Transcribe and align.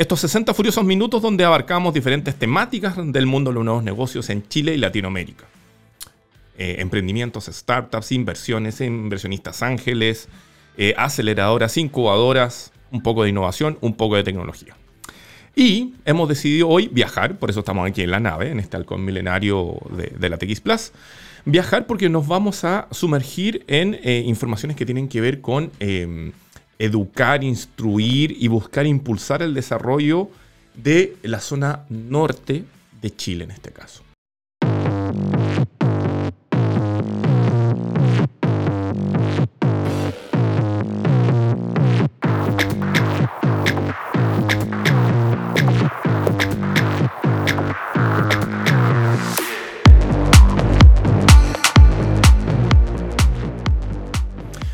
Estos 0.00 0.20
60 0.20 0.54
furiosos 0.54 0.82
minutos 0.82 1.20
donde 1.20 1.44
abarcamos 1.44 1.92
diferentes 1.92 2.34
temáticas 2.34 2.94
del 2.96 3.26
mundo 3.26 3.50
de 3.50 3.56
los 3.56 3.64
nuevos 3.66 3.84
negocios 3.84 4.30
en 4.30 4.48
Chile 4.48 4.72
y 4.72 4.78
Latinoamérica. 4.78 5.44
Eh, 6.56 6.76
emprendimientos, 6.78 7.50
startups, 7.52 8.10
inversiones, 8.10 8.80
inversionistas 8.80 9.62
ángeles, 9.62 10.30
eh, 10.78 10.94
aceleradoras, 10.96 11.76
incubadoras, 11.76 12.72
un 12.90 13.02
poco 13.02 13.24
de 13.24 13.28
innovación, 13.28 13.76
un 13.82 13.92
poco 13.92 14.16
de 14.16 14.24
tecnología. 14.24 14.74
Y 15.54 15.92
hemos 16.06 16.30
decidido 16.30 16.68
hoy 16.68 16.88
viajar, 16.90 17.38
por 17.38 17.50
eso 17.50 17.60
estamos 17.60 17.86
aquí 17.86 18.00
en 18.00 18.10
la 18.10 18.20
nave, 18.20 18.50
en 18.50 18.58
este 18.58 18.78
halcón 18.78 19.04
milenario 19.04 19.76
de, 20.18 20.30
la 20.30 20.38
TX 20.38 20.62
Plus. 20.62 20.92
Viajar 21.44 21.86
porque 21.86 22.08
nos 22.08 22.26
vamos 22.26 22.64
a 22.64 22.88
sumergir 22.90 23.64
en 23.66 24.00
eh, 24.02 24.22
informaciones 24.24 24.78
que 24.78 24.86
tienen 24.86 25.08
que 25.08 25.20
ver 25.20 25.42
con 25.42 25.70
em, 25.78 26.32
educar, 26.80 27.44
instruir 27.44 28.34
y 28.40 28.48
buscar 28.48 28.86
impulsar 28.86 29.42
el 29.42 29.52
desarrollo 29.52 30.30
de 30.74 31.16
la 31.22 31.38
zona 31.38 31.84
norte 31.90 32.64
de 33.02 33.14
Chile 33.14 33.44
en 33.44 33.50
este 33.50 33.70
caso. 33.70 34.02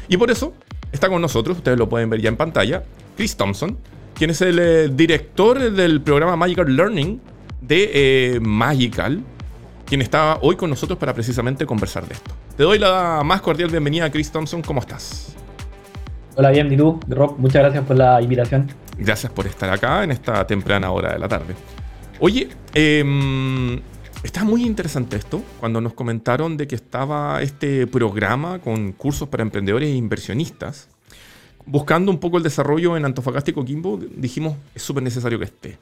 Y 0.09 0.17
por 0.17 0.31
eso 0.31 0.55
está 0.97 1.09
con 1.09 1.23
nosotros, 1.23 1.59
ustedes 1.59 1.79
lo 1.79 1.89
pueden 1.89 2.11
ver 2.11 2.21
ya 2.21 2.29
en 2.29 2.37
pantalla, 2.37 2.83
Chris 3.17 3.37
Thompson, 3.37 3.79
quien 4.15 4.31
es 4.31 4.41
el 4.41 4.59
eh, 4.59 4.89
director 4.89 5.71
del 5.71 6.01
programa 6.01 6.37
Magical 6.37 6.75
Learning 6.75 7.21
de 7.61 7.91
eh, 7.93 8.41
Magical, 8.41 9.23
quien 9.85 10.03
está 10.03 10.39
hoy 10.41 10.57
con 10.57 10.71
nosotros 10.71 10.99
para 10.99 11.15
precisamente 11.15 11.65
conversar 11.67 12.07
de 12.07 12.15
esto. 12.15 12.33
Te 12.57 12.63
doy 12.63 12.79
la 12.79 13.23
más 13.25 13.41
cordial 13.41 13.71
bienvenida, 13.71 14.11
Chris 14.11 14.33
Thompson, 14.33 14.63
¿cómo 14.63 14.81
estás? 14.81 15.37
Hola, 16.35 16.51
bien, 16.51 16.73
¿y 16.73 16.77
tú? 16.77 16.99
Rob, 17.09 17.39
muchas 17.39 17.63
gracias 17.63 17.85
por 17.85 17.97
la 17.97 18.21
invitación. 18.21 18.69
Gracias 18.99 19.31
por 19.33 19.47
estar 19.47 19.71
acá 19.71 20.03
en 20.03 20.11
esta 20.11 20.47
temprana 20.47 20.91
hora 20.91 21.13
de 21.13 21.19
la 21.19 21.29
tarde. 21.29 21.55
Oye, 22.19 22.49
eh, 22.75 23.81
Está 24.27 24.43
muy 24.43 24.65
interesante 24.65 25.17
esto, 25.17 25.41
cuando 25.61 25.81
nos 25.81 25.95
comentaron 25.95 26.57
de 26.57 26.67
que 26.67 26.75
estaba 26.75 27.41
este 27.43 27.87
programa 27.87 28.59
con 28.59 28.91
cursos 28.91 29.29
para 29.29 29.45
emprendedores 29.45 29.89
e 29.89 29.95
inversionistas, 29.95 30.89
buscando 31.65 32.11
un 32.11 32.19
poco 32.19 32.37
el 32.37 32.43
desarrollo 32.43 32.97
en 32.97 33.05
Antofagasta 33.05 33.53
y 33.53 33.55
Coquimbo, 33.55 34.01
dijimos, 34.17 34.57
es 34.75 34.83
súper 34.83 35.05
necesario 35.05 35.39
que 35.39 35.45
esté. 35.45 35.79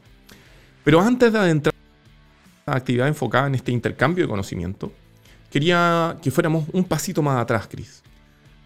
Pero 0.85 1.01
antes 1.01 1.33
de 1.33 1.39
adentrar 1.39 1.75
a 2.67 2.73
la 2.73 2.77
actividad 2.77 3.09
enfocada 3.09 3.47
en 3.47 3.55
este 3.55 3.73
intercambio 3.73 4.25
de 4.25 4.29
conocimiento, 4.29 4.93
quería 5.51 6.19
que 6.21 6.31
fuéramos 6.31 6.67
un 6.75 6.85
pasito 6.85 7.23
más 7.23 7.41
atrás, 7.41 7.67
Cris. 7.67 8.03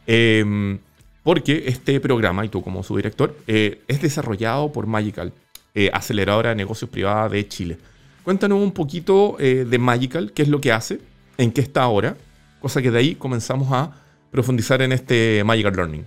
Em, 0.08 0.80
porque 1.22 1.66
este 1.68 2.00
programa, 2.00 2.44
y 2.44 2.48
tú 2.48 2.62
como 2.62 2.82
su 2.82 2.96
director, 2.96 3.36
eh, 3.46 3.80
es 3.86 4.02
desarrollado 4.02 4.72
por 4.72 4.88
Magical, 4.88 5.32
eh, 5.72 5.88
aceleradora 5.92 6.48
de 6.48 6.56
negocios 6.56 6.90
privada 6.90 7.28
de 7.28 7.46
Chile. 7.46 7.78
Cuéntanos 8.24 8.60
un 8.62 8.72
poquito 8.72 9.36
eh, 9.38 9.66
de 9.68 9.78
Magical, 9.78 10.32
qué 10.32 10.42
es 10.42 10.48
lo 10.48 10.60
que 10.60 10.72
hace, 10.72 11.00
en 11.38 11.50
qué 11.52 11.60
está 11.60 11.82
ahora, 11.82 12.16
cosa 12.60 12.82
que 12.82 12.90
de 12.90 12.98
ahí 12.98 13.14
comenzamos 13.14 13.68
a 13.72 13.92
profundizar 14.30 14.82
en 14.82 14.92
este 14.92 15.42
Magical 15.44 15.74
Learning. 15.74 16.04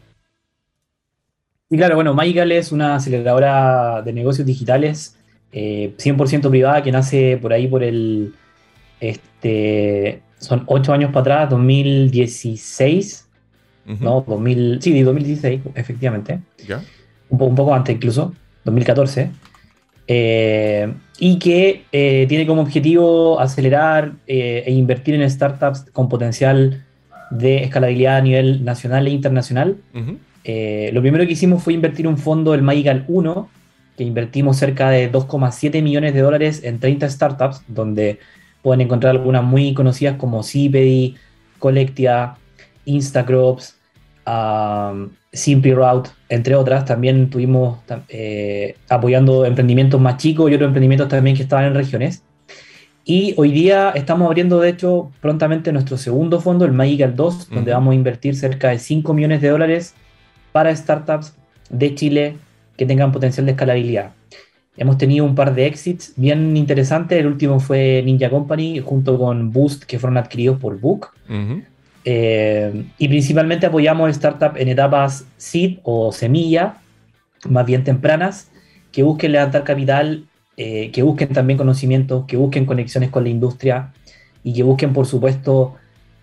Y 1.70 1.78
claro, 1.78 1.96
bueno, 1.96 2.14
Magical 2.14 2.52
es 2.52 2.72
una 2.72 2.96
aceleradora 2.96 4.02
de 4.02 4.14
negocios 4.14 4.46
digitales 4.46 5.16
100% 5.54 6.46
eh, 6.46 6.50
privada 6.50 6.82
que 6.84 6.92
nace 6.92 7.38
por 7.38 7.54
ahí 7.54 7.68
por 7.68 7.84
el, 7.84 8.34
este, 9.00 10.22
son 10.38 10.64
ocho 10.68 10.94
años 10.94 11.12
para 11.12 11.22
atrás, 11.22 11.50
2016, 11.50 13.28
¿no? 14.00 14.24
2000, 14.28 14.80
sí, 14.82 15.02
2016, 15.02 15.62
efectivamente. 15.76 16.40
¿Ya? 16.68 16.82
Un, 17.30 17.42
un 17.42 17.56
poco 17.56 17.74
antes 17.74 17.96
incluso, 17.96 18.34
2014. 18.64 19.32
Eh, 20.14 20.94
y 21.20 21.40
que 21.40 21.86
eh, 21.94 22.26
tiene 22.28 22.46
como 22.46 22.62
objetivo 22.62 23.40
acelerar 23.40 24.16
eh, 24.28 24.62
e 24.66 24.74
invertir 24.74 25.16
en 25.16 25.30
startups 25.30 25.86
con 25.94 26.10
potencial 26.10 26.84
de 27.30 27.64
escalabilidad 27.64 28.18
a 28.18 28.22
nivel 28.22 28.66
nacional 28.66 29.08
e 29.08 29.12
internacional. 29.12 29.78
lo 29.94 31.02
primero 31.02 31.26
que 31.26 31.32
hicimos 31.32 31.64
fue 31.64 31.72
invertir 31.72 32.10
un 32.10 32.18
fondo, 32.18 32.54
el 32.54 32.62
Magical 32.62 33.06
1, 33.08 33.50
que 33.96 34.04
invertimos 34.04 34.58
cerca 34.58 34.90
de 34.90 35.10
2,7 35.10 35.82
millones 35.82 36.14
de 36.14 36.20
dólares 36.20 36.62
en 36.66 36.82
30 36.82 37.10
startups, 37.10 37.64
donde 37.70 38.20
pueden 38.62 38.82
encontrar 38.82 39.12
algunas 39.12 39.46
muy 39.46 39.74
conocidas 39.74 40.18
como 40.18 40.44
Cipedi, 40.44 41.16
Collectia, 41.58 42.36
Instacrops, 42.84 43.78
Simply 45.34 45.74
Route, 45.74 46.10
entre 46.30 46.56
otras. 46.56 46.86
También 46.86 47.30
tuvimos 47.30 47.80
eh, 48.10 48.76
apoyando 48.90 49.46
emprendimientos 49.46 50.00
más 50.00 50.18
chicos 50.18 50.50
y 50.52 50.56
otros 50.56 50.68
emprendimientos 50.68 51.08
también 51.08 51.36
que 51.36 51.44
estaban 51.44 51.66
en 51.66 51.76
regiones. 51.76 52.24
Y 53.04 53.34
hoy 53.38 53.52
día 53.52 53.92
estamos 53.96 54.28
abriendo, 54.28 54.60
de 54.60 54.70
hecho, 54.70 55.12
prontamente 55.22 55.72
nuestro 55.72 55.98
segundo 55.98 56.40
fondo, 56.40 56.66
el 56.66 56.72
Magical 56.72 57.16
2, 57.16 57.50
donde 57.50 57.72
vamos 57.72 57.94
a 57.94 57.96
invertir 57.96 58.36
cerca 58.36 58.70
de 58.70 58.78
5 58.78 59.14
millones 59.14 59.42
de 59.42 59.50
dólares 59.50 59.96
para 60.52 60.76
startups 60.76 61.36
de 61.70 61.96
Chile 61.96 62.38
que 62.78 62.86
tengan 62.86 63.12
potencial 63.12 63.46
de 63.46 63.54
escalabilidad. 63.54 64.12
Hemos 64.78 64.98
tenido 64.98 65.26
un 65.26 65.36
par 65.36 65.54
de 65.54 65.66
exits 65.66 66.14
bien 66.16 66.56
interesantes. 66.56 67.20
El 67.20 67.28
último 67.28 67.60
fue 67.60 68.02
Ninja 68.06 68.30
Company 68.30 68.80
junto 68.80 69.18
con 69.18 69.52
Boost, 69.52 69.84
que 69.84 70.00
fueron 70.00 70.18
adquiridos 70.18 70.60
por 70.60 70.80
Book. 70.80 71.10
Eh, 72.04 72.86
y 72.98 73.08
principalmente 73.08 73.68
apoyamos 73.68 74.14
startups 74.16 74.60
en 74.60 74.68
etapas 74.70 75.26
seed 75.38 75.80
o 75.84 76.12
semilla, 76.12 76.78
más 77.48 77.66
bien 77.66 77.84
tempranas, 77.84 78.50
que 78.92 79.04
busquen 79.04 79.32
levantar 79.32 79.64
capital, 79.64 80.26
eh, 80.58 80.92
que 80.92 81.04
busquen 81.04 81.30
también 81.30 81.58
conocimientos, 81.58 82.26
que 82.26 82.38
busquen 82.38 82.66
conexiones 82.66 83.10
con 83.10 83.24
la 83.24 83.30
industria 83.30 83.94
y 84.44 84.54
que 84.54 84.64
busquen, 84.64 84.94
por 84.94 85.06
supuesto, 85.06 85.76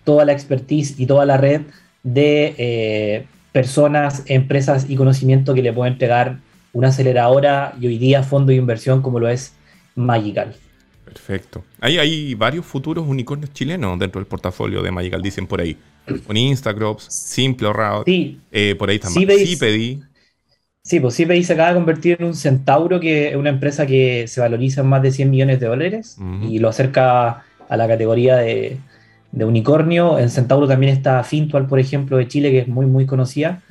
toda 0.03 0.25
la 0.25 0.33
expertise 0.33 0.99
y 0.99 1.05
toda 1.05 1.25
la 1.25 1.37
red 1.37 1.61
de 2.03 2.55
eh, 2.57 3.25
personas, 3.51 4.23
empresas 4.27 4.89
y 4.89 4.95
conocimiento 4.95 5.53
que 5.53 5.61
le 5.61 5.73
pueden 5.73 5.93
entregar 5.93 6.37
una 6.73 6.89
aceleradora 6.89 7.73
y 7.79 7.87
hoy 7.87 7.97
día 7.97 8.23
fondo 8.23 8.51
de 8.51 8.57
inversión 8.57 9.01
como 9.01 9.19
lo 9.19 9.27
es 9.27 9.53
Magical. 9.95 10.55
Perfecto. 11.13 11.63
Hay, 11.79 11.97
hay 11.97 12.35
varios 12.35 12.65
futuros 12.65 13.05
unicornios 13.07 13.51
chilenos 13.53 13.97
dentro 13.99 14.19
del 14.19 14.27
portafolio 14.27 14.81
de 14.81 14.91
Magical, 14.91 15.21
dicen 15.21 15.47
por 15.47 15.61
ahí. 15.61 15.77
Con 16.25 16.37
Instagram, 16.37 16.95
Simple 16.99 17.71
Route. 17.73 18.11
Sí. 18.11 18.39
Eh, 18.51 18.75
por 18.77 18.89
ahí 18.89 18.99
también. 18.99 19.29
Cipedi. 19.45 20.01
Sí, 20.81 20.99
pues 20.99 21.15
Cipedi 21.15 21.43
se 21.43 21.53
acaba 21.53 21.69
de 21.69 21.75
convertir 21.75 22.17
en 22.19 22.27
un 22.27 22.35
centauro, 22.35 22.99
que 22.99 23.29
es 23.29 23.35
una 23.35 23.49
empresa 23.49 23.85
que 23.85 24.27
se 24.27 24.41
valoriza 24.41 24.81
en 24.81 24.87
más 24.87 25.01
de 25.03 25.11
100 25.11 25.29
millones 25.29 25.59
de 25.59 25.67
dólares 25.67 26.17
y 26.47 26.59
lo 26.59 26.69
acerca 26.69 27.43
a 27.67 27.77
la 27.77 27.87
categoría 27.87 28.37
de, 28.37 28.77
unicornio. 29.31 30.17
En 30.17 30.29
Centauro 30.29 30.67
también 30.67 30.91
está 30.91 31.23
Fintual, 31.23 31.67
por 31.67 31.79
ejemplo, 31.79 32.17
de 32.17 32.27
Chile, 32.27 32.49
que 32.49 32.59
es 32.59 32.67
muy, 32.67 32.87
muy 32.87 33.05
conocida. 33.05 33.61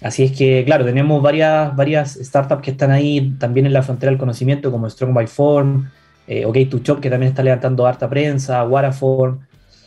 Así 0.00 0.22
es 0.22 0.32
que, 0.32 0.64
claro, 0.64 0.84
tenemos 0.84 1.22
varias, 1.22 1.74
varias 1.74 2.14
startups 2.14 2.62
que 2.62 2.70
están 2.70 2.90
ahí 2.90 3.34
también 3.38 3.66
en 3.66 3.72
la 3.72 3.82
frontera 3.82 4.10
del 4.10 4.18
conocimiento, 4.18 4.70
como 4.70 4.88
Strong 4.88 5.14
by 5.14 5.26
Form, 5.26 5.90
eh, 6.26 6.44
OK 6.44 6.56
to 6.70 6.78
Chop, 6.80 7.00
que 7.00 7.10
también 7.10 7.30
está 7.30 7.42
levantando 7.42 7.86
harta 7.86 8.08
prensa, 8.08 8.64
Waraform, 8.64 9.40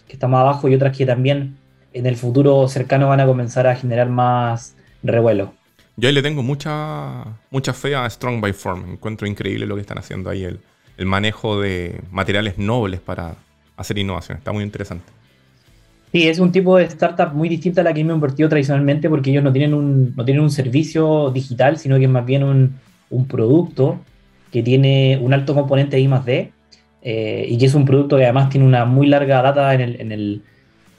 que 0.08 0.14
está 0.14 0.28
más 0.28 0.42
abajo, 0.42 0.68
y 0.70 0.76
otras 0.76 0.96
que 0.96 1.06
también 1.06 1.58
en 1.94 2.06
el 2.06 2.16
futuro 2.16 2.68
cercano 2.68 3.10
van 3.10 3.20
a 3.20 3.26
comenzar 3.26 3.68
a 3.68 3.76
generar 3.76 4.10
más 4.10 4.76
revuelo. 5.04 5.54
Yo 5.98 6.08
ahí 6.08 6.16
le 6.16 6.22
tengo 6.22 6.44
mucha, 6.44 7.26
mucha 7.52 7.74
fe 7.74 7.96
a 7.96 8.10
Strong 8.10 8.40
by 8.40 8.54
Form. 8.54 8.92
Encuentro 8.92 9.28
increíble 9.28 9.66
lo 9.66 9.76
que 9.76 9.82
están 9.82 9.98
haciendo 9.98 10.30
ahí, 10.30 10.44
el, 10.44 10.60
el 10.98 11.06
manejo 11.06 11.60
de 11.60 12.00
materiales 12.12 12.58
nobles 12.58 13.02
para 13.02 13.36
hacer 13.76 13.98
innovación. 13.98 14.38
Está 14.38 14.52
muy 14.52 14.64
interesante. 14.64 15.06
Sí, 16.12 16.28
es 16.28 16.40
un 16.40 16.52
tipo 16.52 16.78
de 16.78 16.86
startup 16.86 17.34
muy 17.34 17.50
distinta 17.50 17.82
a 17.82 17.84
la 17.84 17.94
que 17.94 18.04
me 18.04 18.12
he 18.12 18.16
invertido 18.16 18.50
tradicionalmente 18.50 19.10
porque 19.10 19.30
ellos 19.30 19.44
no 19.44 19.52
tienen 19.52 19.74
un, 19.74 20.14
no 20.16 20.26
tienen 20.26 20.42
un 20.42 20.50
servicio 20.50 21.32
digital, 21.32 21.78
sino 21.78 21.98
que 21.98 22.06
es 22.06 22.10
más 22.10 22.26
bien 22.26 22.44
un, 22.44 22.80
un 23.10 23.28
producto 23.28 24.00
que 24.52 24.64
tiene 24.64 25.18
un 25.22 25.34
alto 25.34 25.54
componente 25.54 25.96
de 25.96 26.02
I 26.02 26.08
más 26.08 26.26
D 26.26 26.52
eh, 27.02 27.46
y 27.50 27.58
que 27.58 27.66
es 27.66 27.76
un 27.76 27.86
producto 27.86 28.18
que 28.18 28.24
además 28.24 28.50
tiene 28.50 28.66
una 28.66 28.86
muy 28.86 29.08
larga 29.08 29.42
data 29.42 29.74
en 29.74 29.82
el, 29.82 30.02
en 30.02 30.12
el, 30.12 30.42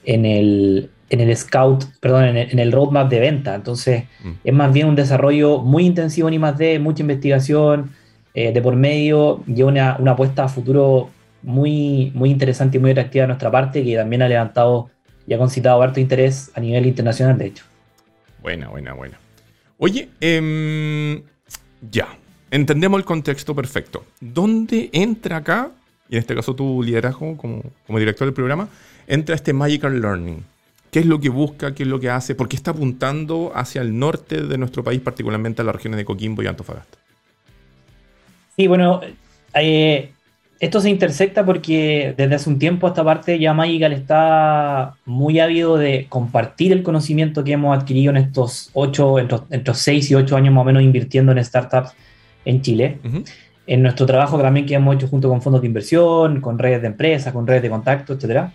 en 0.04 0.24
el, 0.24 0.90
en 1.10 1.20
el 1.20 1.36
scout, 1.36 1.84
perdón, 2.00 2.36
en 2.36 2.58
el, 2.58 2.72
roadmap 2.72 3.10
de 3.10 3.20
venta. 3.20 3.54
Entonces, 3.54 4.04
mm. 4.24 4.30
es 4.44 4.54
más 4.54 4.72
bien 4.72 4.86
un 4.86 4.96
desarrollo 4.96 5.58
muy 5.58 5.86
intensivo 5.86 6.28
en 6.28 6.34
I 6.34 6.38
más 6.38 6.58
D, 6.58 6.78
mucha 6.78 7.02
investigación 7.02 7.90
eh, 8.34 8.52
de 8.52 8.62
por 8.62 8.76
medio 8.76 9.42
y 9.46 9.62
una, 9.62 9.96
una 9.98 10.12
apuesta 10.12 10.44
a 10.44 10.48
futuro 10.48 11.10
muy, 11.42 12.12
muy 12.14 12.30
interesante 12.30 12.78
y 12.78 12.80
muy 12.80 12.92
atractiva 12.92 13.22
de 13.22 13.28
nuestra 13.28 13.50
parte 13.50 13.84
que 13.84 13.96
también 13.96 14.22
ha 14.22 14.28
levantado 14.28 14.90
y 15.26 15.34
ha 15.34 15.38
concitado 15.38 15.82
harto 15.82 16.00
interés 16.00 16.50
a 16.54 16.60
nivel 16.60 16.86
internacional, 16.86 17.38
de 17.38 17.46
hecho. 17.46 17.64
Buena, 18.42 18.68
buena, 18.68 18.94
buena. 18.94 19.18
Oye, 19.78 20.08
em, 20.20 21.22
ya, 21.90 22.08
entendemos 22.50 22.98
el 22.98 23.04
contexto 23.04 23.54
perfecto. 23.54 24.04
¿Dónde 24.20 24.90
entra 24.92 25.38
acá, 25.38 25.70
y 26.08 26.16
en 26.16 26.20
este 26.20 26.34
caso 26.34 26.54
tu 26.54 26.82
liderazgo 26.82 27.36
como, 27.36 27.62
director 27.98 28.26
del 28.26 28.34
programa, 28.34 28.68
entra 29.06 29.34
este 29.34 29.52
Magical 29.52 30.00
Learning? 30.00 30.44
¿Qué 30.90 31.00
es 31.00 31.06
lo 31.06 31.20
que 31.20 31.28
busca? 31.28 31.74
¿Qué 31.74 31.84
es 31.84 31.88
lo 31.88 32.00
que 32.00 32.10
hace? 32.10 32.34
¿Por 32.34 32.48
qué 32.48 32.56
está 32.56 32.72
apuntando 32.72 33.52
hacia 33.54 33.80
el 33.80 33.96
norte 33.96 34.42
de 34.42 34.58
nuestro 34.58 34.82
país, 34.82 35.00
particularmente 35.00 35.62
a 35.62 35.64
las 35.64 35.74
regiones 35.74 35.98
de 35.98 36.04
Coquimbo 36.04 36.42
y 36.42 36.48
Antofagasta? 36.48 36.98
Sí, 38.56 38.66
bueno, 38.66 39.00
eh, 39.54 40.10
esto 40.58 40.80
se 40.80 40.90
intersecta 40.90 41.46
porque 41.46 42.12
desde 42.16 42.34
hace 42.34 42.50
un 42.50 42.58
tiempo 42.58 42.88
a 42.88 42.90
esta 42.90 43.04
parte 43.04 43.38
ya 43.38 43.54
Magical 43.54 43.92
está 43.92 44.94
muy 45.04 45.38
ávido 45.38 45.78
de 45.78 46.06
compartir 46.08 46.72
el 46.72 46.82
conocimiento 46.82 47.44
que 47.44 47.52
hemos 47.52 47.78
adquirido 47.78 48.10
en 48.10 48.16
estos 48.16 48.70
ocho, 48.72 49.20
entre, 49.20 49.38
entre 49.50 49.74
6 49.74 50.10
y 50.10 50.14
8 50.16 50.36
años 50.36 50.52
más 50.52 50.62
o 50.62 50.64
menos 50.64 50.82
invirtiendo 50.82 51.30
en 51.30 51.44
startups 51.44 51.94
en 52.44 52.62
Chile. 52.62 52.98
En 53.66 53.82
nuestro 53.82 54.06
trabajo 54.06 54.40
también 54.40 54.66
que 54.66 54.74
hemos 54.74 54.94
hecho 54.96 55.06
junto 55.06 55.28
con 55.28 55.42
fondos 55.42 55.60
de 55.60 55.66
inversión, 55.68 56.40
con 56.40 56.58
redes 56.58 56.82
de 56.82 56.88
empresas, 56.88 57.32
con 57.32 57.46
redes 57.46 57.62
de 57.62 57.70
contacto, 57.70 58.14
etcétera. 58.14 58.52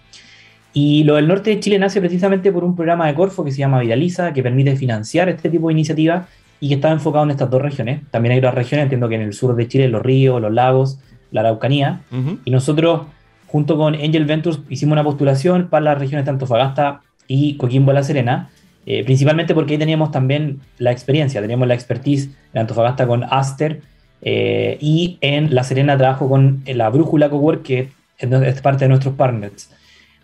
Y 0.73 1.05
lo 1.05 1.15
del 1.15 1.27
norte 1.27 1.51
de 1.51 1.59
Chile 1.61 1.79
nace 1.79 2.01
precisamente 2.01 2.51
por 2.51 2.65
un 2.65 2.75
programa 2.75 3.07
de 3.07 3.13
Corfo 3.13 3.45
que 3.45 3.51
se 3.51 3.59
llama 3.59 3.79
Viraliza, 3.79 4.33
que 4.33 4.43
permite 4.43 4.75
financiar 4.75 5.29
este 5.29 5.49
tipo 5.49 5.67
de 5.67 5.73
iniciativas 5.73 6.27
y 6.59 6.67
que 6.67 6.75
está 6.75 6.91
enfocado 6.91 7.23
en 7.23 7.31
estas 7.31 7.49
dos 7.49 7.61
regiones. 7.61 8.01
También 8.11 8.33
hay 8.33 8.39
otras 8.39 8.55
regiones, 8.55 8.83
entiendo 8.83 9.07
que 9.07 9.15
en 9.15 9.21
el 9.21 9.33
sur 9.33 9.55
de 9.55 9.67
Chile, 9.69 9.87
los 9.87 10.01
ríos, 10.01 10.41
los 10.41 10.51
lagos, 10.51 10.99
la 11.31 11.41
Araucanía. 11.41 12.01
Y 12.43 12.51
nosotros, 12.51 13.03
junto 13.47 13.77
con 13.77 13.95
Angel 13.95 14.25
Ventures, 14.25 14.59
hicimos 14.69 14.93
una 14.93 15.03
postulación 15.03 15.69
para 15.69 15.85
las 15.85 15.99
regiones 15.99 16.25
de 16.25 16.31
Antofagasta 16.31 17.01
y 17.27 17.55
Coquimbo 17.55 17.93
La 17.93 18.03
Serena, 18.03 18.49
eh, 18.85 19.03
principalmente 19.03 19.53
porque 19.53 19.73
ahí 19.73 19.79
teníamos 19.79 20.11
también 20.11 20.59
la 20.77 20.91
experiencia, 20.91 21.41
teníamos 21.41 21.67
la 21.67 21.73
expertise 21.73 22.29
en 22.53 22.61
Antofagasta 22.61 23.07
con 23.07 23.23
Aster 23.23 23.81
eh, 24.21 24.77
y 24.79 25.17
en 25.21 25.53
La 25.53 25.63
Serena 25.63 25.97
trabajo 25.97 26.29
con 26.29 26.63
la 26.65 26.89
Brújula 26.89 27.29
Cowork, 27.29 27.63
que 27.63 27.89
es 28.17 28.61
parte 28.61 28.85
de 28.85 28.89
nuestros 28.89 29.15
partners 29.15 29.69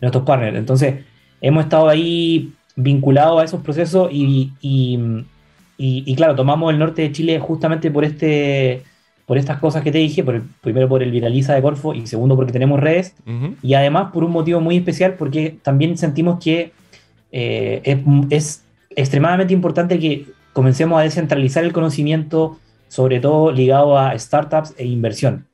nuestros 0.01 0.23
partners. 0.23 0.57
Entonces, 0.57 0.95
hemos 1.39 1.63
estado 1.63 1.87
ahí 1.87 2.51
vinculados 2.75 3.41
a 3.41 3.45
esos 3.45 3.61
procesos 3.61 4.09
y, 4.11 4.51
y, 4.61 6.15
claro, 6.15 6.35
tomamos 6.35 6.73
el 6.73 6.79
norte 6.79 7.03
de 7.03 7.11
Chile 7.11 7.39
justamente 7.39 7.89
por 7.91 8.03
este 8.03 8.83
por 9.27 9.37
estas 9.37 9.59
cosas 9.59 9.81
que 9.81 9.93
te 9.93 9.97
dije, 9.99 10.25
por 10.25 10.41
primero 10.59 10.89
por 10.89 11.01
el 11.01 11.09
Viraliza 11.09 11.53
de 11.53 11.61
Corfo 11.61 11.93
y 11.93 12.05
segundo 12.05 12.35
porque 12.35 12.51
tenemos 12.51 12.81
redes 12.81 13.15
y 13.61 13.75
además 13.75 14.11
por 14.11 14.25
un 14.25 14.31
motivo 14.31 14.59
muy 14.59 14.75
especial 14.75 15.13
porque 15.13 15.55
también 15.61 15.97
sentimos 15.97 16.43
que 16.43 16.73
eh, 17.31 17.81
es, 17.83 18.00
es, 18.30 18.63
extremadamente 18.94 19.54
importante 19.54 20.00
que 20.00 20.25
comencemos 20.54 21.00
a 21.00 21.04
descentralizar 21.04 21.63
el 21.63 21.72
conocimiento, 21.72 22.60
sobre 22.89 23.22
todo 23.22 23.51
ligado 23.51 23.98
a 23.98 24.18
startups 24.18 24.74
e 24.78 24.86
inversión, 24.86 25.45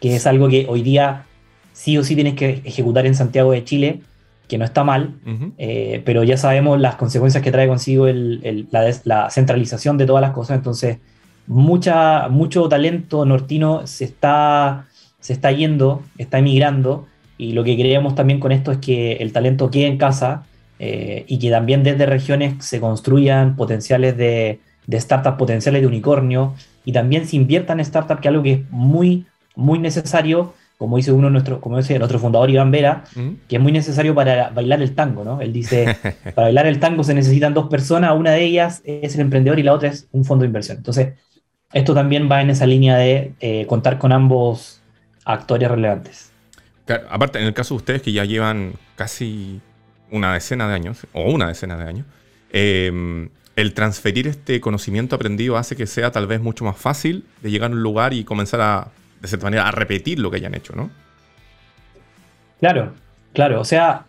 que 0.00 0.16
es 0.16 0.26
algo 0.26 0.48
que 0.48 0.66
hoy 0.68 0.82
día 0.82 1.26
sí 1.74 1.98
o 1.98 2.04
sí 2.04 2.14
tienes 2.14 2.34
que 2.34 2.62
ejecutar 2.64 3.04
en 3.04 3.14
Santiago 3.14 3.52
de 3.52 3.62
Chile, 3.62 4.00
que 4.48 4.56
no 4.58 4.64
está 4.64 4.84
mal, 4.84 5.16
eh, 5.58 6.02
pero 6.04 6.22
ya 6.24 6.36
sabemos 6.36 6.80
las 6.80 6.94
consecuencias 6.94 7.42
que 7.42 7.50
trae 7.50 7.68
consigo 7.68 8.06
la, 8.06 9.30
centralización 9.30 9.98
de 9.98 10.06
todas 10.06 10.22
las 10.22 10.30
cosas, 10.30 10.56
entonces 10.56 10.98
mucha, 11.46 12.28
mucho 12.28 12.68
talento 12.68 13.26
nortino 13.26 13.86
se 13.86 14.04
está, 14.04 14.86
se 15.20 15.32
está 15.32 15.52
yendo, 15.52 16.02
está 16.16 16.38
emigrando, 16.38 17.06
y 17.36 17.52
lo 17.52 17.64
que 17.64 17.76
creemos 17.76 18.14
también 18.14 18.40
con 18.40 18.52
esto 18.52 18.72
es 18.72 18.78
que 18.78 19.14
el 19.14 19.32
talento 19.32 19.70
quede 19.70 19.88
en 19.88 19.98
casa 19.98 20.46
eh, 20.78 21.24
y 21.26 21.38
que 21.38 21.50
también 21.50 21.82
desde 21.82 22.06
regiones 22.06 22.64
se 22.64 22.80
construyan 22.80 23.56
potenciales 23.56 24.16
de, 24.16 24.60
de 24.86 25.00
startups, 25.00 25.38
potenciales 25.38 25.82
de 25.82 25.86
unicornio, 25.86 26.54
y 26.84 26.92
también 26.92 27.26
se 27.26 27.36
inviertan 27.36 27.80
en 27.80 27.86
startups, 27.86 28.20
que 28.20 28.28
es 28.28 28.30
algo 28.30 28.42
que 28.42 28.52
es 28.52 28.70
muy, 28.70 29.26
muy 29.54 29.78
necesario 29.78 30.54
como 30.78 30.96
dice 30.96 31.12
uno 31.12 31.30
nuestro, 31.30 31.60
como 31.60 31.78
dice 31.78 31.98
nuestro 31.98 32.18
fundador 32.18 32.50
Iván 32.50 32.70
Vera, 32.70 33.04
que 33.48 33.56
es 33.56 33.62
muy 33.62 33.72
necesario 33.72 34.14
para 34.14 34.50
bailar 34.50 34.82
el 34.82 34.94
tango, 34.94 35.24
¿no? 35.24 35.40
Él 35.40 35.52
dice, 35.52 35.96
para 36.34 36.48
bailar 36.48 36.66
el 36.66 36.78
tango 36.80 37.02
se 37.02 37.14
necesitan 37.14 37.54
dos 37.54 37.68
personas, 37.68 38.12
una 38.14 38.32
de 38.32 38.44
ellas 38.44 38.82
es 38.84 39.14
el 39.14 39.22
emprendedor 39.22 39.58
y 39.58 39.62
la 39.62 39.72
otra 39.72 39.88
es 39.88 40.06
un 40.12 40.24
fondo 40.24 40.42
de 40.42 40.48
inversión. 40.48 40.76
Entonces, 40.76 41.14
esto 41.72 41.94
también 41.94 42.28
va 42.30 42.42
en 42.42 42.50
esa 42.50 42.66
línea 42.66 42.96
de 42.96 43.32
eh, 43.40 43.66
contar 43.66 43.98
con 43.98 44.12
ambos 44.12 44.82
actores 45.24 45.70
relevantes. 45.70 46.30
aparte, 47.08 47.38
en 47.38 47.46
el 47.46 47.54
caso 47.54 47.74
de 47.74 47.78
ustedes 47.78 48.02
que 48.02 48.12
ya 48.12 48.24
llevan 48.24 48.74
casi 48.96 49.60
una 50.10 50.34
decena 50.34 50.68
de 50.68 50.74
años, 50.74 51.06
o 51.12 51.30
una 51.30 51.48
decena 51.48 51.76
de 51.76 51.84
años, 51.84 52.06
em, 52.52 53.28
el 53.56 53.74
transferir 53.74 54.28
este 54.28 54.60
conocimiento 54.60 55.16
aprendido 55.16 55.56
hace 55.56 55.76
que 55.76 55.86
sea 55.86 56.10
tal 56.12 56.26
vez 56.26 56.40
mucho 56.40 56.64
más 56.64 56.76
fácil 56.76 57.24
de 57.42 57.50
llegar 57.50 57.70
a 57.70 57.74
un 57.74 57.82
lugar 57.82 58.12
y 58.12 58.24
comenzar 58.24 58.60
a 58.60 58.88
de 59.20 59.28
cierta 59.28 59.46
manera, 59.46 59.68
a 59.68 59.70
repetir 59.70 60.18
lo 60.18 60.30
que 60.30 60.36
hayan 60.36 60.54
hecho, 60.54 60.74
¿no? 60.74 60.90
Claro, 62.60 62.92
claro. 63.32 63.60
O 63.60 63.64
sea, 63.64 64.04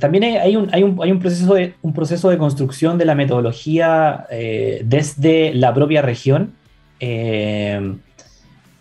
también 0.00 0.24
hay 0.24 0.56
un, 0.56 0.68
hay 0.72 0.82
un, 0.82 0.98
hay 1.02 1.10
un, 1.10 1.18
proceso, 1.18 1.54
de, 1.54 1.74
un 1.82 1.92
proceso 1.92 2.30
de 2.30 2.38
construcción 2.38 2.98
de 2.98 3.04
la 3.04 3.14
metodología 3.14 4.26
eh, 4.30 4.82
desde 4.84 5.52
la 5.54 5.72
propia 5.74 6.02
región. 6.02 6.54
Eh, 7.00 7.96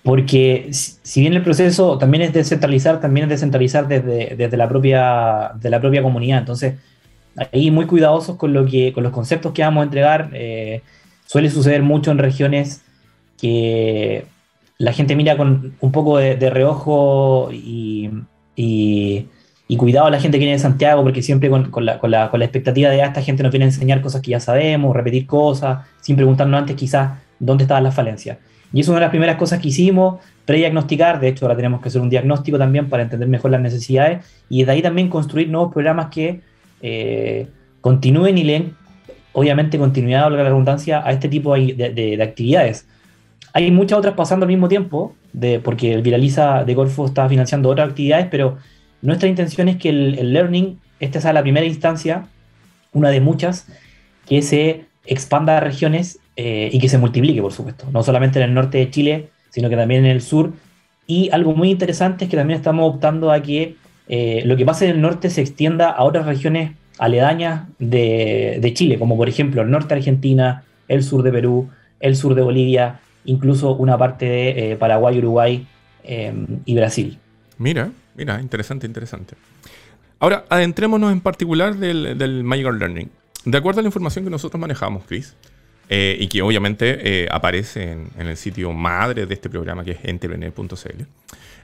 porque 0.03 0.67
si 0.71 1.21
bien 1.21 1.33
el 1.33 1.43
proceso 1.43 1.97
también 1.97 2.23
es 2.23 2.33
descentralizar, 2.33 2.99
también 2.99 3.25
es 3.25 3.29
descentralizar 3.29 3.87
desde, 3.87 4.35
desde 4.35 4.57
la, 4.57 4.67
propia, 4.67 5.51
de 5.55 5.69
la 5.69 5.79
propia 5.79 6.03
comunidad. 6.03 6.39
Entonces, 6.39 6.75
ahí 7.51 7.71
muy 7.71 7.85
cuidadosos 7.85 8.35
con, 8.35 8.53
lo 8.53 8.65
que, 8.65 8.91
con 8.93 9.03
los 9.03 9.13
conceptos 9.13 9.53
que 9.53 9.61
vamos 9.61 9.81
a 9.81 9.85
entregar. 9.85 10.29
Eh, 10.33 10.81
suele 11.25 11.49
suceder 11.49 11.81
mucho 11.83 12.11
en 12.11 12.17
regiones 12.17 12.81
que 13.37 14.25
la 14.77 14.93
gente 14.93 15.15
mira 15.15 15.37
con 15.37 15.75
un 15.79 15.91
poco 15.91 16.17
de, 16.17 16.49
reojo 16.49 17.49
y, 17.51 18.11
cuidado 19.77 20.05
a 20.05 20.11
la 20.11 20.19
gente 20.19 20.37
que 20.37 20.45
viene 20.45 20.57
de 20.57 20.59
Santiago, 20.59 21.01
porque 21.01 21.21
siempre 21.21 21.49
con, 21.49 21.85
la, 21.85 22.29
expectativa 22.41 22.89
de, 22.89 23.01
ah, 23.01 23.07
esta 23.07 23.21
gente 23.21 23.41
nos 23.41 23.51
viene 23.51 23.65
a 23.65 23.69
enseñar 23.69 24.01
cosas 24.01 24.21
que 24.21 24.31
ya 24.31 24.39
sabemos, 24.39 24.95
repetir 24.95 25.25
cosas, 25.25 25.87
sin 26.01 26.15
preguntarnos 26.15 26.59
antes 26.59 26.75
quizás 26.75 27.19
dónde 27.39 27.63
estaban 27.63 27.83
las 27.83 27.95
falencias. 27.95 28.37
Y 28.73 28.81
es 28.81 28.87
una 28.87 28.97
de 28.97 29.01
las 29.01 29.11
primeras 29.11 29.37
cosas 29.37 29.61
que 29.61 29.69
hicimos, 29.69 30.19
prediagnosticar, 30.45 31.19
de 31.19 31.29
hecho 31.29 31.45
ahora 31.45 31.55
tenemos 31.55 31.81
que 31.81 31.89
hacer 31.89 32.01
un 32.01 32.09
diagnóstico 32.09 32.57
también 32.57 32.89
para 32.89 33.03
entender 33.03 33.29
mejor 33.29 33.51
las 33.51 33.61
necesidades, 33.61 34.25
y 34.49 34.59
desde 34.59 34.71
ahí 34.73 34.81
también 34.81 35.09
construir 35.09 35.49
nuevos 35.49 35.71
programas 35.71 36.07
que 36.07 36.41
eh, 36.81 37.47
continúen 37.81 38.37
y 38.37 38.43
leen, 38.43 38.75
obviamente, 39.31 39.77
continuidad, 39.77 40.31
la 40.31 40.43
redundancia, 40.43 41.05
a 41.05 41.11
este 41.11 41.29
tipo 41.29 41.53
de 41.55 42.19
actividades. 42.21 42.87
Hay 43.53 43.69
muchas 43.69 43.99
otras 43.99 44.15
pasando 44.15 44.45
al 44.45 44.51
mismo 44.51 44.67
tiempo, 44.67 45.15
de, 45.31 45.59
porque 45.59 45.93
el 45.93 46.01
Viraliza 46.01 46.63
de 46.63 46.73
Corfo 46.75 47.05
está 47.05 47.29
financiando 47.29 47.69
otras 47.69 47.89
actividades, 47.89 48.27
pero 48.29 48.57
nuestra 49.03 49.29
intención 49.29 49.69
es 49.69 49.77
que 49.77 49.89
el, 49.89 50.33
learning, 50.33 50.79
esta 50.99 51.21
sea 51.21 51.33
la 51.33 51.43
primera 51.43 51.65
instancia, 51.65 52.25
una 52.93 53.09
de 53.09 53.21
muchas, 53.21 53.67
que 54.27 54.41
se 54.41 54.85
expanda 55.05 55.57
a 55.57 55.59
regiones 55.59 56.19
eh, 56.35 56.69
y 56.71 56.79
que 56.79 56.89
se 56.89 56.97
multiplique, 56.97 57.41
por 57.41 57.53
supuesto. 57.53 57.87
No 57.91 58.03
solamente 58.03 58.39
en 58.39 58.45
el 58.45 58.53
norte 58.53 58.77
de 58.79 58.89
Chile, 58.89 59.29
sino 59.49 59.69
que 59.69 59.75
también 59.75 60.05
en 60.05 60.11
el 60.11 60.21
sur. 60.21 60.53
Y 61.05 61.29
algo 61.31 61.55
muy 61.55 61.69
interesante 61.69 62.25
es 62.25 62.31
que 62.31 62.37
también 62.37 62.57
estamos 62.57 62.91
optando 62.91 63.31
a 63.31 63.41
que 63.41 63.75
eh, 64.07 64.41
lo 64.45 64.57
que 64.57 64.65
pase 64.65 64.85
en 64.85 64.95
el 64.95 65.01
norte 65.01 65.29
se 65.29 65.41
extienda 65.41 65.89
a 65.91 66.03
otras 66.03 66.25
regiones 66.25 66.71
aledañas 66.97 67.67
de, 67.79 68.57
de 68.61 68.73
Chile, 68.73 68.99
como 68.99 69.17
por 69.17 69.29
ejemplo 69.29 69.61
el 69.61 69.69
norte 69.69 69.89
de 69.89 69.99
Argentina, 69.99 70.63
el 70.87 71.03
sur 71.03 71.23
de 71.23 71.31
Perú, 71.31 71.69
el 71.99 72.15
sur 72.15 72.35
de 72.35 72.41
Bolivia, 72.41 72.99
incluso 73.25 73.75
una 73.75 73.97
parte 73.97 74.25
de 74.25 74.71
eh, 74.71 74.75
Paraguay, 74.75 75.17
Uruguay 75.19 75.67
em, 76.03 76.59
y 76.65 76.75
Brasil. 76.75 77.17
Mira, 77.57 77.91
mira, 78.15 78.41
interesante, 78.41 78.87
interesante. 78.87 79.35
Ahora, 80.19 80.45
adentrémonos 80.49 81.11
en 81.11 81.21
particular 81.21 81.75
del, 81.75 82.17
del 82.17 82.43
Magical 82.43 82.79
Learning. 82.79 83.09
De 83.45 83.57
acuerdo 83.57 83.79
a 83.79 83.83
la 83.83 83.87
información 83.87 84.25
que 84.25 84.31
nosotros 84.31 84.59
manejamos, 84.59 85.03
Chris, 85.05 85.35
eh, 85.95 86.17
y 86.19 86.25
que 86.25 86.41
obviamente 86.41 87.23
eh, 87.23 87.27
aparece 87.29 87.91
en, 87.91 88.27
el 88.27 88.35
sitio 88.35 88.73
madre 88.73 89.27
de 89.27 89.33
este 89.35 89.47
programa, 89.47 89.83
que 89.83 89.91
es 89.91 89.99
entrepreneur.cl, 90.01 91.03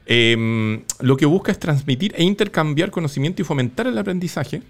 em, 0.06 0.82
lo 1.00 1.16
que 1.16 1.26
busca 1.26 1.50
es 1.50 1.58
transmitir 1.58 2.14
e 2.16 2.22
intercambiar 2.22 2.92
conocimiento 2.92 3.42
y 3.42 3.44
fomentar 3.44 3.88
el 3.88 3.98
aprendizaje 3.98 4.62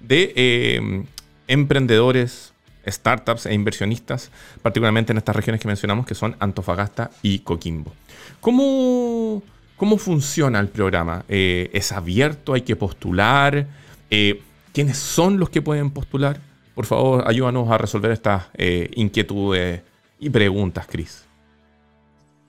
de 0.00 0.34
em, 0.36 1.06
emprendedores, 1.48 2.52
startups 2.86 3.46
e 3.46 3.54
inversionistas, 3.54 4.30
particularmente 4.60 5.12
en 5.12 5.16
estas 5.16 5.34
regiones 5.34 5.62
que 5.62 5.68
mencionamos, 5.68 6.04
que 6.04 6.14
son 6.14 6.36
Antofagasta 6.38 7.10
y 7.22 7.38
Coquimbo. 7.38 7.94
¿Cómo, 8.42 9.42
cómo 9.78 9.96
funciona 9.96 10.60
el 10.60 10.68
programa? 10.68 11.24
Eh, 11.30 11.70
¿Es 11.72 11.90
abierto? 11.90 12.52
¿Hay 12.52 12.60
que 12.68 12.76
postular? 12.76 13.66
Eh, 14.10 14.42
¿Quiénes 14.74 14.98
son 14.98 15.38
los 15.38 15.48
que 15.48 15.62
pueden 15.62 15.88
postular? 15.90 16.38
Por 16.76 16.84
favor, 16.84 17.24
ayúdanos 17.26 17.70
a 17.70 17.78
resolver 17.78 18.10
estas 18.10 18.48
eh, 18.54 18.90
inquietudes 18.96 19.80
y 20.20 20.28
preguntas, 20.28 20.86
Cris. 20.86 21.24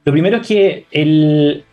Lo 0.04 0.12
primero 0.12 0.38
es 0.38 0.48
que 0.48 0.86
el... 0.92 1.64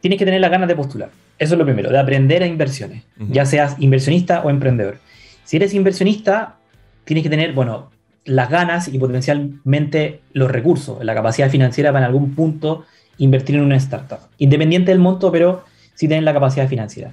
tienes 0.00 0.18
que 0.18 0.24
tener 0.24 0.40
la 0.40 0.48
ganas 0.48 0.66
de 0.66 0.74
postular. 0.74 1.10
Eso 1.38 1.54
es 1.54 1.58
lo 1.58 1.64
primero, 1.64 1.90
de 1.90 1.98
aprender 2.00 2.42
a 2.42 2.46
inversiones, 2.46 3.04
ya 3.16 3.46
seas 3.46 3.76
inversionista 3.78 4.42
o 4.42 4.50
emprendedor. 4.50 4.98
Si 5.44 5.56
eres 5.56 5.74
inversionista, 5.74 6.56
tienes 7.04 7.22
que 7.22 7.30
tener, 7.30 7.52
bueno, 7.52 7.90
las 8.24 8.50
ganas 8.50 8.88
y 8.88 8.98
potencialmente 8.98 10.22
los 10.32 10.50
recursos, 10.50 11.04
la 11.04 11.14
capacidad 11.14 11.50
financiera 11.50 11.92
para 11.92 12.06
en 12.06 12.12
algún 12.12 12.34
punto 12.34 12.84
invertir 13.18 13.56
en 13.56 13.62
una 13.62 13.76
startup. 13.76 14.18
Independiente 14.38 14.90
del 14.90 14.98
monto, 14.98 15.30
pero 15.30 15.64
sí 15.94 16.08
tienen 16.08 16.24
la 16.24 16.32
capacidad 16.32 16.68
financiera. 16.68 17.12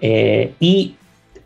Eh, 0.00 0.54
y 0.60 0.94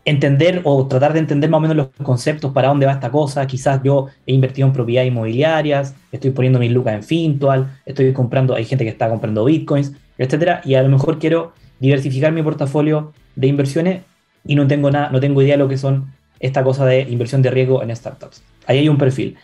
entender 0.05 0.61
o 0.63 0.85
tratar 0.87 1.13
de 1.13 1.19
entender 1.19 1.49
más 1.49 1.57
o 1.57 1.61
menos 1.61 1.75
los 1.75 1.87
conceptos 2.03 2.53
para 2.53 2.67
dónde 2.67 2.85
va 2.85 2.93
esta 2.93 3.11
cosa. 3.11 3.45
Quizás 3.47 3.81
yo 3.83 4.07
he 4.25 4.33
invertido 4.33 4.67
en 4.67 4.73
propiedades 4.73 5.11
inmobiliarias, 5.11 5.95
estoy 6.11 6.29
poniendo 6.31 6.59
mis 6.59 6.71
lucas 6.71 6.93
en 6.93 7.03
Fintual, 7.03 7.79
estoy 7.85 8.13
comprando, 8.13 8.53
hay 8.53 8.65
gente 8.65 8.83
que 8.83 8.91
está 8.91 9.09
comprando 9.09 9.43
bitcoins, 9.45 9.93
etcétera, 10.17 10.61
y 10.63 10.75
a 10.75 10.83
lo 10.83 10.89
mejor 10.89 11.17
quiero 11.17 11.53
diversificar 11.79 12.31
mi 12.31 12.43
portafolio 12.43 13.13
de 13.35 13.47
inversiones 13.47 14.03
y 14.45 14.55
no 14.55 14.67
tengo 14.67 14.91
nada, 14.91 15.09
no 15.09 15.19
tengo 15.19 15.41
idea 15.41 15.55
de 15.55 15.63
lo 15.63 15.67
que 15.67 15.77
son 15.77 16.13
esta 16.39 16.63
cosa 16.63 16.85
de 16.85 17.01
inversión 17.01 17.41
de 17.41 17.49
riesgo 17.49 17.81
en 17.81 17.93
startups. 17.95 18.43
Ahí 18.67 18.77
hay 18.77 18.89
un 18.89 18.97
perfil. 18.97 19.35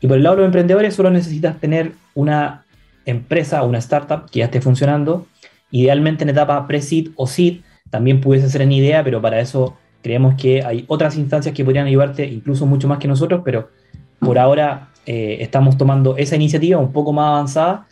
Y 0.00 0.08
por 0.08 0.16
el 0.16 0.24
lado 0.24 0.36
de 0.36 0.42
los 0.42 0.46
emprendedores 0.46 0.94
solo 0.94 1.10
necesitas 1.10 1.60
tener 1.60 1.92
una 2.14 2.64
empresa 3.06 3.62
o 3.62 3.68
una 3.68 3.78
startup 3.78 4.28
que 4.28 4.40
ya 4.40 4.46
esté 4.46 4.60
funcionando, 4.60 5.26
idealmente 5.70 6.24
en 6.24 6.30
etapa 6.30 6.66
pre-seed 6.66 7.10
o 7.14 7.28
seed, 7.28 7.60
también 7.90 8.20
pudiese 8.20 8.50
ser 8.50 8.62
en 8.62 8.72
idea, 8.72 9.04
pero 9.04 9.20
para 9.22 9.38
eso 9.40 9.76
creemos 10.02 10.34
que 10.34 10.62
hay 10.62 10.84
otras 10.88 11.16
instancias 11.16 11.54
que 11.54 11.64
podrían 11.64 11.86
ayudarte 11.86 12.26
incluso 12.26 12.66
mucho 12.66 12.88
más 12.88 12.98
que 12.98 13.08
nosotros, 13.08 13.42
pero 13.44 13.70
por 14.18 14.38
ahora 14.38 14.88
eh, 15.06 15.38
estamos 15.40 15.78
tomando 15.78 16.16
esa 16.16 16.36
iniciativa 16.36 16.78
un 16.78 16.92
poco 16.92 17.12
más 17.12 17.28
avanzada 17.28 17.86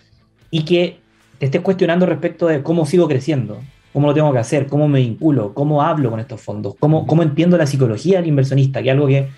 y 0.51 0.65
que 0.65 1.01
te 1.39 1.47
estés 1.47 1.61
cuestionando 1.61 2.07
respecto 2.07 2.47
de 2.47 2.63
cómo 2.63 2.87
sigo 2.87 3.09
creciendo, 3.09 3.61
cómo 3.93 4.07
lo 4.07 4.15
tengo 4.15 4.33
que 4.33 4.39
hacer, 4.39 4.67
cómo 4.67 4.89
me 4.89 5.01
vinculo, 5.01 5.55
cómo 5.55 5.83
hablo 5.83 6.11
con 6.11 6.21
estos 6.21 6.41
fondos, 6.41 6.75
cómo, 6.79 7.07
cómo 7.07 7.23
entiendo 7.23 7.57
la 7.57 7.67
psicología 7.67 8.19
del 8.19 8.29
inversionista, 8.29 8.83
que 8.83 8.89
es 8.89 8.93
algo 8.93 9.07
que 9.07 9.29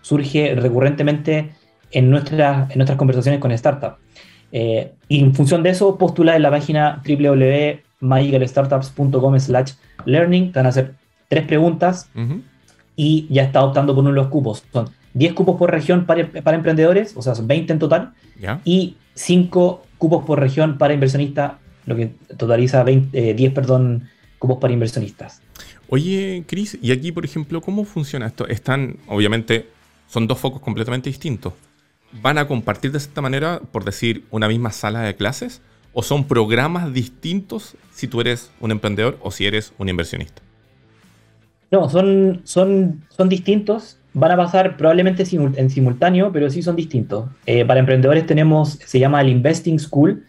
surge 0.00 0.54
recurrentemente 0.54 1.50
en, 1.90 2.10
nuestras 2.10 2.70
en 2.70 2.78
nuestras 2.78 2.98
conversaciones 2.98 3.40
con 3.40 3.56
startups. 3.56 3.96
Eh, 4.50 4.92
y 5.08 5.20
en 5.20 5.34
función 5.34 5.62
de 5.62 5.70
eso, 5.70 5.96
postula 5.96 6.36
en 6.36 6.42
la 6.42 6.50
página 6.50 7.00
www.magicalstartups.com 7.06 9.38
slash 9.38 9.72
learning. 10.04 10.52
Te 10.52 10.58
van 10.58 10.66
a 10.66 10.68
hacer 10.68 10.92
tres 11.32 11.46
preguntas 11.46 12.10
y 12.94 13.26
ya 13.30 13.44
está 13.44 13.64
optando 13.64 13.94
por 13.94 14.02
uno 14.02 14.10
de 14.10 14.16
los 14.16 14.28
cupos. 14.28 14.62
Son 14.70 14.90
10 15.14 15.32
cupos 15.32 15.56
por 15.56 15.70
región 15.70 16.04
para, 16.04 16.28
para 16.28 16.58
emprendedores, 16.58 17.16
o 17.16 17.22
sea, 17.22 17.34
son 17.34 17.46
20 17.46 17.72
en 17.72 17.78
total, 17.78 18.12
y 18.66 18.96
5 19.14 19.82
cupos 19.96 20.26
por 20.26 20.38
región 20.38 20.76
para 20.76 20.92
inversionistas, 20.92 21.52
lo 21.86 21.96
que 21.96 22.12
totaliza 22.36 22.82
20, 22.82 23.32
10 23.32 23.50
eh, 23.50 23.54
perdón, 23.54 24.10
cupos 24.38 24.58
para 24.58 24.74
inversionistas. 24.74 25.40
Oye, 25.88 26.44
Cris, 26.46 26.76
y 26.82 26.92
aquí, 26.92 27.12
por 27.12 27.24
ejemplo, 27.24 27.62
¿cómo 27.62 27.86
funciona 27.86 28.26
esto? 28.26 28.46
Están, 28.46 28.98
obviamente, 29.06 29.70
son 30.08 30.26
dos 30.26 30.38
focos 30.38 30.60
completamente 30.60 31.08
distintos. 31.08 31.54
¿Van 32.20 32.36
a 32.36 32.46
compartir 32.46 32.92
de 32.92 32.98
esta 32.98 33.22
manera, 33.22 33.62
por 33.72 33.86
decir, 33.86 34.26
una 34.30 34.48
misma 34.48 34.70
sala 34.70 35.00
de 35.00 35.16
clases? 35.16 35.62
¿O 35.94 36.02
son 36.02 36.24
programas 36.24 36.92
distintos 36.92 37.74
si 37.90 38.06
tú 38.06 38.20
eres 38.20 38.50
un 38.60 38.70
emprendedor 38.70 39.18
o 39.22 39.30
si 39.30 39.46
eres 39.46 39.72
un 39.78 39.88
inversionista? 39.88 40.42
No, 41.72 41.88
son, 41.88 42.42
son, 42.44 43.02
son 43.08 43.28
distintos. 43.28 43.98
Van 44.14 44.30
a 44.30 44.36
pasar 44.36 44.76
probablemente 44.76 45.24
en 45.56 45.70
simultáneo, 45.70 46.30
pero 46.30 46.50
sí 46.50 46.62
son 46.62 46.76
distintos. 46.76 47.30
Eh, 47.46 47.64
para 47.64 47.80
emprendedores 47.80 48.26
tenemos, 48.26 48.78
se 48.84 48.98
llama 48.98 49.22
el 49.22 49.30
Investing 49.30 49.78
School, 49.78 50.24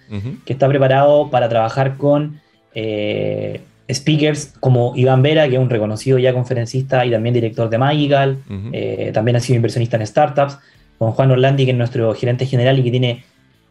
que 0.45 0.53
está 0.53 0.69
preparado 0.69 1.29
para 1.29 1.50
trabajar 1.50 1.97
con 1.97 2.39
eh, 2.73 3.62
speakers 3.91 4.53
como 4.59 4.93
Iván 4.95 5.21
Vera, 5.21 5.47
que 5.50 5.55
es 5.55 5.62
un 5.62 5.69
reconocido 5.69 6.17
ya 6.17 6.33
conferencista 6.33 7.05
y 7.05 7.12
también 7.12 7.33
director 7.33 7.69
de 7.69 7.77
Magical, 7.77 8.38
eh, 8.71 9.12
también 9.13 9.35
ha 9.35 9.39
sido 9.39 9.57
inversionista 9.57 9.97
en 9.97 10.07
startups, 10.07 10.57
con 10.97 11.12
Juan 11.12 11.31
Orlandi, 11.31 11.65
que 11.65 11.71
es 11.71 11.77
nuestro 11.77 12.13
gerente 12.13 12.45
general 12.45 12.79
y 12.79 12.83
que 12.83 12.91
tiene 12.91 13.25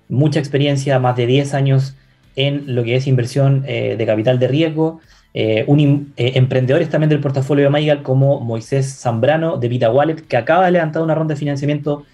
mucha 0.09 0.39
experiencia, 0.39 0.99
más 0.99 1.17
de 1.17 1.27
10 1.27 1.55
años 1.55 1.97
en 2.37 2.75
lo 2.75 2.85
que 2.85 2.97
es 2.97 3.07
inversión 3.07 3.65
eh, 3.67 3.97
de 3.97 4.07
capital 4.07 4.39
de 4.39 4.49
riesgo. 4.49 5.01
Eh, 5.35 5.65
un, 5.67 6.13
emprendedores 6.17 6.91
también 6.91 7.09
del 7.09 7.21
portafolio 7.21 7.65
de 7.65 7.71
Magical 7.71 8.03
como 8.03 8.41
Moisés 8.41 8.99
Zambrano 9.01 9.57
de 9.57 9.69
Vita 9.69 9.91
Wallet, 9.91 10.17
que 10.17 10.37
acaba 10.37 10.67
de 10.67 10.73
levantar 10.73 11.03
una 11.03 11.15
ronda 11.15 11.35
de 11.35 11.39
financiamiento 11.39 12.05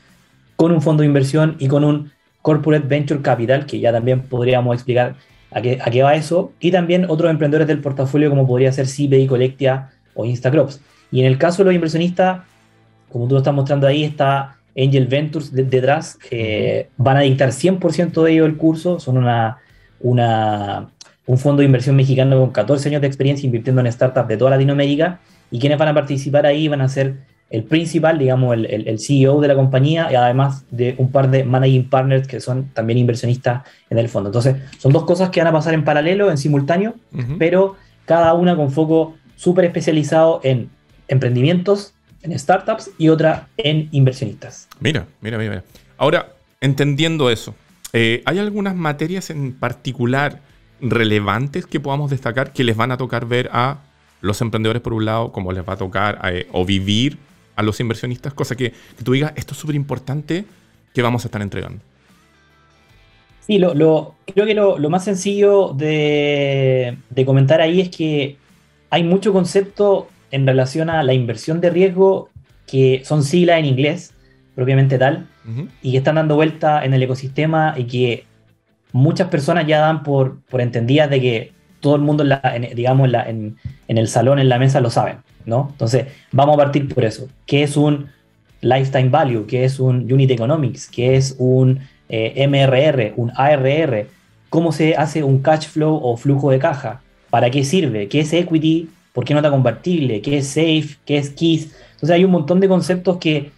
con 0.57 0.71
un 0.73 0.81
fondo 0.81 1.03
de 1.03 1.09
inversión 1.09 1.57
y 1.59 1.69
con 1.69 1.85
un 1.85 2.13
Corporate 2.43 2.87
Venture 2.87 3.21
Capital, 3.21 3.67
que 3.67 3.81
ya 3.81 3.93
también 3.93 4.23
podríamos 4.23 4.75
explicar 4.75 5.17
a 5.51 5.61
qué, 5.61 6.03
va 6.03 6.15
eso, 6.15 6.53
y 6.61 6.71
también 6.71 7.07
otros 7.09 7.31
emprendedores 7.31 7.67
del 7.67 7.81
portafolio 7.81 8.31
como 8.31 8.47
podría 8.47 8.71
ser 8.73 8.87
CBI, 8.87 9.27
Colectia 9.27 9.91
o 10.15 10.25
Instacrops. 10.25 10.81
Y 11.11 11.21
en 11.21 11.27
el 11.27 11.39
caso 11.39 11.59
de 11.59 11.67
los 11.67 11.75
inversionistas, 11.75 12.43
como 13.09 13.27
tú 13.27 13.35
lo 13.35 13.39
estás 13.39 13.55
mostrando 13.55 13.87
ahí, 13.87 14.05
está 14.05 14.59
Angel 14.77 15.07
Ventures 15.07 15.53
detrás, 15.53 16.19
van 16.97 17.17
a 17.17 17.21
dictar 17.21 17.49
100% 17.51 18.23
de 18.23 18.33
ellos 18.33 18.47
el 18.47 18.57
curso, 18.57 19.01
son 19.01 19.19
una, 19.19 19.59
una, 20.01 20.91
un 21.29 21.37
fondo 21.37 21.61
de 21.61 21.67
inversión 21.67 21.95
mexicano 21.95 22.41
con 22.41 22.51
14 22.51 22.89
años 22.89 23.03
de 23.03 23.07
experiencia 23.07 23.47
invirtiendo 23.47 23.83
en 23.83 23.93
startups 23.93 24.29
de 24.29 24.37
toda 24.39 24.51
Latinoamérica, 24.53 25.21
y 25.51 25.61
quienes 25.61 25.79
van 25.79 25.89
a 25.89 25.95
participar 25.95 26.47
ahí 26.47 26.69
van 26.69 26.81
a 26.81 26.89
ser 26.89 27.17
el 27.51 27.65
principal, 27.65 28.19
digamos, 28.19 28.55
el, 28.55 28.67
el, 28.67 28.99
CEO 28.99 29.41
de 29.41 29.49
la 29.49 29.55
compañía 29.55 30.09
y 30.11 30.15
además 30.15 30.65
de 30.71 30.95
un 30.99 31.11
par 31.11 31.31
de 31.31 31.45
managing 31.45 31.89
partners 31.89 32.27
que 32.27 32.41
son 32.41 32.69
también 32.75 32.99
inversionistas 32.99 33.63
en 33.89 33.99
el 33.99 34.09
fondo. 34.09 34.29
Entonces, 34.29 34.57
son 34.79 34.93
dos 34.93 35.05
cosas 35.05 35.31
que 35.31 35.41
van 35.41 35.47
a 35.47 35.53
pasar 35.53 35.73
en 35.75 35.85
paralelo, 35.85 36.31
en 36.31 36.37
simultáneo, 36.37 36.95
pero 37.39 37.77
cada 38.05 38.35
una 38.35 38.57
con 38.57 38.71
foco 38.71 39.17
súper 39.37 39.67
especializado 39.67 40.41
en 40.45 40.71
emprendimientos, 41.09 41.95
en 42.23 42.39
startups 42.39 42.91
y 42.99 43.09
otra 43.09 43.49
en 43.57 43.89
inversionistas. 43.93 44.69
Mira, 44.81 45.07
mira, 45.21 45.39
mira. 45.39 45.65
Ahora, 45.97 46.33
entendiendo 46.61 47.31
eso, 47.31 47.55
eh, 47.93 48.23
¿hay 48.27 48.39
algunas 48.39 48.75
materias 48.75 49.31
en 49.31 49.55
particular 49.55 50.41
relevantes 50.81 51.67
que 51.67 51.81
podamos 51.81 52.11
destacar 52.11 52.53
que 52.53 52.65
les 52.65 52.77
van 52.77 52.93
a 52.93 52.97
tocar 52.97 53.27
ver 53.27 53.51
a 53.53 53.79
los 54.21 54.41
emprendedores 54.41 54.83
por 54.83 54.93
un 54.93 55.05
lado, 55.05 55.33
como 55.33 55.53
les 55.53 55.67
va 55.67 55.75
a 55.75 55.77
tocar 55.77 56.21
eh, 56.25 56.47
o 56.53 56.65
vivir 56.65 57.19
a 57.57 57.63
los 57.63 57.81
inversionistas, 57.81 58.35
cosa 58.35 58.57
que, 58.57 58.73
tú 59.03 59.13
digas, 59.13 59.33
esto 59.37 59.53
es 59.53 59.59
súper 59.59 59.75
importante 59.75 60.45
que 60.95 61.03
vamos 61.03 61.25
a 61.25 61.29
estar 61.29 61.43
entregando. 61.43 61.81
Sí, 63.41 63.59
lo, 63.59 64.15
creo 64.27 64.47
que 64.47 64.55
lo, 64.55 64.91
más 64.91 65.05
sencillo 65.05 65.73
de, 65.73 66.99
comentar 67.25 67.61
ahí 67.61 67.81
es 67.81 67.89
que 67.89 68.37
hay 68.91 69.03
mucho 69.03 69.33
concepto 69.33 70.09
en 70.31 70.47
relación 70.47 70.91
a 70.91 71.03
la 71.03 71.15
inversión 71.15 71.61
de 71.61 71.71
riesgo 71.71 72.29
que 72.67 73.03
son 73.05 73.25
siglas 73.25 73.59
en 73.59 73.65
inglés, 73.65 74.13
propiamente 74.55 74.99
tal, 74.99 75.27
y 75.83 75.93
que 75.93 75.99
están 75.99 76.17
dando 76.17 76.37
vuelta 76.37 76.85
en 76.85 76.93
el 76.93 77.03
ecosistema 77.03 77.75
y 77.77 77.85
que 77.85 78.27
muchas 78.93 79.29
personas 79.29 79.67
ya 79.67 79.81
dan 79.81 80.03
por, 80.03 80.41
por 80.51 80.61
entendidas 80.61 81.11
de 81.11 81.21
que 81.21 81.53
todo 81.81 81.97
el 81.97 82.03
mundo, 82.03 82.25
digamos, 82.75 83.09
en, 83.27 83.57
en, 83.87 83.99
el 83.99 84.09
salón, 84.09 84.39
en 84.39 84.49
la 84.49 84.59
mesa, 84.59 84.81
lo 84.81 84.91
saben. 84.91 85.19
Entonces, 85.57 86.07
vamos 86.33 86.55
a 86.55 86.59
partir 86.59 86.93
por 86.93 87.05
eso. 87.05 87.29
¿Qué 87.47 87.63
es 87.63 87.77
un 87.77 88.07
lifetime 88.61 89.09
value? 89.09 89.47
¿Qué 89.47 89.65
es 89.65 89.81
un 89.81 90.13
unit 90.13 90.31
economics? 90.31 90.89
¿Qué 90.89 91.17
es 91.17 91.37
un 91.39 91.81
eh, 92.09 92.47
MRR? 92.47 93.15
¿Un 93.17 93.33
ARR? 93.35 94.07
¿Cómo 94.51 94.73
se 94.73 94.95
hace 94.97 95.23
un 95.23 95.41
cash 95.41 95.67
flow 95.69 96.01
o 96.03 96.17
flujo 96.17 96.51
de 96.51 96.59
caja? 96.59 97.01
¿Para 97.31 97.51
qué 97.51 97.65
sirve? 97.65 98.09
¿Qué 98.09 98.21
es 98.21 98.33
equity? 98.33 98.89
¿Por 99.13 99.25
qué 99.25 99.35
nota 99.35 99.51
convertible? 99.51 100.21
¿Qué 100.21 100.39
es 100.39 100.49
safe? 100.49 100.97
¿Qué 101.05 101.19
es 101.19 101.31
KISS? 101.31 101.73
Entonces 101.95 102.11
hay 102.11 102.25
un 102.25 102.31
montón 102.31 102.61
de 102.61 102.69
conceptos 102.69 103.19
que 103.19 103.51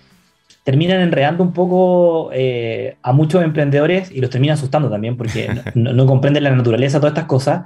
terminan 0.64 1.00
enredando 1.00 1.43
un 1.43 1.52
poco 1.52 2.31
eh, 2.33 2.97
a 3.02 3.12
muchos 3.12 3.43
emprendedores 3.43 4.11
y 4.12 4.21
los 4.21 4.31
terminan 4.31 4.55
asustando 4.55 4.90
también 4.90 5.17
porque 5.17 5.49
no, 5.75 6.07
comprenden 6.07 6.45
la 6.45 6.50
naturaleza 6.50 6.99
de 6.99 7.00
todas 7.00 7.12
estas 7.12 7.25
cosas. 7.25 7.62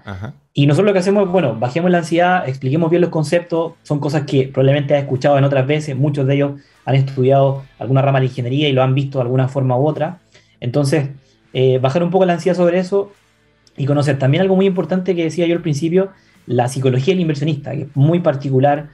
Y 0.52 0.66
nosotros 0.66 0.86
lo 0.86 0.92
que 0.92 1.00
hacemos 1.00 1.24
es, 1.24 1.30
bueno, 1.30 1.56
bajemos 1.58 1.90
la 1.90 1.98
ansiedad, 1.98 2.48
expliquemos 2.48 2.90
bien 2.90 3.02
los 3.02 3.10
conceptos, 3.10 3.72
son 3.82 3.98
cosas 3.98 4.22
que 4.22 4.48
probablemente 4.48 4.94
has 4.94 5.02
escuchado 5.02 5.36
en 5.36 5.44
otras 5.44 5.66
veces, 5.66 5.96
muchos 5.96 6.26
de 6.26 6.34
ellos 6.34 6.52
han 6.84 6.94
estudiado 6.94 7.64
alguna 7.78 8.02
rama 8.02 8.20
de 8.20 8.26
ingeniería 8.26 8.68
y 8.68 8.72
lo 8.72 8.82
han 8.82 8.94
visto 8.94 9.18
de 9.18 9.22
alguna 9.22 9.48
forma 9.48 9.76
u 9.76 9.86
otra. 9.86 10.20
Entonces, 10.60 11.08
eh, 11.52 11.78
bajar 11.78 12.02
un 12.02 12.10
poco 12.10 12.24
la 12.24 12.34
ansiedad 12.34 12.56
sobre 12.56 12.78
eso 12.78 13.12
y 13.76 13.86
conocer 13.86 14.18
también 14.18 14.42
algo 14.42 14.54
muy 14.54 14.66
importante 14.66 15.16
que 15.16 15.24
decía 15.24 15.46
yo 15.46 15.56
al 15.56 15.62
principio, 15.62 16.10
la 16.46 16.68
psicología 16.68 17.14
del 17.14 17.22
inversionista, 17.22 17.72
que 17.72 17.82
es 17.82 17.88
muy 17.94 18.20
particular 18.20 18.90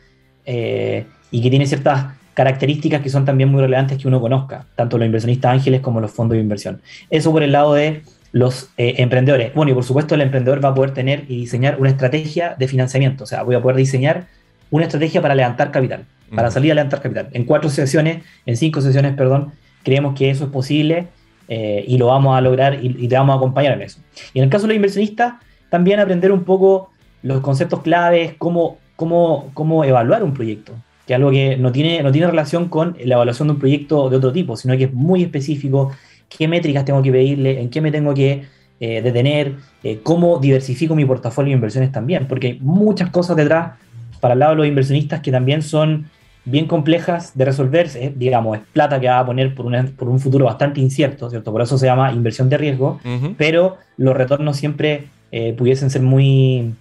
eh, 0.46 1.04
y 1.30 1.42
que 1.42 1.50
tiene 1.50 1.66
ciertas 1.66 2.19
características 2.40 3.02
que 3.02 3.10
son 3.10 3.26
también 3.26 3.50
muy 3.50 3.60
relevantes 3.60 3.98
que 3.98 4.08
uno 4.08 4.18
conozca, 4.18 4.64
tanto 4.74 4.96
los 4.96 5.04
inversionistas 5.04 5.52
ángeles 5.52 5.82
como 5.82 6.00
los 6.00 6.10
fondos 6.10 6.36
de 6.36 6.40
inversión. 6.40 6.80
Eso 7.10 7.30
por 7.32 7.42
el 7.42 7.52
lado 7.52 7.74
de 7.74 8.00
los 8.32 8.70
eh, 8.78 8.94
emprendedores. 8.96 9.52
Bueno, 9.52 9.72
y 9.72 9.74
por 9.74 9.84
supuesto 9.84 10.14
el 10.14 10.22
emprendedor 10.22 10.64
va 10.64 10.70
a 10.70 10.74
poder 10.74 10.94
tener 10.94 11.24
y 11.28 11.36
diseñar 11.36 11.78
una 11.78 11.90
estrategia 11.90 12.56
de 12.58 12.66
financiamiento, 12.66 13.24
o 13.24 13.26
sea, 13.26 13.42
voy 13.42 13.56
a 13.56 13.60
poder 13.60 13.76
diseñar 13.76 14.28
una 14.70 14.86
estrategia 14.86 15.20
para 15.20 15.34
levantar 15.34 15.70
capital, 15.70 16.06
para 16.34 16.50
salir 16.50 16.72
a 16.72 16.76
levantar 16.76 17.02
capital. 17.02 17.28
En 17.32 17.44
cuatro 17.44 17.68
sesiones, 17.68 18.24
en 18.46 18.56
cinco 18.56 18.80
sesiones, 18.80 19.14
perdón, 19.16 19.52
creemos 19.82 20.14
que 20.14 20.30
eso 20.30 20.44
es 20.44 20.50
posible 20.50 21.08
eh, 21.46 21.84
y 21.86 21.98
lo 21.98 22.06
vamos 22.06 22.38
a 22.38 22.40
lograr 22.40 22.82
y, 22.82 23.06
te 23.06 23.16
vamos 23.16 23.34
a 23.34 23.36
acompañar 23.36 23.74
en 23.74 23.82
eso. 23.82 24.00
Y 24.32 24.38
en 24.38 24.44
el 24.44 24.50
caso 24.50 24.62
de 24.62 24.68
los 24.68 24.76
inversionistas, 24.76 25.34
también 25.68 26.00
aprender 26.00 26.32
un 26.32 26.44
poco 26.44 26.88
los 27.22 27.42
conceptos 27.42 27.82
claves, 27.82 28.32
cómo, 28.38 28.78
cómo, 28.96 29.50
cómo 29.52 29.84
evaluar 29.84 30.22
un 30.22 30.32
proyecto 30.32 30.72
que 31.10 31.14
es 31.14 31.16
algo 31.16 31.32
que 31.32 31.56
no 31.56 31.72
tiene, 31.72 32.04
no 32.04 32.12
tiene 32.12 32.28
relación 32.28 32.68
con 32.68 32.96
la 33.04 33.16
evaluación 33.16 33.48
de 33.48 33.54
un 33.54 33.58
proyecto 33.58 34.08
de 34.08 34.18
otro 34.18 34.30
tipo, 34.30 34.56
sino 34.56 34.76
que 34.76 34.84
es 34.84 34.92
muy 34.92 35.24
específico, 35.24 35.90
qué 36.28 36.46
métricas 36.46 36.84
tengo 36.84 37.02
que 37.02 37.10
pedirle, 37.10 37.60
en 37.60 37.68
qué 37.68 37.80
me 37.80 37.90
tengo 37.90 38.14
que 38.14 38.44
eh, 38.78 39.02
detener, 39.02 39.56
eh, 39.82 39.98
cómo 40.04 40.38
diversifico 40.38 40.94
mi 40.94 41.04
portafolio 41.04 41.48
de 41.48 41.54
inversiones 41.54 41.90
también, 41.90 42.28
porque 42.28 42.46
hay 42.46 42.58
muchas 42.60 43.10
cosas 43.10 43.36
detrás 43.36 43.72
para 44.20 44.34
el 44.34 44.38
lado 44.38 44.52
de 44.52 44.58
los 44.58 44.66
inversionistas 44.68 45.18
que 45.18 45.32
también 45.32 45.62
son 45.62 46.06
bien 46.44 46.68
complejas 46.68 47.36
de 47.36 47.44
resolver, 47.44 47.88
digamos, 48.14 48.58
es 48.58 48.62
plata 48.72 49.00
que 49.00 49.08
va 49.08 49.18
a 49.18 49.26
poner 49.26 49.52
por, 49.52 49.66
por, 49.96 50.08
un 50.08 50.20
futuro 50.20 50.44
bastante 50.44 50.80
incierto, 50.80 51.28
¿cierto? 51.28 51.50
Por 51.50 51.60
eso 51.60 51.76
se 51.76 51.86
llama 51.86 52.12
inversión 52.12 52.48
de 52.48 52.56
riesgo, 52.56 53.00
pero 53.36 53.78
los 53.96 54.16
retornos 54.16 54.56
siempre 54.58 55.08
eh, 55.32 55.54
pudiesen 55.58 55.90
ser 55.90 56.02
muy, 56.02 56.72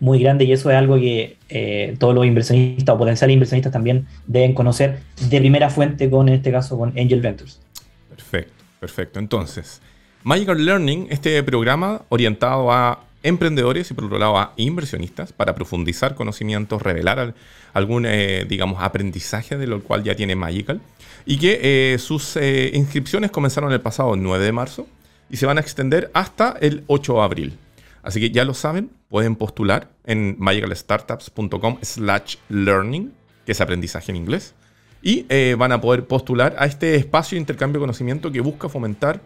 muy 0.00 0.18
grandes 0.18 0.48
y 0.48 0.52
eso 0.52 0.70
es 0.70 0.76
algo 0.76 0.96
que 0.96 1.36
eh, 1.48 1.94
todos 1.98 2.14
los 2.14 2.26
inversionistas 2.26 2.94
o 2.94 2.98
potenciales 2.98 3.34
inversionistas 3.34 3.72
también 3.72 4.06
deben 4.26 4.54
conocer 4.54 5.00
de 5.28 5.38
primera 5.38 5.70
fuente 5.70 6.10
con, 6.10 6.28
en 6.28 6.36
este 6.36 6.50
caso, 6.50 6.78
con 6.78 6.90
Angel 6.98 7.20
Ventures. 7.20 7.60
Perfecto, 8.08 8.64
perfecto. 8.80 9.18
Entonces, 9.18 9.80
Magical 10.24 10.64
Learning, 10.64 11.06
este 11.10 11.42
programa 11.42 12.02
orientado 12.08 12.72
a 12.72 13.04
emprendedores 13.22 13.90
y 13.90 13.94
por 13.94 14.04
otro 14.04 14.18
lado 14.18 14.38
a 14.38 14.54
inversionistas 14.56 15.32
para 15.32 15.54
profundizar 15.54 16.14
conocimientos, 16.14 16.80
revelar 16.80 17.34
algún, 17.74 18.06
eh, 18.06 18.46
digamos, 18.48 18.82
aprendizaje 18.82 19.58
de 19.58 19.66
lo 19.66 19.82
cual 19.82 20.02
ya 20.02 20.14
tiene 20.14 20.34
Magical 20.34 20.80
y 21.26 21.36
que 21.38 21.60
eh, 21.62 21.98
sus 21.98 22.38
inscripciones 22.72 23.30
comenzaron 23.30 23.70
el 23.72 23.80
pasado 23.82 24.16
9 24.16 24.42
de 24.42 24.52
marzo 24.52 24.86
y 25.28 25.36
se 25.36 25.44
van 25.44 25.58
a 25.58 25.60
extender 25.60 26.10
hasta 26.14 26.56
el 26.60 26.82
8 26.86 27.14
de 27.14 27.20
abril. 27.20 27.58
Así 28.02 28.18
que 28.18 28.30
ya 28.30 28.46
lo 28.46 28.54
saben, 28.54 28.90
pueden 29.10 29.36
postular 29.36 29.90
en 30.04 30.36
magicalstartups.com 30.38 31.78
slash 31.82 32.36
learning, 32.48 33.12
que 33.44 33.52
es 33.52 33.60
aprendizaje 33.60 34.12
en 34.12 34.16
inglés, 34.16 34.54
y 35.02 35.26
van 35.54 35.72
a 35.72 35.80
poder 35.80 36.06
postular 36.06 36.54
a 36.58 36.64
este 36.64 36.94
espacio 36.94 37.36
de 37.36 37.40
intercambio 37.40 37.80
de 37.80 37.82
conocimiento 37.82 38.32
que 38.32 38.40
busca 38.40 38.68
fomentar 38.68 39.20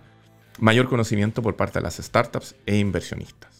mayor 0.59 0.88
conocimiento 0.88 1.43
por 1.43 1.57
parte 1.57 1.79
de 1.79 1.83
las 1.83 1.97
startups 1.97 2.55
e 2.67 2.76
inversionistas. 2.76 3.50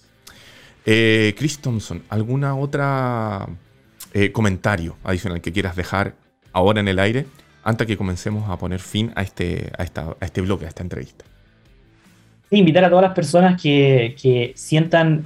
Eh, 0.87 1.35
Chris 1.37 1.59
Thompson, 1.61 2.03
¿alguna 2.09 2.57
otra 2.57 3.49
eh, 4.13 4.33
comentario 4.33 4.97
adicional 5.03 5.41
que 5.41 5.53
quieras 5.53 5.77
dejar 5.77 6.15
ahora 6.53 6.81
en 6.81 6.89
el 6.89 6.99
aire 6.99 7.27
antes 7.63 7.87
que 7.87 7.97
comencemos 7.97 8.49
a 8.51 8.59
poner 8.59 8.81
fin 8.81 9.13
a 9.17 9.23
este, 9.23 9.73
a 9.79 9.83
esta, 9.83 10.17
a 10.21 10.25
este 10.25 10.41
bloque, 10.43 10.67
a 10.67 10.69
esta 10.69 10.83
entrevista? 10.83 11.25
Invitar 12.51 12.85
a 12.85 12.89
todas 12.89 13.03
las 13.03 13.15
personas 13.15 13.61
que, 13.61 14.53
sientan 14.55 15.25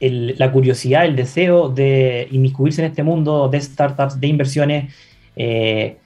la 0.00 0.52
curiosidad, 0.52 1.04
el 1.04 1.16
deseo 1.16 1.68
de 1.68 2.28
inmiscuirse 2.30 2.82
en 2.82 2.90
este 2.90 3.02
mundo 3.02 3.48
de 3.48 3.60
startups, 3.60 4.20
de 4.20 4.26
inversiones, 4.26 4.94
eh, 5.36 5.98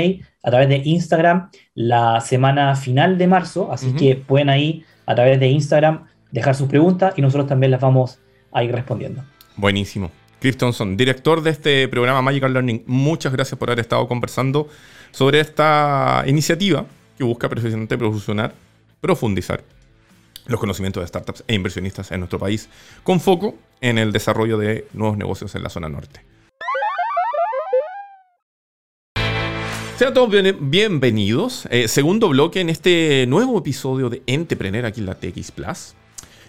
a 0.44 0.50
través 0.50 0.68
de 0.70 0.82
Instagram 0.84 1.50
la 1.74 2.20
semana 2.22 2.76
final 2.76 3.18
de 3.18 3.28
marzo, 3.28 3.72
así 3.72 3.94
que 3.94 4.16
pueden 4.16 4.50
ahí 4.50 4.84
a 5.10 5.16
través 5.16 5.40
de 5.40 5.48
Instagram 5.48 6.06
dejar 6.32 6.54
sus 6.54 6.70
preguntas 6.70 7.16
y 7.18 7.24
nosotros 7.24 7.48
también 7.48 7.72
las 7.72 7.82
vamos 7.82 8.20
a 8.52 8.64
ir 8.64 8.72
respondiendo. 8.72 9.24
Buenísimo. 9.56 10.12
Chris 10.40 10.56
Thompson, 10.56 10.96
director 10.96 11.42
de 11.42 11.50
este 11.50 11.88
programa 11.88 12.22
Magical 12.22 12.54
Learning, 12.54 12.84
muchas 12.86 13.34
gracias 13.34 13.58
por 13.58 13.72
haber 13.72 13.80
estado 13.80 14.08
conversando 14.08 14.70
sobre 15.10 15.40
esta 15.40 16.24
iniciativa 16.28 16.86
que 17.18 17.24
busca 17.24 17.50
precisamente 17.50 17.98
profundizar 19.02 19.64
los 20.46 20.60
conocimientos 20.60 21.02
de 21.02 21.08
startups 21.08 21.44
e 21.48 21.56
inversionistas 21.56 22.12
en 22.12 22.20
nuestro 22.20 22.38
país, 22.38 22.70
con 23.02 23.20
foco 23.20 23.56
en 23.82 23.98
el 23.98 24.12
desarrollo 24.12 24.60
de 24.60 24.88
nuevos 24.94 25.18
negocios 25.18 25.56
en 25.56 25.64
la 25.64 25.70
zona 25.70 25.90
norte. 25.90 26.22
Sean 30.00 30.14
todos 30.14 30.32
bienvenidos. 30.62 31.68
Eh, 31.70 31.90
segundo 31.90 32.30
bloque 32.30 32.62
en 32.62 32.70
este 32.70 33.26
nuevo 33.28 33.60
episodio 33.60 34.10
de 34.10 34.24
Entrepreneur 34.28 34.86
aquí 34.86 35.02
en 35.02 35.08
la 35.08 35.16
TX 35.16 35.52
Plus. 35.52 35.94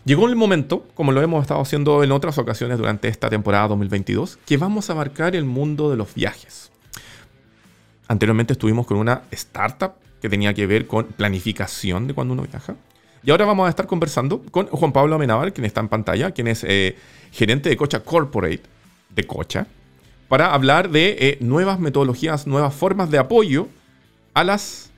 Llegó 0.04 0.28
el 0.28 0.36
momento, 0.36 0.86
como 0.94 1.10
lo 1.10 1.20
hemos 1.20 1.42
estado 1.42 1.60
haciendo 1.60 2.04
en 2.04 2.12
otras 2.12 2.38
ocasiones 2.38 2.78
durante 2.78 3.08
esta 3.08 3.28
temporada 3.28 3.66
2022, 3.66 4.38
que 4.46 4.56
vamos 4.56 4.88
a 4.88 4.92
abarcar 4.92 5.34
el 5.34 5.46
mundo 5.46 5.90
de 5.90 5.96
los 5.96 6.14
viajes. 6.14 6.70
Anteriormente 8.06 8.52
estuvimos 8.52 8.86
con 8.86 8.98
una 8.98 9.22
startup 9.32 9.94
que 10.22 10.28
tenía 10.28 10.54
que 10.54 10.68
ver 10.68 10.86
con 10.86 11.06
planificación 11.06 12.06
de 12.06 12.14
cuando 12.14 12.34
uno 12.34 12.44
viaja. 12.44 12.76
Y 13.24 13.32
ahora 13.32 13.46
vamos 13.46 13.66
a 13.66 13.70
estar 13.70 13.88
conversando 13.88 14.44
con 14.52 14.68
Juan 14.68 14.92
Pablo 14.92 15.16
Amenábar, 15.16 15.52
quien 15.52 15.64
está 15.64 15.80
en 15.80 15.88
pantalla, 15.88 16.30
quien 16.30 16.46
es 16.46 16.62
eh, 16.62 16.96
gerente 17.32 17.68
de 17.68 17.76
Cocha 17.76 18.04
Corporate 18.04 18.62
de 19.08 19.26
Cocha 19.26 19.66
para 20.30 20.54
hablar 20.54 20.90
de 20.90 21.16
eh, 21.18 21.38
nuevas 21.40 21.80
metodologías, 21.80 22.46
nuevas 22.46 22.72
formas 22.72 23.10
de 23.10 23.18
apoyo 23.18 23.66
a 24.32 24.44
las 24.44 24.92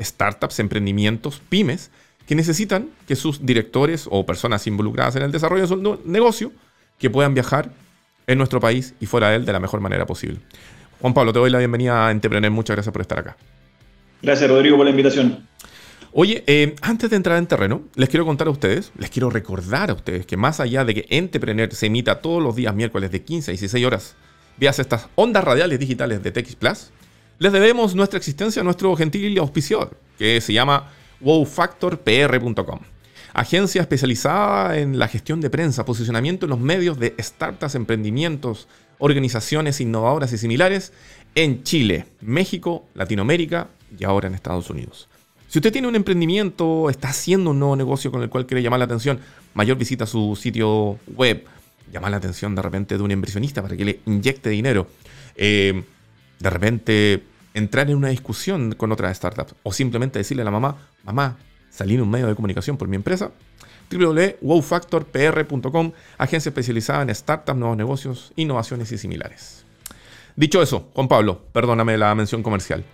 startups, 0.00 0.60
emprendimientos, 0.60 1.42
pymes, 1.48 1.90
que 2.24 2.36
necesitan 2.36 2.90
que 3.08 3.16
sus 3.16 3.44
directores 3.44 4.06
o 4.08 4.24
personas 4.24 4.64
involucradas 4.68 5.16
en 5.16 5.22
el 5.22 5.32
desarrollo 5.32 5.62
de 5.62 5.68
su 5.68 6.00
negocio 6.04 6.52
que 7.00 7.10
puedan 7.10 7.34
viajar 7.34 7.72
en 8.28 8.38
nuestro 8.38 8.60
país 8.60 8.94
y 9.00 9.06
fuera 9.06 9.30
de 9.30 9.36
él 9.36 9.44
de 9.44 9.52
la 9.52 9.58
mejor 9.58 9.80
manera 9.80 10.06
posible. 10.06 10.38
Juan 11.00 11.12
Pablo, 11.12 11.32
te 11.32 11.40
doy 11.40 11.50
la 11.50 11.58
bienvenida 11.58 12.06
a 12.06 12.12
Entrepreneur. 12.12 12.52
Muchas 12.52 12.76
gracias 12.76 12.92
por 12.92 13.02
estar 13.02 13.18
acá. 13.18 13.36
Gracias, 14.22 14.48
Rodrigo, 14.48 14.76
por 14.76 14.84
la 14.86 14.90
invitación. 14.90 15.48
Oye, 16.12 16.44
eh, 16.46 16.76
antes 16.82 17.10
de 17.10 17.16
entrar 17.16 17.38
en 17.38 17.48
terreno, 17.48 17.82
les 17.96 18.08
quiero 18.08 18.24
contar 18.24 18.46
a 18.46 18.50
ustedes, 18.50 18.92
les 18.96 19.10
quiero 19.10 19.30
recordar 19.30 19.90
a 19.90 19.94
ustedes 19.94 20.26
que 20.26 20.36
más 20.36 20.60
allá 20.60 20.84
de 20.84 20.94
que 20.94 21.06
Entrepreneur 21.10 21.74
se 21.74 21.86
emita 21.86 22.20
todos 22.20 22.40
los 22.40 22.54
días 22.54 22.72
miércoles 22.72 23.10
de 23.10 23.22
15 23.22 23.50
a 23.50 23.52
16 23.52 23.84
horas 23.84 24.16
vías 24.58 24.78
estas 24.78 25.08
ondas 25.14 25.44
radiales 25.44 25.78
digitales 25.78 26.22
de 26.22 26.32
TX 26.32 26.56
Plus, 26.56 26.90
les 27.38 27.52
debemos 27.52 27.94
nuestra 27.94 28.18
existencia 28.18 28.62
a 28.62 28.64
nuestro 28.64 28.94
gentil 28.96 29.38
auspiciador, 29.38 29.98
que 30.18 30.40
se 30.40 30.52
llama 30.52 30.90
wowfactorpr.com. 31.20 32.80
Agencia 33.34 33.82
especializada 33.82 34.78
en 34.78 34.98
la 34.98 35.08
gestión 35.08 35.42
de 35.42 35.50
prensa, 35.50 35.84
posicionamiento 35.84 36.46
en 36.46 36.50
los 36.50 36.60
medios 36.60 36.98
de 36.98 37.14
startups, 37.18 37.74
emprendimientos, 37.74 38.66
organizaciones 38.98 39.80
innovadoras 39.82 40.32
y 40.32 40.38
similares 40.38 40.94
en 41.34 41.62
Chile, 41.62 42.06
México, 42.22 42.86
Latinoamérica 42.94 43.68
y 43.98 44.04
ahora 44.04 44.28
en 44.28 44.34
Estados 44.34 44.70
Unidos. 44.70 45.08
Si 45.48 45.58
usted 45.58 45.70
tiene 45.72 45.88
un 45.88 45.96
emprendimiento, 45.96 46.88
está 46.88 47.08
haciendo 47.08 47.50
un 47.50 47.58
nuevo 47.58 47.76
negocio 47.76 48.10
con 48.10 48.22
el 48.22 48.30
cual 48.30 48.46
quiere 48.46 48.62
llamar 48.62 48.78
la 48.78 48.86
atención, 48.86 49.20
mayor 49.54 49.76
visita 49.76 50.04
a 50.04 50.06
su 50.06 50.34
sitio 50.34 50.98
web 51.14 51.44
llamar 51.92 52.10
la 52.10 52.16
atención 52.18 52.54
de 52.54 52.62
repente 52.62 52.96
de 52.96 53.02
un 53.02 53.10
inversionista 53.10 53.62
para 53.62 53.76
que 53.76 53.84
le 53.84 54.00
inyecte 54.06 54.50
dinero. 54.50 54.86
Eh, 55.34 55.82
de 56.38 56.50
repente 56.50 57.22
entrar 57.54 57.90
en 57.90 57.96
una 57.96 58.08
discusión 58.08 58.72
con 58.72 58.92
otras 58.92 59.16
startups 59.16 59.54
o 59.62 59.72
simplemente 59.72 60.18
decirle 60.18 60.42
a 60.42 60.44
la 60.44 60.50
mamá, 60.50 60.76
mamá, 61.04 61.38
salí 61.70 61.94
en 61.94 62.02
un 62.02 62.10
medio 62.10 62.26
de 62.26 62.34
comunicación 62.34 62.76
por 62.76 62.88
mi 62.88 62.96
empresa. 62.96 63.30
www.wowfactorpr.com, 63.90 65.92
agencia 66.18 66.50
especializada 66.50 67.02
en 67.02 67.14
startups, 67.14 67.58
nuevos 67.58 67.76
negocios, 67.76 68.32
innovaciones 68.36 68.92
y 68.92 68.98
similares. 68.98 69.64
Dicho 70.34 70.60
eso, 70.60 70.90
Juan 70.94 71.08
Pablo, 71.08 71.40
perdóname 71.52 71.96
la 71.96 72.14
mención 72.14 72.42
comercial. 72.42 72.84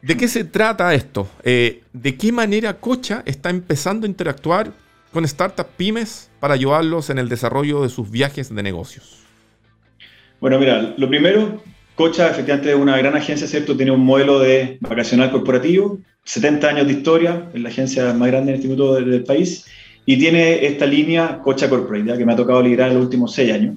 ¿De 0.00 0.16
qué 0.16 0.28
se 0.28 0.44
trata 0.44 0.94
esto? 0.94 1.28
Eh, 1.42 1.82
¿De 1.92 2.16
qué 2.16 2.30
manera 2.30 2.78
Cocha 2.78 3.24
está 3.26 3.50
empezando 3.50 4.06
a 4.06 4.08
interactuar 4.08 4.72
con 5.12 5.26
startups 5.26 5.70
pymes 5.76 6.30
para 6.40 6.54
ayudarlos 6.54 7.10
en 7.10 7.18
el 7.18 7.28
desarrollo 7.28 7.82
de 7.82 7.88
sus 7.88 8.10
viajes 8.10 8.54
de 8.54 8.62
negocios? 8.62 9.18
Bueno, 10.40 10.58
mira, 10.58 10.94
lo 10.96 11.08
primero, 11.08 11.62
Cocha 11.94 12.30
efectivamente 12.30 12.70
es 12.70 12.76
una 12.76 12.96
gran 12.96 13.16
agencia, 13.16 13.46
¿cierto? 13.46 13.76
Tiene 13.76 13.90
un 13.90 14.04
modelo 14.04 14.38
de 14.38 14.78
vacacional 14.80 15.32
corporativo, 15.32 15.98
70 16.24 16.68
años 16.68 16.86
de 16.86 16.92
historia, 16.92 17.50
es 17.52 17.60
la 17.60 17.70
agencia 17.70 18.12
más 18.12 18.28
grande 18.28 18.52
en 18.52 18.56
este 18.56 18.68
minuto 18.68 18.94
del, 18.94 19.24
país, 19.24 19.66
y 20.06 20.16
tiene 20.16 20.64
esta 20.64 20.86
línea 20.86 21.40
Cocha 21.42 21.68
Corporate, 21.68 22.16
que 22.16 22.24
me 22.24 22.32
ha 22.32 22.36
tocado 22.36 22.62
liderar 22.62 22.90
en 22.90 22.96
los 22.96 23.04
últimos 23.04 23.34
seis 23.34 23.52
años. 23.52 23.76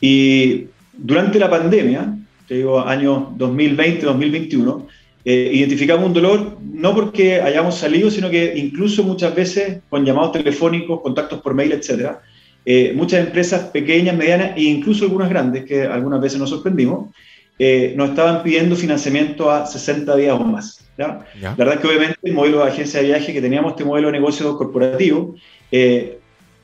Y 0.00 0.66
durante 0.96 1.38
la 1.38 1.50
pandemia, 1.50 2.16
te 2.48 2.54
digo, 2.54 2.80
años 2.80 3.24
2020-2021, 3.36 4.86
eh, 5.24 5.50
identificamos 5.52 6.04
un 6.04 6.12
dolor 6.12 6.58
no 6.60 6.94
porque 6.94 7.40
hayamos 7.40 7.76
salido, 7.76 8.10
sino 8.10 8.28
que 8.28 8.54
incluso 8.56 9.04
muchas 9.04 9.34
veces 9.34 9.78
con 9.88 10.04
llamados 10.04 10.32
telefónicos, 10.32 11.00
contactos 11.00 11.40
por 11.40 11.54
mail, 11.54 11.72
etcétera, 11.72 12.20
eh, 12.64 12.92
muchas 12.94 13.26
empresas 13.26 13.64
pequeñas, 13.66 14.16
medianas 14.16 14.52
e 14.56 14.62
incluso 14.62 15.04
algunas 15.04 15.28
grandes, 15.28 15.64
que 15.64 15.82
algunas 15.84 16.20
veces 16.20 16.40
nos 16.40 16.50
sorprendimos, 16.50 17.10
eh, 17.58 17.94
nos 17.96 18.10
estaban 18.10 18.42
pidiendo 18.42 18.74
financiamiento 18.74 19.50
a 19.50 19.64
60 19.64 20.16
días 20.16 20.34
o 20.34 20.44
más. 20.44 20.84
¿ya? 20.98 21.24
La 21.40 21.54
verdad 21.54 21.74
es 21.74 21.80
que 21.80 21.86
obviamente 21.86 22.18
el 22.22 22.32
modelo 22.32 22.64
de 22.64 22.70
agencia 22.70 23.00
de 23.00 23.06
viaje 23.06 23.32
que 23.32 23.40
teníamos, 23.40 23.72
este 23.72 23.84
modelo 23.84 24.08
de 24.08 24.12
negocio 24.12 24.56
corporativo, 24.56 25.36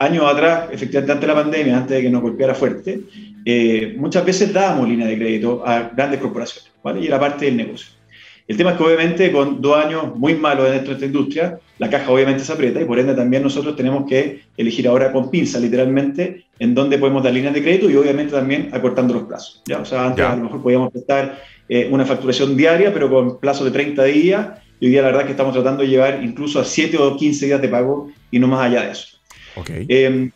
años 0.01 0.25
atrás, 0.27 0.69
efectivamente 0.73 1.13
antes 1.13 1.29
de 1.29 1.35
la 1.35 1.43
pandemia, 1.43 1.77
antes 1.77 1.97
de 1.97 2.03
que 2.03 2.11
nos 2.11 2.23
golpeara 2.23 2.55
fuerte, 2.55 3.01
muchas 3.97 4.25
veces 4.25 4.53
dábamos 4.53 4.89
línea 4.89 5.07
de 5.07 5.17
crédito 5.17 5.63
a 5.65 5.91
grandes 5.95 6.21
corporaciones, 6.21 6.73
¿vale? 6.83 7.01
y 7.01 7.07
era 7.07 7.21
parte 7.21 7.45
del 7.47 7.57
negocio. 7.57 7.98
El 8.49 8.57
tema 8.57 8.71
es 8.71 8.79
que 8.79 8.83
obviamente 8.83 9.31
con 9.31 9.61
dos 9.61 9.77
años 9.77 10.17
muy 10.17 10.35
malos 10.35 10.71
dentro 10.71 10.89
de 10.89 10.95
esta 10.95 11.05
industria, 11.05 11.61
la 11.79 11.91
caja 11.91 12.11
obviamente 12.11 12.43
se 12.43 12.51
aprieta 12.51 12.81
y 12.81 12.87
por 12.87 12.99
ende 12.99 13.15
también 13.15 13.43
nosotros 13.43 13.77
tenemos 13.77 14.09
que 14.09 14.41
elegir 14.57 14.89
ahora 14.89 15.13
con 15.13 15.31
pinza 15.31 15.61
literalmente 15.61 16.47
en 16.59 16.75
dónde 16.75 16.97
podemos 16.97 17.23
dar 17.23 17.35
líneas 17.35 17.53
de 17.53 17.63
crédito 17.63 17.91
y 17.91 17.97
obviamente 17.97 18.33
también 18.33 18.71
acortando 18.73 19.13
los 19.13 19.25
plazos. 19.25 19.63
¿ya? 19.67 19.81
O 19.81 19.85
sea, 19.85 20.07
antes 20.07 20.25
a 20.25 20.35
lo 20.35 20.45
mejor 20.45 20.63
podíamos 20.63 20.91
prestar 20.91 21.43
eh, 21.69 21.91
una 21.91 22.07
facturación 22.07 22.57
diaria 22.57 22.93
pero 22.95 23.11
con 23.11 23.39
plazo 23.39 23.67
de 23.67 23.71
30 23.71 24.03
días 24.05 24.49
y 24.81 24.87
hoy 24.87 24.93
día 24.93 25.03
la 25.03 25.09
verdad 25.09 25.23
es 25.23 25.27
que 25.27 25.33
estamos 25.33 25.53
tratando 25.53 25.83
de 25.83 25.91
llevar 25.91 26.25
incluso 26.25 26.59
a 26.59 26.65
7 26.65 26.97
o 26.97 27.19
15 27.19 27.45
días 27.45 27.61
de 27.61 27.69
pago 27.69 28.11
y 28.31 28.39
no 28.39 28.49
más 28.49 28.61
allá 28.67 28.83
de 28.85 28.93
eso. 28.93 29.09
Okay. 29.57 29.85
Eh, 29.91 30.31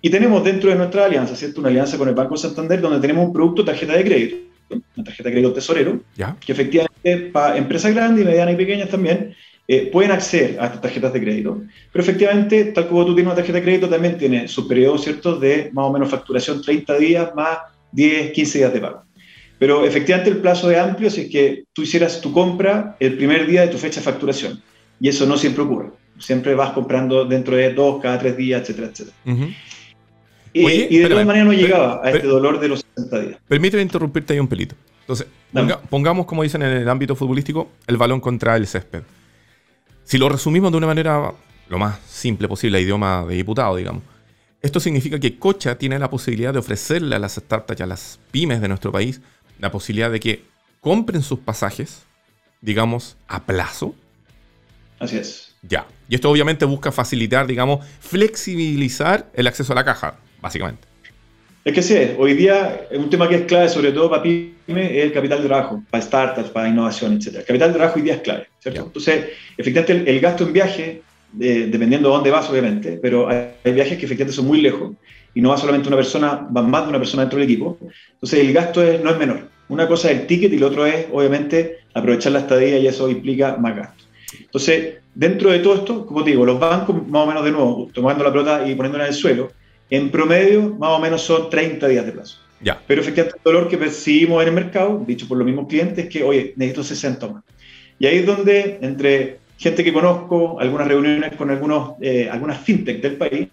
y 0.00 0.08
tenemos 0.08 0.42
dentro 0.42 0.70
de 0.70 0.76
nuestra 0.76 1.04
alianza, 1.04 1.36
¿cierto? 1.36 1.60
Una 1.60 1.68
alianza 1.68 1.98
con 1.98 2.08
el 2.08 2.14
Banco 2.14 2.34
Santander 2.38 2.80
donde 2.80 2.98
tenemos 2.98 3.26
un 3.26 3.32
producto 3.34 3.62
tarjeta 3.62 3.92
de 3.92 4.04
crédito 4.04 4.48
una 4.70 5.04
tarjeta 5.04 5.28
de 5.28 5.32
crédito 5.32 5.52
tesorero, 5.52 6.00
que 6.44 6.52
efectivamente 6.52 7.16
para 7.32 7.56
empresas 7.56 7.94
grandes, 7.94 8.24
medianas 8.24 8.54
y 8.54 8.56
pequeñas 8.56 8.88
también 8.88 9.34
eh, 9.70 9.90
pueden 9.92 10.12
acceder 10.12 10.58
a 10.58 10.66
estas 10.66 10.80
tarjetas 10.80 11.12
de 11.12 11.20
crédito. 11.20 11.62
Pero 11.92 12.02
efectivamente, 12.02 12.64
tal 12.66 12.88
como 12.88 13.04
tú 13.04 13.14
tienes 13.14 13.26
una 13.26 13.36
tarjeta 13.36 13.58
de 13.58 13.64
crédito, 13.64 13.88
también 13.88 14.16
tiene 14.16 14.48
su 14.48 14.66
periodo 14.66 14.96
¿cierto? 14.96 15.38
de 15.38 15.70
más 15.74 15.84
o 15.84 15.92
menos 15.92 16.08
facturación 16.08 16.62
30 16.62 16.98
días 16.98 17.34
más 17.34 17.58
10, 17.92 18.32
15 18.32 18.58
días 18.58 18.72
de 18.72 18.80
pago. 18.80 19.02
Pero 19.58 19.84
efectivamente 19.84 20.30
el 20.30 20.38
plazo 20.38 20.70
es 20.70 20.78
amplio 20.78 21.10
si 21.10 21.22
es 21.22 21.30
que 21.30 21.64
tú 21.72 21.82
hicieras 21.82 22.20
tu 22.20 22.32
compra 22.32 22.96
el 23.00 23.16
primer 23.16 23.46
día 23.46 23.62
de 23.62 23.68
tu 23.68 23.76
fecha 23.76 24.00
de 24.00 24.04
facturación. 24.04 24.62
Y 25.00 25.08
eso 25.08 25.26
no 25.26 25.36
siempre 25.36 25.62
ocurre. 25.62 25.90
Siempre 26.18 26.54
vas 26.54 26.70
comprando 26.70 27.24
dentro 27.24 27.54
de 27.54 27.74
dos, 27.74 28.00
cada 28.00 28.18
tres 28.18 28.36
días, 28.36 28.62
etcétera, 28.62 28.88
etcétera. 28.88 29.16
Y, 30.52 30.98
de 30.98 31.08
todas 31.08 31.26
maneras 31.26 31.46
no 31.46 31.52
llegaba 31.52 32.00
a 32.02 32.10
este 32.10 32.26
dolor 32.26 32.60
de 32.60 32.68
los 32.68 32.84
60 32.94 33.20
días. 33.20 33.40
Permíteme 33.48 33.82
interrumpirte 33.82 34.32
ahí 34.32 34.40
un 34.40 34.48
pelito. 34.48 34.74
Entonces, 35.00 35.26
pongamos, 35.88 36.26
como 36.26 36.42
dicen 36.42 36.62
en 36.62 36.72
el 36.72 36.88
ámbito 36.88 37.14
futbolístico, 37.14 37.70
el 37.86 37.96
balón 37.96 38.20
contra 38.20 38.56
el 38.56 38.66
césped. 38.66 39.02
Si 40.04 40.18
lo 40.18 40.28
resumimos 40.28 40.70
de 40.70 40.78
una 40.78 40.86
manera 40.86 41.32
lo 41.68 41.78
más 41.78 41.98
simple 42.06 42.48
posible, 42.48 42.80
idioma 42.80 43.24
de 43.26 43.36
diputado, 43.36 43.76
digamos. 43.76 44.02
Esto 44.60 44.80
significa 44.80 45.20
que 45.20 45.38
Cocha 45.38 45.78
tiene 45.78 45.98
la 45.98 46.10
posibilidad 46.10 46.52
de 46.52 46.58
ofrecerle 46.58 47.14
a 47.14 47.18
las 47.18 47.34
startups 47.34 47.80
y 47.80 47.82
a 47.82 47.86
las 47.86 48.18
pymes 48.30 48.60
de 48.60 48.68
nuestro 48.68 48.90
país 48.90 49.20
la 49.58 49.70
posibilidad 49.70 50.10
de 50.10 50.20
que 50.20 50.44
compren 50.80 51.22
sus 51.22 51.38
pasajes, 51.38 52.02
digamos, 52.60 53.16
a 53.28 53.44
plazo. 53.44 53.94
Así 54.98 55.16
es. 55.16 55.54
Ya. 55.62 55.86
Y 56.08 56.14
esto 56.14 56.30
obviamente 56.30 56.64
busca 56.64 56.90
facilitar, 56.90 57.46
digamos, 57.46 57.86
flexibilizar 58.00 59.30
el 59.34 59.46
acceso 59.46 59.72
a 59.72 59.76
la 59.76 59.84
caja 59.84 60.16
básicamente. 60.40 60.88
Es 61.64 61.74
que 61.74 61.82
sí, 61.82 61.94
hoy 62.16 62.32
día 62.34 62.86
un 62.92 63.10
tema 63.10 63.28
que 63.28 63.34
es 63.34 63.42
clave, 63.42 63.68
sobre 63.68 63.92
todo 63.92 64.08
para 64.08 64.22
pyme, 64.22 64.98
es 64.98 65.04
el 65.04 65.12
capital 65.12 65.42
de 65.42 65.48
trabajo, 65.48 65.82
para 65.90 66.02
startups, 66.02 66.48
para 66.48 66.68
innovación, 66.68 67.14
etc. 67.14 67.36
El 67.36 67.44
capital 67.44 67.68
de 67.68 67.74
trabajo 67.74 67.96
hoy 67.98 68.02
día 68.02 68.14
es 68.14 68.20
clave, 68.22 68.46
¿cierto? 68.58 68.84
Entonces, 68.86 69.26
efectivamente, 69.56 70.10
el, 70.10 70.20
gasto 70.20 70.44
en 70.44 70.52
viaje, 70.54 71.02
dependiendo 71.30 72.08
de 72.08 72.14
dónde 72.14 72.30
vas, 72.30 72.48
obviamente, 72.48 72.98
pero 73.02 73.28
hay, 73.28 73.50
viajes 73.64 73.98
que 73.98 74.06
efectivamente 74.06 74.34
son 74.34 74.46
muy 74.46 74.62
lejos 74.62 74.92
y 75.34 75.42
no 75.42 75.50
va 75.50 75.58
solamente 75.58 75.88
una 75.88 75.96
persona, 75.96 76.46
van 76.48 76.70
más 76.70 76.84
de 76.84 76.88
una 76.88 76.98
persona 76.98 77.24
dentro 77.24 77.38
del 77.38 77.48
equipo. 77.50 77.76
Entonces, 78.14 78.40
el 78.40 78.52
gasto 78.54 78.82
no 79.04 79.10
es 79.10 79.18
menor. 79.18 79.48
Una 79.68 79.86
cosa 79.86 80.10
es 80.10 80.20
el 80.20 80.26
ticket 80.26 80.52
y 80.52 80.58
lo 80.58 80.68
otro 80.68 80.86
es, 80.86 81.06
obviamente, 81.12 81.80
aprovechar 81.92 82.32
la 82.32 82.38
estadía 82.38 82.78
y 82.78 82.86
eso 82.86 83.10
implica 83.10 83.56
más 83.58 83.76
gasto. 83.76 84.04
Entonces, 84.40 84.94
dentro 85.14 85.50
de 85.50 85.58
todo 85.58 85.74
esto, 85.74 86.06
como 86.06 86.24
te 86.24 86.30
digo, 86.30 86.46
los 86.46 86.58
bancos, 86.58 87.06
más 87.08 87.24
o 87.24 87.26
menos 87.26 87.44
de 87.44 87.50
nuevo, 87.50 87.90
tomando 87.92 88.24
la 88.24 88.32
pelota 88.32 88.66
y 88.66 88.74
poniéndola 88.74 89.04
en 89.04 89.10
el 89.10 89.14
suelo, 89.14 89.50
en 89.90 90.10
promedio, 90.10 90.74
más 90.78 90.90
o 90.90 90.98
menos 90.98 91.22
son 91.22 91.50
30 91.50 91.88
días 91.88 92.06
de 92.06 92.12
plazo. 92.12 92.38
Ya. 92.60 92.80
Pero 92.86 93.00
efectivamente 93.00 93.38
el 93.38 93.44
dolor 93.44 93.68
que 93.68 93.78
percibimos 93.78 94.42
en 94.42 94.48
el 94.48 94.54
mercado, 94.54 95.02
dicho 95.06 95.28
por 95.28 95.38
los 95.38 95.46
mismos 95.46 95.68
clientes, 95.68 96.04
es 96.04 96.10
que, 96.10 96.22
oye, 96.22 96.52
necesito 96.56 96.82
60 96.82 97.28
más. 97.28 97.44
Y 97.98 98.06
ahí 98.06 98.18
es 98.18 98.26
donde, 98.26 98.78
entre 98.82 99.38
gente 99.58 99.82
que 99.82 99.92
conozco, 99.92 100.58
algunas 100.60 100.86
reuniones 100.86 101.34
con 101.36 101.50
algunos, 101.50 101.92
eh, 102.00 102.28
algunas 102.30 102.60
fintech 102.60 103.00
del 103.00 103.16
país, 103.16 103.48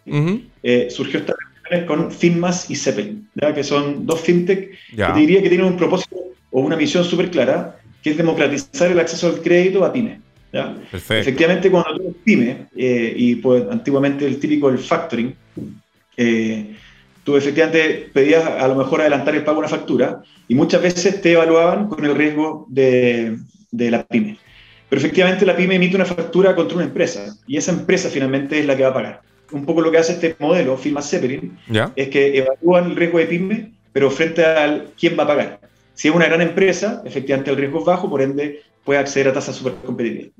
eh, 0.63 0.88
surgió 0.89 1.19
esta 1.19 1.34
reuniones 1.63 1.88
con 1.88 2.12
Finmas 2.12 2.69
y 2.69 2.76
Zeppelin, 2.76 3.28
¿ya? 3.36 3.54
que 3.54 3.63
son 3.63 4.06
dos 4.06 4.21
fintech 4.21 4.71
que 4.95 5.04
te 5.04 5.19
diría 5.19 5.41
que 5.41 5.50
tienen 5.50 5.67
un 5.67 5.78
propósito 5.78 6.15
o 6.52 6.62
una 6.62 6.76
misión 6.76 7.04
súper 7.04 7.32
clara, 7.32 7.80
que 8.04 8.12
es 8.12 8.17
democratizar 8.17 8.91
el 8.91 9.00
acceso 9.00 9.28
al 9.28 9.41
crédito 9.41 9.84
a 9.84 9.91
pymes. 9.91 10.19
¿ya? 10.54 10.78
Efectivamente, 10.93 11.71
cuando 11.71 11.98
tú 11.98 12.15
pyme, 12.24 12.67
eh, 12.76 13.13
y 13.15 13.36
pues 13.36 13.63
antiguamente 13.69 14.26
el 14.28 14.39
típico 14.39 14.69
el 14.69 14.78
factoring, 14.78 15.34
eh, 16.17 16.75
tú 17.23 17.36
efectivamente 17.36 18.10
pedías 18.13 18.45
a 18.45 18.67
lo 18.67 18.75
mejor 18.75 19.01
adelantar 19.01 19.36
el 19.36 19.43
pago 19.43 19.56
de 19.56 19.67
una 19.67 19.67
factura 19.67 20.21
y 20.47 20.56
muchas 20.56 20.82
veces 20.82 21.21
te 21.21 21.34
evaluaban 21.34 21.88
con 21.88 22.06
el 22.06 22.15
riesgo 22.15 22.65
de, 22.69 23.38
de, 23.71 23.91
la 23.91 24.04
pyme. 24.04 24.38
Pero 24.88 24.99
efectivamente 24.99 25.45
la 25.45 25.56
pyme 25.56 25.75
emite 25.75 25.95
una 25.95 26.06
factura 26.06 26.56
contra 26.56 26.78
una 26.78 26.86
empresa 26.86 27.36
y 27.47 27.58
esa 27.58 27.71
empresa 27.71 28.10
finalmente 28.10 28.60
es 28.60 28.65
la 28.65 28.78
que 28.78 28.84
va 28.84 28.89
a 28.89 28.93
pagar. 28.93 29.21
Un 29.51 29.65
poco 29.65 29.82
lo 29.82 29.91
que 29.91 29.97
hace 29.97 30.13
este 30.13 30.36
modelo, 30.39 30.78
Firma 30.78 31.01
Zeppelin, 31.01 31.58
es 31.95 32.10
que 32.10 32.38
evalúan 32.38 32.91
el 32.91 32.95
riesgo 32.95 33.19
de 33.19 33.25
pyme, 33.25 33.71
pero 33.91 34.12
frente 34.12 34.45
a 34.45 34.86
quién 34.97 35.17
va 35.17 35.23
a 35.23 35.28
pagar. 35.28 35.60
Si 35.93 36.10
es 36.10 36.15
una 36.15 36.25
gran 36.25 36.41
empresa, 36.41 37.01
efectivamente 37.06 37.51
el 37.51 37.58
riesgo 37.58 37.80
es 37.80 37.86
bajo, 37.86 38.10
por 38.10 38.21
ende 38.21 38.62
puede 38.84 38.99
acceder 38.99 39.30
a 39.30 39.34
tasas 39.34 39.56
súper 39.56 39.73
competitivas. 39.86 40.32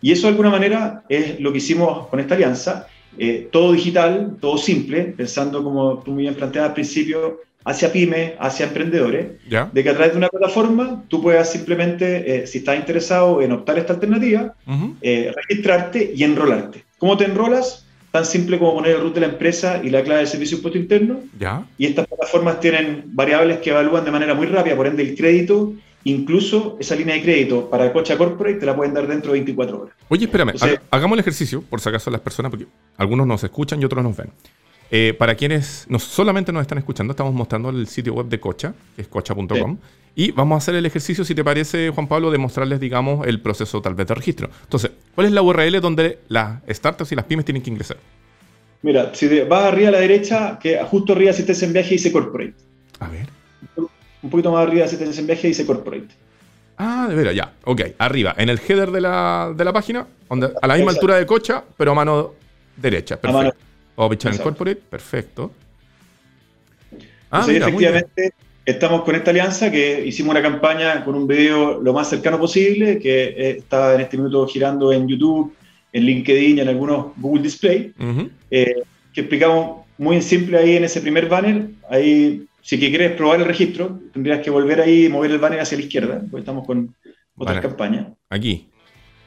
Y 0.00 0.12
eso 0.12 0.22
de 0.22 0.28
alguna 0.28 0.50
manera 0.50 1.04
es 1.08 1.38
lo 1.38 1.52
que 1.52 1.58
hicimos 1.58 2.08
con 2.08 2.18
esta 2.18 2.34
alianza 2.34 2.86
eh, 3.18 3.48
todo 3.50 3.72
digital, 3.72 4.36
todo 4.40 4.58
simple, 4.58 5.14
pensando 5.16 5.62
como 5.62 5.98
tú 5.98 6.12
muy 6.12 6.22
bien 6.22 6.34
planteabas 6.34 6.70
al 6.70 6.74
principio, 6.74 7.40
hacia 7.64 7.92
pymes, 7.92 8.32
hacia 8.38 8.66
emprendedores, 8.66 9.26
de 9.72 9.82
que 9.82 9.90
a 9.90 9.94
través 9.94 10.12
de 10.12 10.18
una 10.18 10.28
plataforma 10.28 11.04
tú 11.08 11.20
puedas 11.22 11.50
simplemente, 11.50 12.42
eh, 12.42 12.46
si 12.46 12.58
estás 12.58 12.76
interesado 12.76 13.42
en 13.42 13.52
optar 13.52 13.78
esta 13.78 13.94
alternativa, 13.94 14.54
eh, 15.02 15.32
registrarte 15.34 16.12
y 16.14 16.24
enrolarte. 16.24 16.84
¿Cómo 16.98 17.16
te 17.16 17.24
enrolas? 17.24 17.86
Tan 18.10 18.24
simple 18.24 18.58
como 18.58 18.74
poner 18.74 18.96
el 18.96 19.02
root 19.02 19.14
de 19.14 19.20
la 19.20 19.26
empresa 19.26 19.80
y 19.84 19.90
la 19.90 20.02
clave 20.02 20.20
de 20.20 20.26
servicio 20.26 20.56
impuesto 20.56 20.78
interno. 20.78 21.20
Y 21.78 21.86
estas 21.86 22.06
plataformas 22.06 22.58
tienen 22.60 23.04
variables 23.06 23.58
que 23.58 23.70
evalúan 23.70 24.04
de 24.04 24.10
manera 24.10 24.34
muy 24.34 24.46
rápida, 24.46 24.74
por 24.74 24.86
ende 24.86 25.02
el 25.02 25.14
crédito 25.14 25.74
Incluso 26.04 26.76
esa 26.80 26.96
línea 26.96 27.14
de 27.14 27.22
crédito 27.22 27.68
para 27.68 27.92
Cocha 27.92 28.16
Corporate 28.16 28.58
te 28.58 28.66
la 28.66 28.74
pueden 28.74 28.94
dar 28.94 29.06
dentro 29.06 29.32
de 29.32 29.40
24 29.40 29.82
horas. 29.82 29.94
Oye, 30.08 30.24
espérame, 30.24 30.54
hagamos 30.90 31.16
el 31.16 31.20
ejercicio, 31.20 31.62
por 31.62 31.80
si 31.80 31.88
acaso 31.88 32.10
las 32.10 32.22
personas, 32.22 32.50
porque 32.50 32.66
algunos 32.96 33.26
nos 33.26 33.44
escuchan 33.44 33.80
y 33.80 33.84
otros 33.84 34.02
nos 34.02 34.16
ven. 34.16 34.30
Eh, 34.90 35.14
para 35.16 35.34
quienes 35.34 35.86
no 35.88 35.98
solamente 35.98 36.52
nos 36.52 36.62
están 36.62 36.78
escuchando, 36.78 37.12
estamos 37.12 37.34
mostrando 37.34 37.68
el 37.68 37.86
sitio 37.86 38.14
web 38.14 38.26
de 38.26 38.40
Cocha, 38.40 38.74
que 38.96 39.02
es 39.02 39.08
cocha.com, 39.08 39.78
y 40.16 40.32
vamos 40.32 40.56
a 40.56 40.58
hacer 40.58 40.74
el 40.74 40.86
ejercicio, 40.86 41.24
si 41.24 41.34
te 41.34 41.44
parece, 41.44 41.90
Juan 41.90 42.08
Pablo, 42.08 42.30
de 42.30 42.38
mostrarles, 42.38 42.80
digamos, 42.80 43.26
el 43.26 43.40
proceso 43.40 43.80
tal 43.82 43.94
vez 43.94 44.06
de 44.06 44.14
registro. 44.14 44.50
Entonces, 44.64 44.90
¿cuál 45.14 45.26
es 45.26 45.32
la 45.32 45.42
URL 45.42 45.80
donde 45.80 46.20
las 46.28 46.62
startups 46.68 47.12
y 47.12 47.14
las 47.14 47.26
pymes 47.26 47.44
tienen 47.44 47.62
que 47.62 47.70
ingresar? 47.70 47.98
Mira, 48.82 49.14
si 49.14 49.40
vas 49.40 49.64
arriba 49.64 49.90
a 49.90 49.92
la 49.92 50.00
derecha, 50.00 50.58
que 50.60 50.82
justo 50.84 51.12
arriba 51.12 51.34
si 51.34 51.42
estés 51.42 51.62
en 51.62 51.74
viaje 51.74 51.90
dice 51.90 52.10
Corporate. 52.10 52.54
A 52.98 53.08
ver 53.08 53.28
un 54.22 54.30
poquito 54.30 54.52
más 54.52 54.66
arriba 54.66 54.86
de 54.86 55.18
en 55.18 55.26
viaje 55.26 55.48
dice 55.48 55.66
Corporate. 55.66 56.08
Ah, 56.76 57.06
de 57.08 57.14
veras, 57.14 57.34
ya. 57.34 57.52
Ok, 57.64 57.82
arriba, 57.98 58.34
en 58.38 58.48
el 58.48 58.58
header 58.58 58.90
de 58.90 59.00
la, 59.00 59.52
de 59.54 59.64
la 59.64 59.72
página, 59.72 60.06
a 60.62 60.66
la 60.66 60.74
misma 60.76 60.92
altura 60.92 61.16
de 61.16 61.26
cocha, 61.26 61.62
pero 61.76 61.92
a 61.92 61.94
mano 61.94 62.34
derecha. 62.76 63.20
Perfecto. 63.20 63.56
O 63.96 64.10
en 64.10 64.38
Corporate, 64.38 64.80
perfecto. 64.88 65.52
Ah, 67.30 67.44
efectivamente, 67.46 68.32
estamos 68.64 69.02
con 69.02 69.14
esta 69.14 69.30
alianza 69.30 69.70
que 69.70 70.04
hicimos 70.06 70.30
una 70.30 70.42
campaña 70.42 71.04
con 71.04 71.14
un 71.14 71.26
video 71.26 71.80
lo 71.80 71.92
más 71.92 72.08
cercano 72.08 72.38
posible, 72.38 72.98
que 72.98 73.24
eh, 73.24 73.50
está 73.58 73.94
en 73.94 74.00
este 74.00 74.16
minuto 74.16 74.46
girando 74.46 74.92
en 74.92 75.06
YouTube, 75.06 75.54
en 75.92 76.04
LinkedIn 76.04 76.58
y 76.58 76.60
en 76.60 76.68
algunos 76.68 77.08
Google 77.16 77.42
Display, 77.42 77.92
eh, 78.50 78.82
que 79.12 79.20
explicamos 79.20 79.86
muy 79.98 80.22
simple 80.22 80.56
ahí 80.56 80.76
en 80.76 80.84
ese 80.84 81.00
primer 81.00 81.28
banner. 81.28 81.68
Ahí, 81.90 82.46
si 82.70 82.78
quieres 82.78 83.16
probar 83.16 83.40
el 83.40 83.46
registro, 83.46 83.98
tendrías 84.12 84.38
que 84.38 84.48
volver 84.48 84.80
ahí 84.80 85.06
y 85.06 85.08
mover 85.08 85.32
el 85.32 85.40
banner 85.40 85.58
hacia 85.58 85.76
la 85.76 85.82
izquierda, 85.82 86.20
porque 86.30 86.38
estamos 86.38 86.64
con 86.64 86.94
otra 87.34 87.60
campaña. 87.60 88.14
Aquí. 88.28 88.70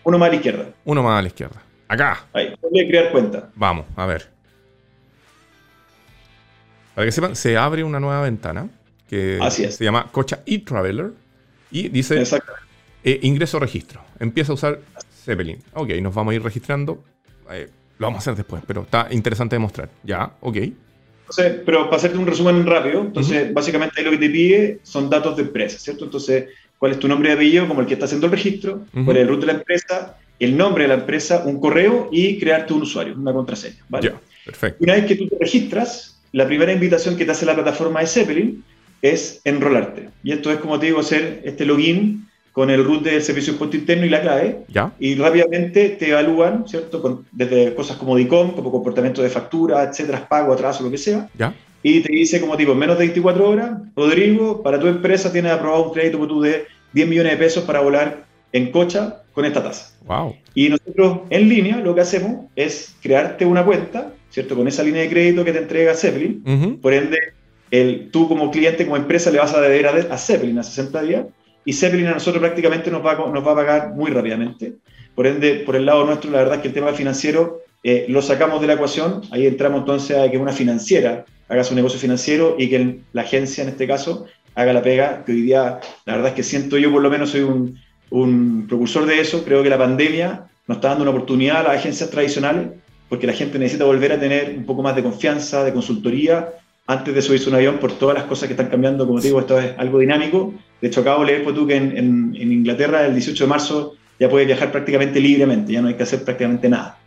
Uno 0.05 0.17
más 0.17 0.27
a 0.27 0.29
la 0.29 0.35
izquierda. 0.37 0.69
Uno 0.85 1.03
más 1.03 1.19
a 1.19 1.21
la 1.21 1.27
izquierda. 1.27 1.61
Acá. 1.89 2.25
Ahí, 2.31 2.47
a 2.47 2.87
crear 2.87 3.11
cuenta. 3.11 3.49
Vamos, 3.55 3.85
a 3.97 4.05
ver. 4.05 4.29
Para 6.95 7.05
que 7.05 7.11
sepan, 7.11 7.35
se 7.35 7.57
abre 7.57 7.83
una 7.83 7.99
nueva 7.99 8.21
ventana 8.21 8.69
que 9.09 9.37
se 9.49 9.83
llama 9.83 10.09
Cocha 10.09 10.39
e-Traveler 10.45 11.11
y 11.69 11.89
dice 11.89 12.23
eh, 13.03 13.19
ingreso 13.23 13.59
registro. 13.59 13.99
Empieza 14.19 14.53
a 14.53 14.55
usar 14.55 14.79
Zeppelin. 15.25 15.59
Ok, 15.73 15.89
nos 16.01 16.15
vamos 16.15 16.31
a 16.31 16.35
ir 16.35 16.43
registrando. 16.43 17.03
Eh, 17.51 17.69
lo 17.97 18.07
vamos 18.07 18.19
a 18.19 18.21
hacer 18.21 18.35
después, 18.35 18.63
pero 18.65 18.83
está 18.83 19.09
interesante 19.11 19.57
demostrar. 19.57 19.89
Ya, 20.01 20.31
ok. 20.39 20.57
Entonces, 21.35 21.63
pero 21.65 21.85
para 21.85 21.97
hacerte 21.97 22.17
un 22.17 22.27
resumen 22.27 22.65
rápido, 22.65 23.01
entonces 23.01 23.51
básicamente 23.51 23.95
ahí 23.97 24.05
lo 24.05 24.11
que 24.11 24.17
te 24.19 24.29
pide 24.29 24.79
son 24.83 25.09
datos 25.09 25.35
de 25.35 25.43
empresa, 25.43 25.79
¿cierto? 25.79 26.05
Entonces, 26.05 26.45
¿cuál 26.77 26.91
es 26.91 26.99
tu 26.99 27.07
nombre 27.07 27.29
y 27.29 27.33
apellido 27.33 27.67
como 27.67 27.81
el 27.81 27.87
que 27.87 27.93
está 27.93 28.05
haciendo 28.05 28.27
el 28.27 28.31
registro? 28.31 28.85
¿Cuál 28.93 29.17
es 29.17 29.23
el 29.23 29.27
root 29.27 29.39
de 29.41 29.47
la 29.47 29.53
empresa? 29.53 30.17
El 30.37 30.55
nombre 30.55 30.83
de 30.83 30.89
la 30.89 30.95
empresa, 30.95 31.43
un 31.45 31.59
correo 31.59 32.09
y 32.11 32.37
crearte 32.37 32.73
un 32.73 32.83
usuario, 32.83 33.15
una 33.15 33.33
contraseña, 33.33 33.83
¿vale? 33.89 34.13
Perfecto. 34.45 34.83
Una 34.83 34.93
vez 34.93 35.05
que 35.05 35.15
tú 35.15 35.27
te 35.27 35.37
registras, 35.39 36.21
la 36.33 36.45
primera 36.45 36.71
invitación 36.71 37.17
que 37.17 37.25
te 37.25 37.31
hace 37.31 37.47
la 37.47 37.55
plataforma 37.55 38.01
de 38.01 38.07
Zeppelin 38.07 38.63
es 39.01 39.41
enrolarte. 39.43 40.09
Y 40.23 40.33
esto 40.33 40.51
es, 40.51 40.57
como 40.57 40.79
te 40.79 40.87
digo, 40.87 40.99
hacer 40.99 41.41
este 41.45 41.65
login 41.65 42.27
con 42.53 42.69
el 42.69 42.85
root 42.85 43.03
del 43.03 43.21
servicio 43.21 43.51
de 43.51 43.55
impuesto 43.55 43.75
interno 43.75 44.05
y 44.05 44.09
la 44.09 44.21
clave. 44.21 44.59
¿Ya? 44.69 44.93
Y 44.99 45.15
rápidamente 45.15 45.89
te 45.89 46.11
evalúan, 46.11 46.65
¿cierto? 46.67 47.25
desde 47.31 47.73
cosas 47.73 47.97
como 47.97 48.15
DICOM, 48.15 48.51
como 48.51 48.71
comportamiento 48.71 49.21
de 49.21 49.29
factura, 49.29 49.83
etcétera, 49.83 50.27
pago, 50.29 50.53
atraso, 50.53 50.83
lo 50.83 50.91
que 50.91 50.99
sea. 50.99 51.27
¿Ya? 51.37 51.53
Y 51.81 51.99
te 51.99 52.13
dice, 52.13 52.39
como 52.39 52.55
tipo, 52.55 52.71
en 52.71 52.77
menos 52.77 52.97
de 52.97 53.05
24 53.05 53.49
horas, 53.49 53.71
Rodrigo, 53.95 54.63
para 54.63 54.79
tu 54.79 54.87
empresa 54.87 55.33
tienes 55.33 55.51
aprobado 55.51 55.87
un 55.87 55.93
crédito 55.93 56.19
por 56.19 56.29
tú 56.29 56.41
de 56.41 56.65
10 56.93 57.09
millones 57.09 57.33
de 57.33 57.37
pesos 57.37 57.63
para 57.65 57.81
volar 57.81 58.25
en 58.53 58.71
cocha 58.71 59.23
con 59.33 59.45
esta 59.45 59.61
tasa. 59.61 59.91
Wow. 60.05 60.35
Y 60.53 60.69
nosotros 60.69 61.21
en 61.31 61.49
línea 61.49 61.77
lo 61.77 61.93
que 61.95 62.01
hacemos 62.01 62.45
es 62.55 62.95
crearte 63.01 63.45
una 63.45 63.65
cuenta, 63.65 64.13
¿cierto? 64.29 64.55
Con 64.55 64.67
esa 64.67 64.83
línea 64.83 65.01
de 65.01 65.09
crédito 65.09 65.43
que 65.43 65.51
te 65.51 65.59
entrega 65.59 65.95
Zeppelin. 65.95 66.79
Por 66.81 66.93
ende, 66.93 67.17
el, 67.71 68.09
tú 68.11 68.27
como 68.27 68.51
cliente, 68.51 68.85
como 68.85 68.95
empresa, 68.95 69.31
le 69.31 69.39
vas 69.39 69.53
a 69.53 69.59
deber 69.59 69.87
a, 69.87 70.17
Zeppelin 70.17 70.59
a 70.59 70.63
60 70.63 71.01
días 71.01 71.25
y 71.65 71.73
Zeppelin 71.73 72.07
a 72.07 72.13
nosotros 72.13 72.41
prácticamente 72.41 72.91
nos 72.91 73.05
va, 73.05 73.11
a 73.13 73.55
pagar 73.55 73.93
muy 73.93 74.11
rápidamente. 74.11 74.73
Por 75.15 75.27
ende, 75.27 75.63
por 75.65 75.75
el 75.75 75.85
lado 75.85 76.05
nuestro, 76.05 76.31
la 76.31 76.39
verdad 76.39 76.55
es 76.55 76.61
que 76.61 76.67
el 76.69 76.73
tema 76.73 76.93
financiero 76.93 77.61
eh, 77.83 78.05
lo 78.09 78.21
sacamos 78.21 78.61
de 78.61 78.67
la 78.67 78.73
ecuación, 78.73 79.21
ahí 79.31 79.45
entramos 79.45 79.81
entonces 79.81 80.17
a 80.17 80.29
que 80.29 80.37
una 80.37 80.51
financiera 80.51 81.25
haga 81.49 81.63
su 81.63 81.75
negocio 81.75 81.99
financiero 81.99 82.55
y 82.57 82.69
que 82.69 82.99
la 83.13 83.21
agencia, 83.21 83.63
en 83.63 83.69
este 83.69 83.87
caso, 83.87 84.25
haga 84.55 84.73
la 84.73 84.81
pega, 84.81 85.23
que 85.25 85.33
hoy 85.33 85.41
día, 85.41 85.79
la 86.05 86.13
verdad 86.13 86.29
es 86.29 86.35
que 86.35 86.43
siento 86.43 86.77
yo, 86.77 86.91
por 86.91 87.01
lo 87.01 87.09
menos 87.09 87.29
soy 87.31 87.41
un, 87.41 87.77
un 88.09 88.65
propulsor 88.67 89.05
de 89.05 89.19
eso, 89.19 89.43
creo 89.43 89.63
que 89.63 89.69
la 89.69 89.77
pandemia 89.77 90.45
nos 90.67 90.77
está 90.77 90.89
dando 90.89 91.03
una 91.03 91.11
oportunidad 91.11 91.57
a 91.57 91.63
las 91.63 91.77
agencias 91.77 92.09
tradicionales, 92.09 92.69
porque 93.09 93.27
la 93.27 93.33
gente 93.33 93.59
necesita 93.59 93.85
volver 93.85 94.13
a 94.13 94.19
tener 94.19 94.55
un 94.57 94.65
poco 94.65 94.81
más 94.81 94.95
de 94.95 95.03
confianza, 95.03 95.63
de 95.63 95.73
consultoría 95.73 96.53
antes 96.85 97.15
de 97.15 97.21
subirse 97.21 97.49
un 97.49 97.55
avión 97.55 97.77
por 97.77 97.93
todas 97.93 98.15
las 98.15 98.25
cosas 98.25 98.47
que 98.47 98.53
están 98.53 98.67
cambiando. 98.67 99.07
Como 99.07 99.19
te 99.19 99.27
digo, 99.27 99.39
esto 99.39 99.59
es 99.59 99.73
algo 99.77 99.99
dinámico. 99.99 100.53
De 100.81 100.87
hecho, 100.87 101.01
acabo 101.01 101.21
de 101.21 101.31
leer 101.31 101.43
pues, 101.43 101.55
tú 101.55 101.65
que 101.65 101.75
en, 101.75 102.35
Inglaterra 102.35 103.05
el 103.05 103.13
18 103.13 103.43
de 103.43 103.47
marzo 103.47 103.95
ya 104.19 104.29
puedes 104.29 104.47
viajar 104.47 104.71
prácticamente 104.71 105.19
libremente, 105.19 105.73
ya 105.73 105.81
no 105.81 105.87
hay 105.87 105.95
que 105.95 106.03
hacer 106.03 106.23
prácticamente 106.23 106.69
nada. 106.69 106.99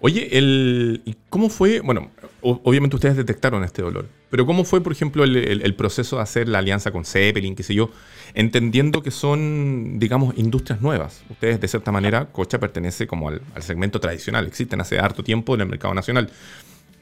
Oye, 0.00 0.36
el, 0.36 1.16
¿cómo 1.30 1.48
fue? 1.48 1.80
Bueno, 1.80 2.10
obviamente 2.42 2.94
ustedes 2.96 3.16
detectaron 3.16 3.64
este 3.64 3.80
dolor, 3.80 4.06
pero 4.28 4.44
¿cómo 4.44 4.64
fue, 4.64 4.82
por 4.82 4.92
ejemplo, 4.92 5.24
el, 5.24 5.34
el, 5.34 5.74
proceso 5.74 6.16
de 6.16 6.22
hacer 6.22 6.46
la 6.46 6.58
alianza 6.58 6.90
con 6.90 7.06
Zeppelin, 7.06 7.56
qué 7.56 7.62
sé 7.62 7.74
yo, 7.74 7.90
entendiendo 8.34 9.02
que 9.02 9.10
son, 9.10 9.98
digamos, 9.98 10.36
industrias 10.36 10.82
nuevas? 10.82 11.24
Ustedes, 11.30 11.58
de 11.58 11.68
cierta 11.68 11.90
manera, 11.90 12.26
Cocha 12.32 12.60
pertenece 12.60 13.06
como 13.06 13.30
al, 13.30 13.40
al 13.54 13.62
segmento 13.62 13.98
tradicional, 13.98 14.46
existen 14.46 14.78
hace 14.82 14.98
harto 14.98 15.22
tiempo 15.22 15.54
en 15.54 15.62
el 15.62 15.68
mercado 15.68 15.94
nacional 15.94 16.28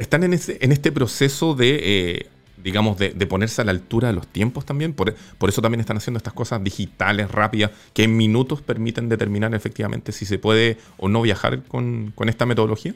están 0.03 0.25
en, 0.25 0.33
este 0.33 0.93
proceso 0.93 1.55
de, 1.55 1.81
eh, 1.83 2.27
digamos, 2.63 2.99
de, 2.99 3.11
ponerse 3.27 3.63
a 3.63 3.65
la 3.65 3.71
altura 3.71 4.09
de 4.09 4.15
los 4.15 4.27
tiempos 4.27 4.65
también. 4.65 4.93
Por, 4.93 5.15
eso 5.49 5.63
también 5.63 5.81
están 5.81 5.97
haciendo 5.97 6.19
estas 6.19 6.33
cosas 6.33 6.63
digitales, 6.63 7.31
rápidas, 7.31 7.71
que 7.95 8.05
en 8.05 8.17
minutos 8.17 8.63
permiten 8.63 9.09
determinar 9.09 9.55
efectivamente 9.55 10.13
si 10.13 10.27
se 10.27 10.39
puede 10.39 10.77
o 10.99 11.09
no 11.09 11.23
viajar 11.23 11.63
con, 11.63 12.13
esta 12.27 12.47
metodología. 12.47 12.95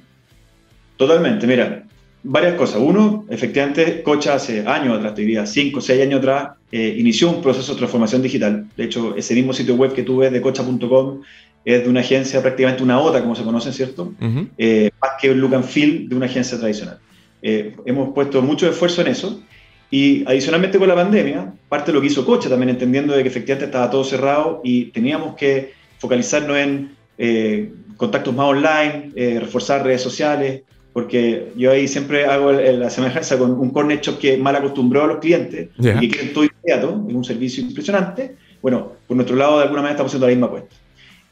Totalmente, 0.97 1.47
mira, 1.47 1.85
varias 2.23 2.55
cosas. 2.55 2.81
Uno, 2.81 3.27
efectivamente, 3.29 4.03
Cocha 4.03 4.35
hace 4.35 4.67
años 4.67 4.97
atrás, 4.97 5.15
te 5.15 5.23
diría, 5.23 5.47
cinco 5.47 5.79
o 5.79 5.83
seis 5.83 6.03
años 6.03 6.19
atrás, 6.19 6.51
eh, 6.73 6.97
inició 6.99 7.31
un 7.31 7.43
proceso 7.43 7.73
de 7.73 7.79
transformación 7.79 8.23
digital. 8.23 8.67
De 8.77 8.85
hecho, 8.85 9.15
ese 9.17 9.35
mismo 9.35 9.53
sitio 9.53 9.75
web 9.75 9.93
que 9.93 10.03
tú 10.03 10.19
ves 10.19 10.33
de 10.33 10.41
cocha.com 10.41 11.21
es 11.67 11.83
de 11.83 11.91
una 11.91 11.99
agencia, 11.99 12.41
prácticamente 12.41 12.85
una 12.85 13.01
OTA, 13.01 13.21
como 13.21 13.35
se 13.35 13.43
conoce, 13.43 13.73
¿cierto? 13.73 14.15
Eh, 14.57 14.89
más 15.03 15.13
que 15.21 15.33
un 15.33 15.41
look 15.41 15.57
and 15.57 15.65
feel 15.65 16.09
de 16.09 16.15
una 16.15 16.27
agencia 16.27 16.57
tradicional. 16.57 17.01
Eh, 17.43 17.75
hemos 17.85 18.15
puesto 18.15 18.41
mucho 18.41 18.71
esfuerzo 18.71 19.01
en 19.01 19.09
eso 19.09 19.43
y 19.91 20.23
adicionalmente 20.29 20.79
con 20.79 20.87
la 20.87 20.95
pandemia, 20.95 21.53
parte 21.69 21.91
de 21.91 21.95
lo 21.95 22.01
que 22.01 22.07
hizo 22.07 22.25
Cocha 22.25 22.49
también 22.49 22.69
entendiendo 22.71 23.15
de 23.17 23.23
que 23.25 23.29
efectivamente 23.29 23.65
estaba 23.65 23.91
todo 23.91 24.05
cerrado 24.05 24.61
y 24.63 24.87
teníamos 24.93 25.35
que 25.35 25.73
focalizarnos 25.99 26.57
en 26.57 26.95
eh, 27.19 27.73
contactos 27.97 28.33
más 28.33 28.47
online, 28.47 29.11
reforzar 29.41 29.83
redes 29.83 30.03
sociales, 30.03 30.63
porque 30.93 31.49
yo 31.57 31.73
ahí 31.73 31.89
siempre 31.89 32.27
hago 32.27 32.53
la 32.53 32.91
semejanza 32.91 33.37
con 33.39 33.51
un 33.51 33.71
corner 33.71 34.01
shop 34.01 34.21
que 34.21 34.37
mal 34.37 34.55
acostumbró 34.55 35.03
a 35.03 35.07
los 35.09 35.19
clientes 35.19 35.71
y 36.01 36.09
que 36.09 36.27
todo 36.27 36.45
inmediato, 36.45 37.05
es 37.09 37.15
un 37.15 37.25
servicio 37.25 37.65
impresionante. 37.65 38.37
Bueno, 38.63 38.93
por 39.09 39.17
nuestro 39.17 39.35
lado 39.35 39.57
de 39.57 39.65
alguna 39.65 39.83
manera 39.83 39.95
estamos 39.95 40.11
haciendo 40.11 40.27
la 40.29 40.33
misma 40.33 40.47
apuesta. 40.47 40.76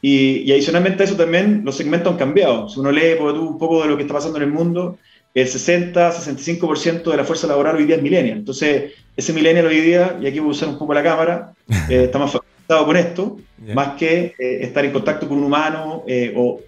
Y, 0.07 0.53
adicionalmente 0.53 1.03
a 1.03 1.07
eso 1.07 1.17
también 1.17 1.63
los 1.65 1.79
segmentos 1.79 2.13
han 2.13 2.19
cambiado. 2.19 2.69
Si 2.69 2.79
uno 2.79 2.93
lee 2.93 3.15
un 3.19 3.57
poco 3.57 3.83
de 3.83 3.89
lo 3.89 3.97
que 3.97 4.03
está 4.03 4.13
pasando 4.13 4.37
en 4.37 4.45
el 4.45 4.51
mundo, 4.51 4.99
el 5.33 5.47
60-65% 5.47 7.11
de 7.11 7.17
la 7.17 7.25
fuerza 7.25 7.47
laboral 7.47 7.77
hoy 7.77 7.85
día 7.85 7.97
es 7.97 8.03
millennial. 8.03 8.37
Entonces, 8.37 8.93
ese 9.17 9.33
millennial 9.33 9.65
hoy 9.65 9.81
día, 9.81 10.19
y 10.21 10.27
aquí 10.27 10.41
voy 10.41 10.49
a 10.49 10.51
usar 10.51 10.69
un 10.69 10.77
poco 10.77 10.93
la 10.93 11.03
cámara, 11.03 11.55
eh, 11.89 12.05
está 12.05 12.19
más 12.19 12.33
facilitado 12.33 12.85
con 12.85 12.97
esto, 12.99 13.39
más 13.75 13.95
que 13.97 14.35
eh, 14.39 14.59
estar 14.61 14.85
en 14.85 14.93
contacto 14.93 15.27
con 15.27 15.39
un 15.39 15.45
humano 15.45 16.05
eh, 16.07 16.35
o 16.37 16.61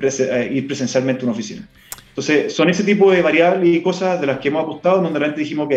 ir 0.50 0.66
presencialmente 0.66 1.20
a 1.20 1.24
una 1.24 1.32
oficina. 1.32 1.68
Entonces, 2.08 2.54
son 2.54 2.70
ese 2.70 2.84
tipo 2.84 3.10
de 3.10 3.20
variables 3.20 3.68
y 3.68 3.82
cosas 3.82 4.18
de 4.18 4.28
las 4.28 4.38
que 4.38 4.48
hemos 4.48 4.64
apostado, 4.64 5.02
donde 5.02 5.18
realmente 5.18 5.42
dijimos, 5.42 5.66
ok, 5.66 5.74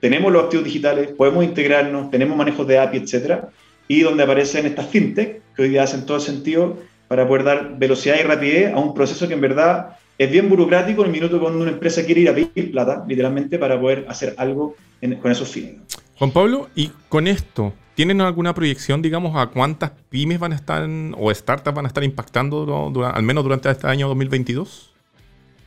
tenemos 0.00 0.32
los 0.32 0.44
activos 0.44 0.64
digitales, 0.64 1.08
podemos 1.08 1.44
integrarnos, 1.44 2.10
tenemos 2.10 2.34
manejos 2.34 2.66
de 2.66 2.78
API, 2.78 2.96
etcétera, 2.96 3.50
y 3.88 4.00
donde 4.00 4.22
aparecen 4.22 4.64
estas 4.64 4.88
fintech, 4.88 5.42
que 5.54 5.62
hoy 5.62 5.68
día 5.68 5.82
hacen 5.82 6.06
todo 6.06 6.18
sentido 6.18 6.78
para 7.08 7.26
poder 7.26 7.44
dar 7.44 7.78
velocidad 7.78 8.16
y 8.18 8.22
rapidez 8.22 8.72
a 8.72 8.78
un 8.78 8.94
proceso 8.94 9.28
que 9.28 9.34
en 9.34 9.40
verdad 9.40 9.96
es 10.16 10.30
bien 10.30 10.48
burocrático 10.48 11.02
en 11.02 11.08
el 11.08 11.12
minuto 11.12 11.40
cuando 11.40 11.60
una 11.60 11.70
empresa 11.70 12.04
quiere 12.04 12.22
ir 12.22 12.28
a 12.28 12.34
pedir 12.34 12.70
plata, 12.70 13.04
literalmente, 13.06 13.58
para 13.58 13.80
poder 13.80 14.06
hacer 14.08 14.34
algo 14.38 14.76
con 15.20 15.32
esos 15.32 15.48
fines. 15.48 15.76
Juan 16.16 16.30
Pablo, 16.30 16.68
y 16.74 16.90
con 17.08 17.26
esto, 17.26 17.72
¿tienen 17.94 18.20
alguna 18.20 18.54
proyección, 18.54 19.02
digamos, 19.02 19.36
a 19.36 19.48
cuántas 19.48 19.90
pymes 20.08 20.38
van 20.38 20.52
a 20.52 20.54
estar 20.54 20.88
o 21.18 21.34
startups 21.34 21.74
van 21.74 21.86
a 21.86 21.88
estar 21.88 22.04
impactando 22.04 22.92
al 23.04 23.22
menos 23.22 23.42
durante 23.42 23.70
este 23.70 23.86
año 23.86 24.06
2022? 24.08 24.94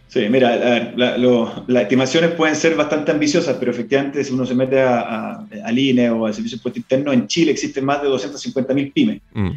Sí, 0.07 0.29
mira, 0.29 0.93
las 0.95 1.83
estimaciones 1.83 2.31
pueden 2.31 2.55
ser 2.55 2.75
bastante 2.75 3.11
ambiciosas, 3.11 3.57
pero 3.59 3.71
efectivamente 3.71 4.23
si 4.23 4.33
uno 4.33 4.45
se 4.45 4.55
mete 4.55 4.81
a, 4.81 5.45
al 5.65 5.77
INE 5.77 6.09
o 6.09 6.25
al 6.25 6.33
Servicio 6.33 6.55
de 6.55 6.59
Impuesto 6.59 6.79
Interno, 6.79 7.11
en 7.11 7.27
Chile 7.27 7.51
existen 7.51 7.83
más 7.83 8.01
de 8.01 8.07
250.000 8.07 8.93
pymes. 8.93 9.21
Mm. 9.33 9.49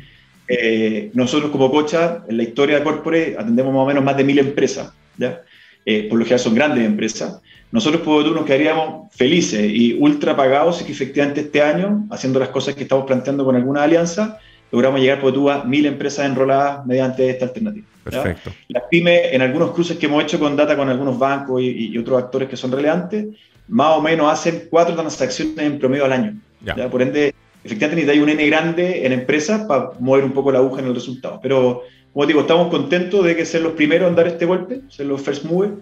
Eh, 0.52 1.10
nosotros 1.14 1.52
como 1.52 1.70
Cocha, 1.70 2.24
en 2.28 2.36
la 2.36 2.42
historia 2.42 2.78
de 2.78 2.82
Corpore, 2.82 3.36
atendemos 3.38 3.72
más 3.72 3.82
o 3.82 3.86
menos 3.86 4.02
más 4.02 4.16
de 4.16 4.24
mil 4.24 4.36
empresas, 4.40 4.92
¿ya? 5.16 5.42
Eh, 5.86 6.08
por 6.08 6.18
lo 6.18 6.24
general 6.24 6.40
son 6.40 6.54
grandes 6.56 6.84
empresas. 6.84 7.40
Nosotros 7.70 8.02
por 8.02 8.26
nos 8.26 8.44
quedaríamos 8.44 9.14
felices 9.14 9.70
y 9.72 9.94
ultra 9.94 10.36
pagados 10.36 10.78
si 10.78 10.84
que 10.84 10.90
efectivamente 10.90 11.42
este 11.42 11.62
año, 11.62 12.04
haciendo 12.10 12.40
las 12.40 12.48
cosas 12.48 12.74
que 12.74 12.82
estamos 12.82 13.06
planteando 13.06 13.44
con 13.44 13.54
alguna 13.54 13.84
alianza, 13.84 14.40
logramos 14.72 15.00
llegar 15.00 15.20
por 15.20 15.32
tú 15.32 15.48
a 15.48 15.62
mil 15.62 15.86
empresas 15.86 16.26
enroladas 16.26 16.84
mediante 16.84 17.30
esta 17.30 17.44
alternativa. 17.44 17.86
Perfecto. 18.02 18.50
Las 18.68 18.82
pymes, 18.90 19.32
en 19.32 19.42
algunos 19.42 19.70
cruces 19.70 19.98
que 19.98 20.06
hemos 20.06 20.24
hecho 20.24 20.40
con 20.40 20.56
data 20.56 20.76
con 20.76 20.88
algunos 20.88 21.16
bancos 21.16 21.62
y, 21.62 21.96
otros 21.96 22.24
actores 22.24 22.48
que 22.48 22.56
son 22.56 22.72
relevantes, 22.72 23.26
más 23.68 23.96
o 23.96 24.02
menos 24.02 24.32
hacen 24.32 24.64
cuatro 24.68 24.96
transacciones 24.96 25.56
en 25.58 25.78
promedio 25.78 26.06
al 26.06 26.12
año. 26.12 26.34
¿ya? 26.64 26.90
Por 26.90 27.02
ende, 27.02 27.32
efectivamente 27.64 27.96
necesitáis 27.96 28.22
un 28.22 28.28
N 28.30 28.46
grande 28.46 29.06
en 29.06 29.12
empresas 29.12 29.62
para 29.66 29.90
mover 30.00 30.24
un 30.24 30.32
poco 30.32 30.52
la 30.52 30.58
aguja 30.58 30.80
en 30.80 30.88
el 30.88 30.94
resultado. 30.94 31.40
Pero, 31.42 31.82
como 32.12 32.26
digo, 32.26 32.40
estamos 32.40 32.68
contentos 32.68 33.24
de 33.24 33.36
que 33.36 33.44
ser 33.44 33.62
los 33.62 33.72
primeros 33.72 34.08
en 34.08 34.16
dar 34.16 34.26
este 34.26 34.46
golpe, 34.46 34.80
ser 34.88 35.06
los 35.06 35.20
first 35.20 35.44
movers. 35.44 35.74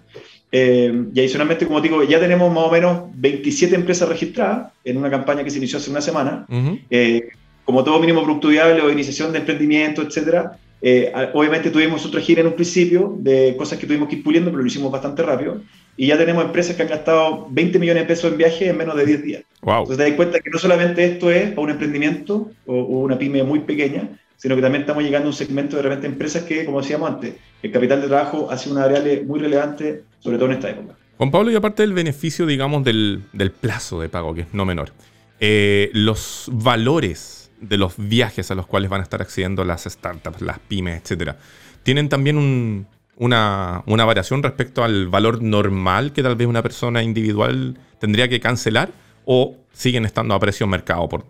Eh, 0.51 1.05
y 1.13 1.19
adicionalmente, 1.19 1.67
como 1.67 1.79
digo, 1.79 2.03
ya 2.03 2.19
tenemos 2.19 2.53
más 2.53 2.65
o 2.65 2.71
menos 2.71 3.03
27 3.15 3.75
empresas 3.75 4.09
registradas 4.09 4.71
en 4.83 4.97
una 4.97 5.09
campaña 5.09 5.43
que 5.43 5.51
se 5.51 5.57
inició 5.57 5.77
hace 5.77 5.91
una 5.91 6.01
semana. 6.01 6.45
Eh, 6.89 7.29
como 7.63 7.83
todo 7.83 7.99
mínimo 7.99 8.23
producto 8.23 8.47
viable 8.47 8.81
o 8.81 8.89
iniciación 8.89 9.31
de 9.31 9.39
emprendimiento, 9.39 10.01
etcétera, 10.01 10.57
eh, 10.81 11.11
obviamente 11.33 11.69
tuvimos 11.69 12.05
otra 12.05 12.21
gira 12.21 12.41
en 12.41 12.47
un 12.47 12.53
principio 12.53 13.15
de 13.19 13.55
cosas 13.57 13.77
que 13.77 13.85
tuvimos 13.85 14.07
que 14.07 14.15
ir 14.15 14.23
puliendo, 14.23 14.49
pero 14.49 14.63
lo 14.63 14.67
hicimos 14.67 14.91
bastante 14.91 15.21
rápido. 15.21 15.61
Y 15.97 16.07
ya 16.07 16.17
tenemos 16.17 16.45
empresas 16.45 16.75
que 16.75 16.83
han 16.83 16.89
gastado 16.89 17.47
20 17.49 17.77
millones 17.79 18.03
de 18.03 18.07
pesos 18.07 18.31
en 18.31 18.37
viajes 18.37 18.61
en 18.61 18.77
menos 18.77 18.95
de 18.95 19.05
10 19.05 19.23
días. 19.23 19.43
Wow. 19.61 19.79
Entonces 19.79 19.97
te 19.97 20.03
das 20.03 20.13
cuenta 20.13 20.39
que 20.39 20.49
no 20.49 20.57
solamente 20.57 21.03
esto 21.03 21.29
es 21.29 21.49
para 21.49 21.61
un 21.61 21.69
emprendimiento 21.71 22.51
o, 22.65 22.73
o, 22.75 22.99
una 23.01 23.17
pyme 23.17 23.43
muy 23.43 23.59
pequeña, 23.59 24.07
sino 24.37 24.55
que 24.55 24.61
también 24.61 24.83
estamos 24.83 25.03
llegando 25.03 25.27
a 25.27 25.31
un 25.31 25.35
segmento 25.35 25.75
de 25.75 25.81
repente 25.83 26.07
empresas 26.07 26.43
que, 26.43 26.63
como 26.63 26.81
decíamos 26.81 27.09
antes, 27.09 27.35
el 27.61 27.71
capital 27.71 28.01
de 28.01 28.07
trabajo 28.07 28.49
ha 28.49 28.57
sido 28.57 28.75
una 28.75 28.85
variable 28.85 29.23
muy 29.23 29.39
relevante, 29.39 30.03
sobre 30.19 30.37
todo 30.37 30.47
en 30.47 30.53
esta 30.53 30.69
época. 30.69 30.95
Juan 31.17 31.31
Pablo, 31.31 31.51
y 31.51 31.55
aparte 31.55 31.83
del 31.83 31.91
beneficio, 31.91 32.45
digamos, 32.45 32.81
del, 32.85 33.23
del 33.33 33.51
plazo 33.51 33.99
de 33.99 34.07
pago, 34.07 34.33
que 34.33 34.41
es 34.41 34.53
no 34.53 34.63
menor, 34.63 34.93
eh, 35.41 35.89
los 35.93 36.49
valores 36.49 37.51
de 37.59 37.77
los 37.77 37.95
viajes 37.97 38.51
a 38.51 38.55
los 38.55 38.65
cuales 38.65 38.89
van 38.89 39.01
a 39.01 39.03
estar 39.03 39.21
accediendo 39.21 39.65
las 39.65 39.83
startups, 39.83 40.41
las 40.41 40.59
pymes, 40.59 41.01
etcétera, 41.01 41.37
¿tienen 41.83 42.07
también 42.07 42.37
un, 42.37 42.87
una, 43.19 43.83
una, 43.85 44.05
variación 44.05 44.41
respecto 44.41 44.83
al 44.83 45.07
valor 45.07 45.43
normal 45.43 46.11
que 46.11 46.23
tal 46.23 46.35
vez 46.35 46.47
una 46.47 46.63
persona 46.63 47.03
individual 47.03 47.77
tendría 47.99 48.27
que 48.27 48.39
cancelar 48.39 48.89
o 49.25 49.55
siguen 49.71 50.05
estando 50.05 50.33
a 50.33 50.39
precio 50.39 50.65
mercado? 50.65 51.07
Por... 51.07 51.25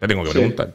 Te 0.00 0.08
tengo 0.08 0.24
que 0.24 0.30
preguntar. 0.30 0.74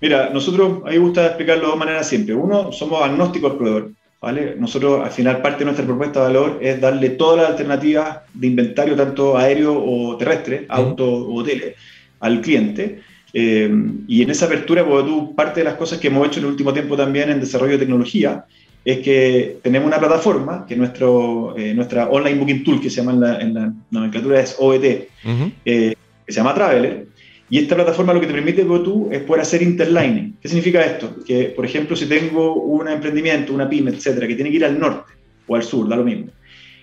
Mira, 0.00 0.30
nosotros, 0.30 0.82
a 0.84 0.90
mí 0.90 0.96
me 0.96 0.98
gusta 0.98 1.26
explicarlo 1.26 1.62
de 1.62 1.68
dos 1.68 1.78
maneras 1.78 2.08
siempre. 2.08 2.34
Uno, 2.34 2.72
somos 2.72 3.02
agnósticos 3.02 3.52
al 3.52 3.56
proveedor. 3.58 3.90
¿vale? 4.20 4.54
Nosotros, 4.58 5.04
al 5.04 5.10
final, 5.10 5.42
parte 5.42 5.60
de 5.60 5.64
nuestra 5.66 5.84
propuesta 5.84 6.20
de 6.20 6.26
valor 6.26 6.58
es 6.62 6.80
darle 6.80 7.10
todas 7.10 7.42
las 7.42 7.50
alternativas 7.50 8.20
de 8.32 8.46
inventario, 8.46 8.96
tanto 8.96 9.36
aéreo 9.36 9.74
o 9.76 10.16
terrestre, 10.16 10.66
auto 10.68 11.04
o 11.06 11.34
hoteles, 11.34 11.74
al 12.20 12.40
cliente 12.40 13.00
eh, 13.36 13.68
y 14.06 14.22
en 14.22 14.30
esa 14.30 14.46
apertura, 14.46 14.86
porque 14.86 15.08
tú, 15.08 15.34
parte 15.34 15.60
de 15.60 15.64
las 15.64 15.74
cosas 15.74 15.98
que 15.98 16.06
hemos 16.06 16.26
hecho 16.28 16.38
en 16.38 16.46
el 16.46 16.52
último 16.52 16.72
tiempo 16.72 16.96
también 16.96 17.30
en 17.30 17.40
desarrollo 17.40 17.72
de 17.72 17.78
tecnología, 17.78 18.44
es 18.84 18.98
que 18.98 19.58
tenemos 19.62 19.86
una 19.86 19.98
plataforma, 19.98 20.66
que 20.66 20.74
es 20.74 20.78
nuestro, 20.78 21.56
eh, 21.56 21.72
nuestra 21.74 22.08
online 22.08 22.38
booking 22.38 22.64
tool, 22.64 22.80
que 22.80 22.90
se 22.90 22.96
llama 22.96 23.12
en 23.12 23.20
la, 23.20 23.40
en 23.40 23.54
la 23.54 23.72
nomenclatura 23.90 24.40
es 24.40 24.56
OET, 24.58 25.08
uh-huh. 25.24 25.52
eh, 25.64 25.94
que 26.26 26.32
se 26.32 26.38
llama 26.38 26.54
Traveler, 26.54 27.06
y 27.48 27.58
esta 27.58 27.74
plataforma 27.74 28.12
lo 28.12 28.20
que 28.20 28.26
te 28.26 28.32
permite 28.32 28.64
tú 28.64 29.08
es 29.12 29.20
poder 29.20 29.42
hacer 29.42 29.62
interlining. 29.62 30.36
¿Qué 30.40 30.48
significa 30.48 30.82
esto? 30.82 31.14
Que, 31.26 31.44
por 31.44 31.64
ejemplo, 31.64 31.94
si 31.94 32.06
tengo 32.06 32.54
un 32.54 32.88
emprendimiento, 32.88 33.52
una 33.52 33.68
pyme, 33.68 33.90
etcétera, 33.90 34.26
que 34.26 34.34
tiene 34.34 34.50
que 34.50 34.56
ir 34.56 34.64
al 34.64 34.78
norte 34.78 35.12
o 35.46 35.54
al 35.54 35.62
sur, 35.62 35.88
da 35.88 35.96
lo 35.96 36.04
mismo. 36.04 36.26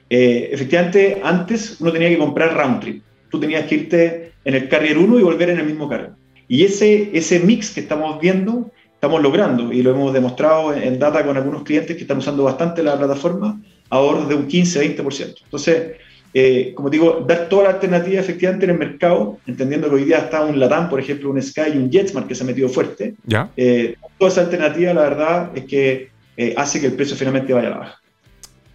Eh, 0.09 0.49
efectivamente, 0.51 1.19
antes 1.23 1.77
uno 1.81 1.91
tenía 1.91 2.09
que 2.09 2.17
comprar 2.17 2.55
round 2.55 2.79
trip. 2.79 3.03
Tú 3.29 3.39
tenías 3.39 3.65
que 3.65 3.75
irte 3.75 4.31
en 4.45 4.55
el 4.55 4.69
carrier 4.69 4.97
1 4.97 5.19
y 5.19 5.23
volver 5.23 5.49
en 5.49 5.59
el 5.59 5.65
mismo 5.65 5.89
carrier. 5.89 6.11
Y 6.47 6.63
ese, 6.63 7.09
ese 7.13 7.39
mix 7.39 7.71
que 7.71 7.79
estamos 7.79 8.19
viendo, 8.19 8.71
estamos 9.01 9.19
logrando 9.19 9.73
y 9.73 9.81
lo 9.81 9.89
hemos 9.89 10.13
demostrado 10.13 10.75
en, 10.75 10.99
data 10.99 11.25
con 11.25 11.35
algunos 11.35 11.63
clientes 11.63 11.95
que 11.95 12.03
están 12.03 12.19
usando 12.19 12.43
bastante 12.43 12.83
la 12.83 12.95
plataforma, 12.99 13.59
ahorros 13.89 14.29
de 14.29 14.35
un 14.35 14.47
15-20%. 14.47 15.41
Entonces, 15.43 15.93
eh, 16.31 16.71
como 16.75 16.87
digo, 16.91 17.25
dar 17.27 17.49
toda 17.49 17.63
la 17.63 17.69
alternativa 17.71 18.21
efectivamente 18.21 18.65
en 18.65 18.71
el 18.73 18.77
mercado, 18.77 19.39
entendiendo 19.47 19.89
que 19.89 19.95
hoy 19.95 20.03
día 20.03 20.19
está 20.19 20.41
un 20.41 20.59
Latam, 20.59 20.87
por 20.87 20.99
ejemplo, 20.99 21.31
un 21.31 21.41
Sky 21.41 21.71
y 21.73 21.77
un 21.77 21.89
JetSmart 21.89 22.27
que 22.27 22.35
se 22.35 22.43
ha 22.43 22.45
metido 22.45 22.69
fuerte. 22.69 23.15
¿Ya? 23.25 23.49
Eh, 23.57 23.95
toda 24.19 24.29
esa 24.29 24.41
alternativa, 24.41 24.93
la 24.93 25.01
verdad, 25.01 25.49
es 25.55 25.65
que 25.65 26.09
eh, 26.37 26.53
hace 26.55 26.79
que 26.79 26.85
el 26.85 26.93
precio 26.93 27.17
finalmente 27.17 27.53
vaya 27.53 27.69
a 27.69 27.71
la 27.71 27.77
baja. 27.77 28.01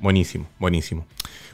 Buenísimo, 0.01 0.49
buenísimo. 0.59 1.07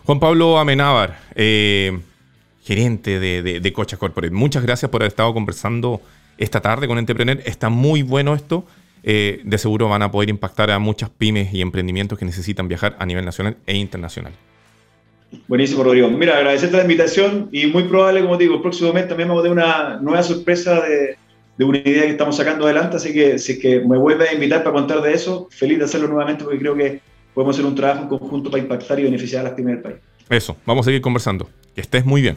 Juan 0.04 0.18
Pablo 0.18 0.58
Amenábar, 0.58 1.18
gerente 1.36 3.20
de, 3.20 3.42
de, 3.42 3.60
de 3.60 3.72
Cocha 3.74 3.98
Corporate. 3.98 4.34
Muchas 4.34 4.62
gracias 4.62 4.90
por 4.90 5.02
haber 5.02 5.10
estado 5.10 5.34
conversando 5.34 6.00
esta 6.42 6.60
tarde 6.60 6.88
con 6.88 6.98
Entrepreneur. 6.98 7.40
Está 7.44 7.68
muy 7.68 8.02
bueno 8.02 8.34
esto. 8.34 8.64
Eh, 9.04 9.40
de 9.44 9.58
seguro 9.58 9.88
van 9.88 10.02
a 10.02 10.10
poder 10.10 10.28
impactar 10.28 10.70
a 10.70 10.78
muchas 10.78 11.10
pymes 11.10 11.52
y 11.52 11.60
emprendimientos 11.60 12.18
que 12.18 12.24
necesitan 12.24 12.68
viajar 12.68 12.96
a 12.98 13.06
nivel 13.06 13.24
nacional 13.24 13.56
e 13.66 13.76
internacional. 13.76 14.32
Buenísimo, 15.48 15.82
Rodrigo. 15.82 16.10
Mira, 16.10 16.36
agradecerte 16.36 16.76
la 16.76 16.82
invitación 16.82 17.48
y 17.52 17.66
muy 17.66 17.84
probable, 17.84 18.22
como 18.22 18.36
te 18.36 18.44
digo, 18.44 18.56
el 18.56 18.62
próximo 18.62 18.92
mes 18.92 19.08
también 19.08 19.28
vamos 19.28 19.42
a 19.42 19.48
tener 19.48 19.64
una 19.64 19.96
nueva 20.00 20.22
sorpresa 20.22 20.80
de, 20.82 21.16
de 21.56 21.64
una 21.64 21.78
idea 21.78 22.02
que 22.02 22.10
estamos 22.10 22.36
sacando 22.36 22.64
adelante, 22.64 22.96
así 22.96 23.12
que 23.12 23.38
si 23.38 23.52
es 23.52 23.58
que 23.58 23.80
me 23.80 23.96
vuelve 23.96 24.28
a 24.28 24.34
invitar 24.34 24.62
para 24.62 24.74
contar 24.74 25.00
de 25.00 25.14
eso, 25.14 25.48
feliz 25.50 25.78
de 25.78 25.84
hacerlo 25.84 26.08
nuevamente 26.08 26.44
porque 26.44 26.58
creo 26.58 26.74
que 26.76 27.00
podemos 27.34 27.56
hacer 27.56 27.66
un 27.66 27.74
trabajo 27.74 28.02
en 28.02 28.08
conjunto 28.08 28.50
para 28.50 28.62
impactar 28.62 29.00
y 29.00 29.04
beneficiar 29.04 29.40
a 29.40 29.44
las 29.44 29.52
pymes 29.54 29.74
del 29.74 29.82
país. 29.82 29.96
Eso, 30.28 30.56
vamos 30.66 30.84
a 30.84 30.86
seguir 30.86 31.00
conversando. 31.00 31.48
Que 31.74 31.80
estés 31.80 32.04
muy 32.04 32.20
bien. 32.20 32.36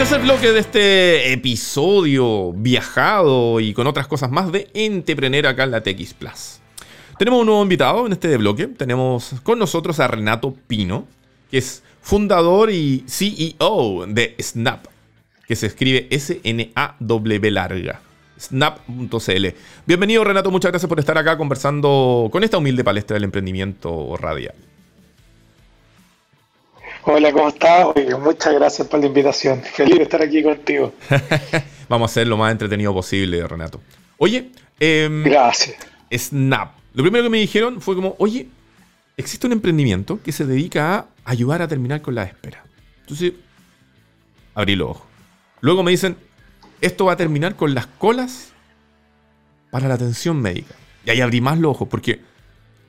Tercer 0.00 0.22
bloque 0.22 0.50
de 0.50 0.60
este 0.60 1.32
episodio 1.34 2.54
viajado 2.54 3.60
y 3.60 3.74
con 3.74 3.86
otras 3.86 4.06
cosas 4.06 4.30
más 4.30 4.50
de 4.50 4.70
Entrepreneur 4.72 5.48
acá 5.48 5.64
en 5.64 5.72
la 5.72 5.82
TX 5.82 6.14
Plus. 6.14 6.60
Tenemos 7.18 7.40
un 7.40 7.46
nuevo 7.48 7.62
invitado 7.62 8.06
en 8.06 8.12
este 8.12 8.34
bloque. 8.38 8.66
Tenemos 8.66 9.34
con 9.42 9.58
nosotros 9.58 10.00
a 10.00 10.08
Renato 10.08 10.56
Pino, 10.66 11.06
que 11.50 11.58
es 11.58 11.82
fundador 12.00 12.70
y 12.70 13.04
CEO 13.06 14.06
de 14.08 14.36
Snap, 14.40 14.86
que 15.46 15.54
se 15.54 15.66
escribe 15.66 16.06
S-N-A-W 16.08 17.50
larga. 17.50 18.00
Snap.cl. 18.40 19.46
Bienvenido 19.84 20.24
Renato, 20.24 20.50
muchas 20.50 20.70
gracias 20.70 20.88
por 20.88 20.98
estar 20.98 21.18
acá 21.18 21.36
conversando 21.36 22.30
con 22.32 22.42
esta 22.42 22.56
humilde 22.56 22.82
palestra 22.82 23.16
del 23.16 23.24
emprendimiento 23.24 24.16
radial. 24.16 24.54
Hola, 27.04 27.32
¿cómo 27.32 27.48
estás? 27.48 27.86
Oye, 27.96 28.14
muchas 28.16 28.52
gracias 28.54 28.86
por 28.86 29.00
la 29.00 29.06
invitación. 29.06 29.62
Feliz 29.62 29.96
de 29.96 30.02
estar 30.02 30.20
aquí 30.20 30.42
contigo. 30.42 30.92
Vamos 31.88 32.10
a 32.10 32.14
ser 32.14 32.26
lo 32.26 32.36
más 32.36 32.52
entretenido 32.52 32.92
posible, 32.92 33.46
Renato. 33.46 33.80
Oye, 34.18 34.50
eh, 34.78 35.08
gracias. 35.24 35.76
Snap. 36.12 36.72
Lo 36.92 37.02
primero 37.02 37.24
que 37.24 37.30
me 37.30 37.38
dijeron 37.38 37.80
fue 37.80 37.94
como, 37.94 38.16
oye, 38.18 38.48
existe 39.16 39.46
un 39.46 39.54
emprendimiento 39.54 40.20
que 40.22 40.30
se 40.30 40.44
dedica 40.44 40.94
a 40.98 41.06
ayudar 41.24 41.62
a 41.62 41.68
terminar 41.68 42.02
con 42.02 42.14
la 42.14 42.24
espera. 42.24 42.62
Entonces, 43.00 43.32
abrí 44.54 44.76
los 44.76 44.90
ojos. 44.90 45.02
Luego 45.62 45.82
me 45.82 45.92
dicen, 45.92 46.16
esto 46.82 47.06
va 47.06 47.14
a 47.14 47.16
terminar 47.16 47.56
con 47.56 47.74
las 47.74 47.86
colas 47.86 48.52
para 49.70 49.88
la 49.88 49.94
atención 49.94 50.40
médica. 50.40 50.74
Y 51.06 51.10
ahí 51.10 51.22
abrí 51.22 51.40
más 51.40 51.58
los 51.58 51.70
ojos, 51.70 51.88
porque 51.88 52.20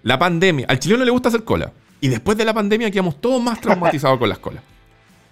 la 0.04 0.19
pandemia, 0.19 0.65
al 0.67 0.80
chileno 0.80 1.06
le 1.06 1.12
gusta 1.12 1.30
hacer 1.30 1.45
cola. 1.45 1.71
Y 2.02 2.10
después 2.10 2.38
de 2.38 2.44
la 2.44 2.54
pandemia 2.54 2.92
quedamos 2.92 3.22
todos 3.22 3.42
más 3.42 3.62
traumatizados 3.62 4.20
con 4.20 4.28
las 4.28 4.40
colas. 4.40 4.64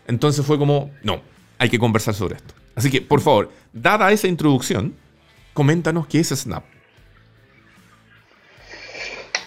Entonces 0.07 0.45
fue 0.45 0.57
como, 0.57 0.91
no, 1.03 1.21
hay 1.57 1.69
que 1.69 1.79
conversar 1.79 2.13
sobre 2.13 2.35
esto. 2.35 2.53
Así 2.75 2.89
que, 2.89 3.01
por 3.01 3.21
favor, 3.21 3.51
dada 3.73 4.11
esa 4.11 4.27
introducción, 4.27 4.95
coméntanos 5.53 6.07
qué 6.07 6.19
es 6.19 6.29
Snap. 6.29 6.63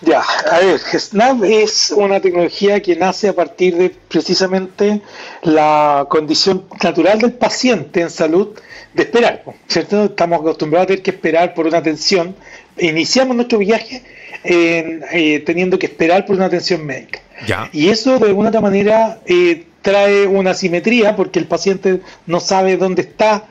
Ya, 0.02 0.20
a 0.20 0.58
ver, 0.58 0.80
Snap 0.80 1.44
es 1.44 1.94
una 1.96 2.20
tecnología 2.20 2.82
que 2.82 2.96
nace 2.96 3.28
a 3.28 3.32
partir 3.34 3.76
de 3.76 3.90
precisamente 3.90 5.00
la 5.42 6.06
condición 6.08 6.64
natural 6.82 7.20
del 7.20 7.32
paciente 7.34 8.00
en 8.00 8.10
salud 8.10 8.48
de 8.94 9.02
esperar, 9.04 9.44
¿cierto? 9.68 10.04
Estamos 10.04 10.40
acostumbrados 10.40 10.84
a 10.84 10.88
tener 10.88 11.02
que 11.02 11.12
esperar 11.12 11.54
por 11.54 11.66
una 11.68 11.78
atención. 11.78 12.34
Iniciamos 12.78 13.36
nuestro 13.36 13.58
viaje 13.58 14.02
en, 14.44 15.02
eh, 15.12 15.40
teniendo 15.44 15.78
que 15.78 15.86
esperar 15.86 16.24
por 16.26 16.36
una 16.36 16.46
atención 16.46 16.84
médica. 16.84 17.20
Ya. 17.46 17.68
Y 17.72 17.88
eso 17.88 18.18
de 18.18 18.26
alguna 18.28 18.48
otra 18.48 18.60
manera 18.60 19.20
eh, 19.26 19.66
trae 19.82 20.26
una 20.26 20.54
simetría 20.54 21.16
porque 21.16 21.38
el 21.38 21.46
paciente 21.46 22.00
no 22.26 22.40
sabe 22.40 22.76
dónde 22.76 23.02
está 23.02 23.44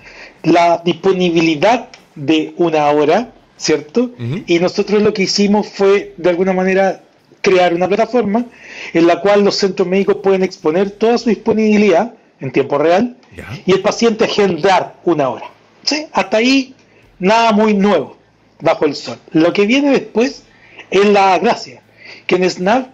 la 0.43 0.81
disponibilidad 0.83 1.89
de 2.15 2.53
una 2.57 2.89
hora, 2.89 3.31
¿cierto? 3.57 4.11
Uh 4.17 4.23
-huh. 4.23 4.43
Y 4.47 4.59
nosotros 4.59 5.01
lo 5.01 5.13
que 5.13 5.23
hicimos 5.23 5.67
fue 5.67 6.13
de 6.17 6.29
alguna 6.29 6.53
manera 6.53 7.01
crear 7.41 7.73
una 7.73 7.87
plataforma 7.87 8.45
en 8.93 9.07
la 9.07 9.19
cual 9.21 9.43
los 9.43 9.55
centros 9.55 9.87
médicos 9.87 10.17
pueden 10.23 10.43
exponer 10.43 10.91
toda 10.91 11.17
su 11.17 11.29
disponibilidad 11.29 12.13
en 12.39 12.51
tiempo 12.51 12.77
real 12.77 13.17
Ya. 13.35 13.47
y 13.65 13.71
el 13.71 13.81
paciente 13.81 14.25
agendar 14.25 14.95
una 15.05 15.29
hora. 15.29 15.45
¿Sí? 15.83 16.05
Hasta 16.11 16.37
ahí 16.37 16.75
nada 17.19 17.51
muy 17.51 17.73
nuevo 17.73 18.17
bajo 18.61 18.85
el 18.85 18.95
sol. 18.95 19.17
Lo 19.31 19.53
que 19.53 19.65
viene 19.65 19.91
después 19.91 20.43
es 20.89 21.05
la 21.05 21.37
gracia, 21.39 21.81
que 22.27 22.35
en 22.35 22.49
Snap 22.49 22.89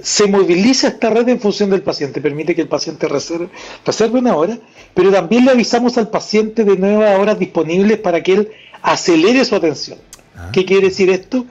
se 0.00 0.26
moviliza 0.26 0.88
esta 0.88 1.10
red 1.10 1.28
en 1.28 1.40
función 1.40 1.70
del 1.70 1.82
paciente, 1.82 2.20
permite 2.20 2.54
que 2.54 2.62
el 2.62 2.68
paciente 2.68 3.08
reserve, 3.08 3.48
reserve 3.84 4.18
una 4.18 4.36
hora, 4.36 4.58
pero 4.94 5.10
también 5.10 5.44
le 5.44 5.52
avisamos 5.52 5.96
al 5.96 6.10
paciente 6.10 6.64
de 6.64 6.76
nuevas 6.76 7.18
horas 7.18 7.38
disponibles 7.38 7.98
para 7.98 8.22
que 8.22 8.32
él 8.34 8.50
acelere 8.82 9.44
su 9.44 9.54
atención. 9.54 9.98
Ah. 10.36 10.50
¿Qué 10.52 10.64
quiere 10.64 10.88
decir 10.88 11.08
esto? 11.08 11.46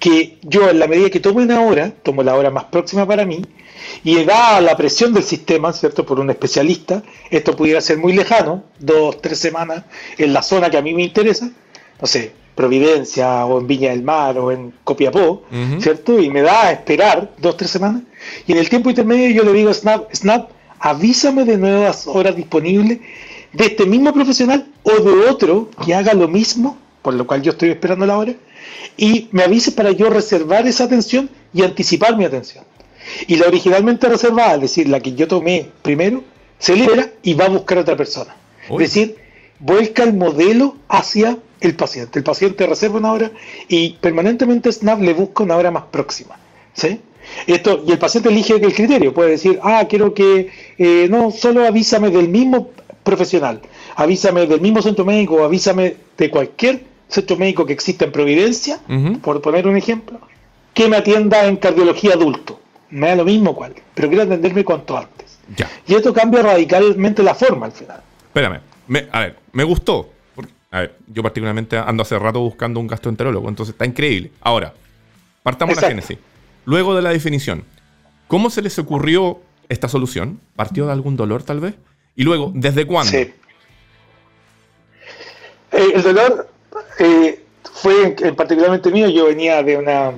Que 0.00 0.38
yo 0.42 0.68
en 0.68 0.80
la 0.80 0.88
medida 0.88 1.08
que 1.08 1.20
tomo 1.20 1.38
una 1.38 1.60
hora, 1.60 1.92
tomo 2.02 2.22
la 2.22 2.34
hora 2.34 2.50
más 2.50 2.64
próxima 2.64 3.06
para 3.06 3.24
mí, 3.24 3.42
y 4.02 4.24
da 4.24 4.60
la 4.60 4.76
presión 4.76 5.12
del 5.12 5.22
sistema, 5.22 5.72
¿cierto? 5.72 6.04
Por 6.04 6.18
un 6.18 6.30
especialista, 6.30 7.02
esto 7.30 7.54
pudiera 7.54 7.80
ser 7.80 7.98
muy 7.98 8.12
lejano, 8.12 8.64
dos, 8.78 9.20
tres 9.20 9.38
semanas 9.38 9.84
en 10.18 10.32
la 10.32 10.42
zona 10.42 10.68
que 10.68 10.78
a 10.78 10.82
mí 10.82 10.94
me 10.94 11.02
interesa, 11.02 11.50
no 12.00 12.06
sé, 12.06 12.32
Providencia 12.54 13.44
o 13.46 13.60
en 13.60 13.66
Viña 13.66 13.90
del 13.90 14.02
Mar 14.02 14.38
o 14.38 14.52
en 14.52 14.72
Copiapó, 14.84 15.42
¿cierto? 15.80 16.20
Y 16.20 16.30
me 16.30 16.42
da 16.42 16.68
a 16.68 16.72
esperar 16.72 17.32
dos, 17.38 17.56
tres 17.56 17.70
semanas. 17.70 18.02
Y 18.46 18.52
en 18.52 18.58
el 18.58 18.68
tiempo 18.68 18.90
intermedio 18.90 19.30
yo 19.30 19.42
le 19.44 19.52
digo 19.52 19.70
a 19.70 19.74
Snap, 19.74 20.14
Snap, 20.14 20.50
avísame 20.78 21.44
de 21.44 21.56
nuevas 21.56 22.06
horas 22.06 22.36
disponibles 22.36 23.00
de 23.52 23.66
este 23.66 23.86
mismo 23.86 24.12
profesional 24.12 24.66
o 24.82 24.92
de 24.92 25.28
otro 25.28 25.70
que 25.84 25.94
haga 25.94 26.14
lo 26.14 26.28
mismo, 26.28 26.76
por 27.02 27.14
lo 27.14 27.26
cual 27.26 27.42
yo 27.42 27.52
estoy 27.52 27.70
esperando 27.70 28.06
la 28.06 28.18
hora, 28.18 28.34
y 28.96 29.28
me 29.32 29.42
avise 29.42 29.72
para 29.72 29.92
yo 29.92 30.10
reservar 30.10 30.66
esa 30.66 30.84
atención 30.84 31.30
y 31.52 31.62
anticipar 31.62 32.16
mi 32.16 32.24
atención. 32.24 32.64
Y 33.26 33.36
la 33.36 33.46
originalmente 33.46 34.08
reservada, 34.08 34.54
es 34.54 34.60
decir, 34.62 34.88
la 34.88 35.00
que 35.00 35.14
yo 35.14 35.28
tomé 35.28 35.70
primero, 35.82 36.22
se 36.58 36.74
libera 36.74 37.10
y 37.22 37.34
va 37.34 37.46
a 37.46 37.50
buscar 37.50 37.78
a 37.78 37.80
otra 37.82 37.96
persona. 37.96 38.34
Es 38.70 38.78
decir, 38.78 39.16
vuelca 39.58 40.02
el 40.02 40.14
modelo 40.14 40.76
hacia 40.88 41.38
el 41.66 41.76
paciente. 41.76 42.18
El 42.18 42.24
paciente 42.24 42.66
reserva 42.66 42.98
una 42.98 43.12
hora 43.12 43.30
y 43.68 43.90
permanentemente 44.00 44.70
Snap 44.72 45.00
le 45.00 45.14
busca 45.14 45.42
una 45.42 45.56
hora 45.56 45.70
más 45.70 45.84
próxima. 45.84 46.36
¿sí? 46.72 47.00
Esto, 47.46 47.82
y 47.86 47.92
el 47.92 47.98
paciente 47.98 48.28
elige 48.28 48.54
el 48.54 48.74
criterio. 48.74 49.12
Puede 49.12 49.30
decir, 49.30 49.58
ah, 49.62 49.86
quiero 49.88 50.14
que 50.14 50.50
eh, 50.78 51.08
no, 51.10 51.30
solo 51.30 51.66
avísame 51.66 52.10
del 52.10 52.28
mismo 52.28 52.70
profesional, 53.02 53.60
avísame 53.96 54.46
del 54.46 54.60
mismo 54.60 54.80
centro 54.82 55.04
médico, 55.04 55.44
avísame 55.44 55.96
de 56.16 56.30
cualquier 56.30 56.84
centro 57.08 57.36
médico 57.36 57.66
que 57.66 57.72
exista 57.72 58.06
en 58.06 58.12
Providencia, 58.12 58.80
por 59.22 59.40
poner 59.40 59.68
un 59.68 59.76
ejemplo, 59.76 60.20
que 60.72 60.88
me 60.88 60.96
atienda 60.96 61.46
en 61.46 61.56
cardiología 61.56 62.14
adulto. 62.14 62.60
Me 62.90 63.08
da 63.08 63.16
lo 63.16 63.24
mismo 63.24 63.54
cuál, 63.54 63.74
pero 63.94 64.08
quiero 64.08 64.24
atenderme 64.24 64.64
cuanto 64.64 64.96
antes. 64.96 65.38
Y 65.86 65.94
esto 65.94 66.12
cambia 66.14 66.42
radicalmente 66.42 67.22
la 67.22 67.34
forma 67.34 67.66
al 67.66 67.72
final. 67.72 68.00
Espérame, 68.26 68.60
a 69.12 69.20
ver, 69.20 69.36
me 69.52 69.64
gustó. 69.64 70.13
A 70.74 70.80
ver, 70.80 70.96
yo 71.06 71.22
particularmente 71.22 71.78
ando 71.78 72.02
hace 72.02 72.18
rato 72.18 72.40
buscando 72.40 72.80
un 72.80 72.88
gastroenterólogo, 72.88 73.48
entonces 73.48 73.74
está 73.74 73.86
increíble. 73.86 74.32
Ahora, 74.40 74.74
partamos 75.44 75.76
de 75.76 75.82
la 75.82 75.86
génesis. 75.86 76.18
Luego 76.64 76.96
de 76.96 77.02
la 77.02 77.10
definición, 77.10 77.62
¿cómo 78.26 78.50
se 78.50 78.60
les 78.60 78.76
ocurrió 78.80 79.40
esta 79.68 79.88
solución? 79.88 80.40
¿Partió 80.56 80.86
de 80.86 80.92
algún 80.92 81.16
dolor 81.16 81.44
tal 81.44 81.60
vez? 81.60 81.76
Y 82.16 82.24
luego, 82.24 82.50
¿desde 82.56 82.88
cuándo? 82.88 83.12
Sí. 83.12 83.18
Eh, 85.70 85.92
el 85.94 86.02
dolor 86.02 86.48
eh, 86.98 87.44
fue 87.72 88.16
particularmente 88.36 88.90
mío. 88.90 89.08
Yo 89.08 89.26
venía 89.26 89.62
de 89.62 89.76
una, 89.76 90.10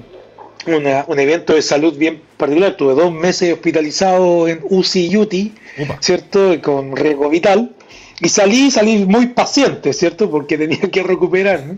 un 1.07 1.19
evento 1.19 1.53
de 1.53 1.61
salud 1.61 1.99
bien 1.99 2.23
particular. 2.39 2.79
Tuve 2.79 2.95
dos 2.95 3.13
meses 3.13 3.53
hospitalizado 3.53 4.49
en 4.49 4.61
UCI 4.63 5.09
y 5.09 5.17
UTI, 5.19 5.55
¿cierto? 6.01 6.59
Con 6.63 6.97
riesgo 6.97 7.29
vital. 7.29 7.76
Y 8.21 8.29
salí, 8.29 8.71
salí 8.71 9.05
muy 9.05 9.29
paciente, 9.29 9.93
¿cierto? 9.93 10.31
Porque 10.31 10.57
tenía 10.59 10.91
que 10.91 11.03
recuperar. 11.03 11.77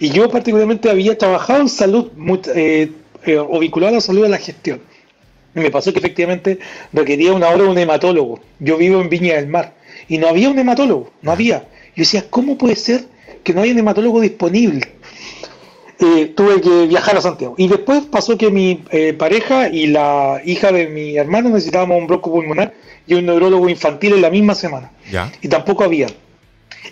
Y 0.00 0.10
yo 0.10 0.28
particularmente 0.28 0.90
había 0.90 1.16
trabajado 1.16 1.60
en 1.60 1.68
salud 1.68 2.10
eh, 2.54 2.90
o 3.36 3.58
vinculado 3.58 3.92
a 3.92 3.94
la 3.96 4.00
salud 4.00 4.22
de 4.22 4.28
la 4.28 4.38
gestión 4.38 4.80
me 5.54 5.70
pasó 5.70 5.92
que 5.92 5.98
efectivamente 5.98 6.58
requería 6.92 7.32
una 7.32 7.48
hora 7.48 7.64
de 7.64 7.68
un 7.68 7.78
hematólogo. 7.78 8.40
Yo 8.58 8.76
vivo 8.76 9.00
en 9.00 9.08
Viña 9.08 9.34
del 9.36 9.48
Mar 9.48 9.74
y 10.08 10.18
no 10.18 10.28
había 10.28 10.50
un 10.50 10.58
hematólogo, 10.58 11.10
no 11.22 11.32
había. 11.32 11.68
Yo 11.96 12.02
decía, 12.02 12.24
¿cómo 12.28 12.56
puede 12.56 12.76
ser 12.76 13.04
que 13.42 13.52
no 13.52 13.62
haya 13.62 13.72
un 13.72 13.78
hematólogo 13.78 14.20
disponible? 14.20 14.80
Eh, 16.00 16.32
tuve 16.36 16.60
que 16.60 16.86
viajar 16.86 17.16
a 17.16 17.20
Santiago. 17.20 17.56
Y 17.58 17.66
después 17.66 18.04
pasó 18.04 18.38
que 18.38 18.50
mi 18.50 18.84
eh, 18.92 19.14
pareja 19.14 19.68
y 19.68 19.88
la 19.88 20.40
hija 20.44 20.70
de 20.70 20.86
mi 20.86 21.16
hermano 21.16 21.48
necesitábamos 21.48 21.98
un 21.98 22.06
bronco 22.06 22.30
pulmonar 22.30 22.72
y 23.04 23.14
un 23.14 23.26
neurólogo 23.26 23.68
infantil 23.68 24.14
en 24.14 24.22
la 24.22 24.30
misma 24.30 24.54
semana. 24.54 24.92
Y 25.42 25.48
tampoco 25.48 25.82
había. 25.82 26.06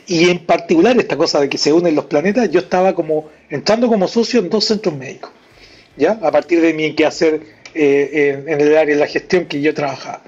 Y 0.08 0.28
en 0.28 0.40
particular 0.40 0.98
esta 0.98 1.16
cosa 1.16 1.40
de 1.40 1.48
que 1.48 1.56
se 1.56 1.72
unen 1.72 1.94
los 1.94 2.06
planetas, 2.06 2.50
yo 2.50 2.58
estaba 2.58 2.96
como 2.96 3.28
entrando 3.48 3.86
como 3.86 4.08
socio 4.08 4.40
en 4.40 4.50
dos 4.50 4.64
centros 4.64 4.96
médicos. 4.96 5.30
¿Ya? 5.96 6.18
A 6.22 6.32
partir 6.32 6.60
de 6.60 6.74
mi 6.74 6.92
quehacer 6.94 7.40
eh, 7.74 8.42
en 8.44 8.60
el 8.60 8.76
área 8.76 8.94
de 8.94 9.00
la 9.00 9.06
gestión 9.06 9.44
que 9.44 9.60
yo 9.60 9.72
trabajaba. 9.72 10.22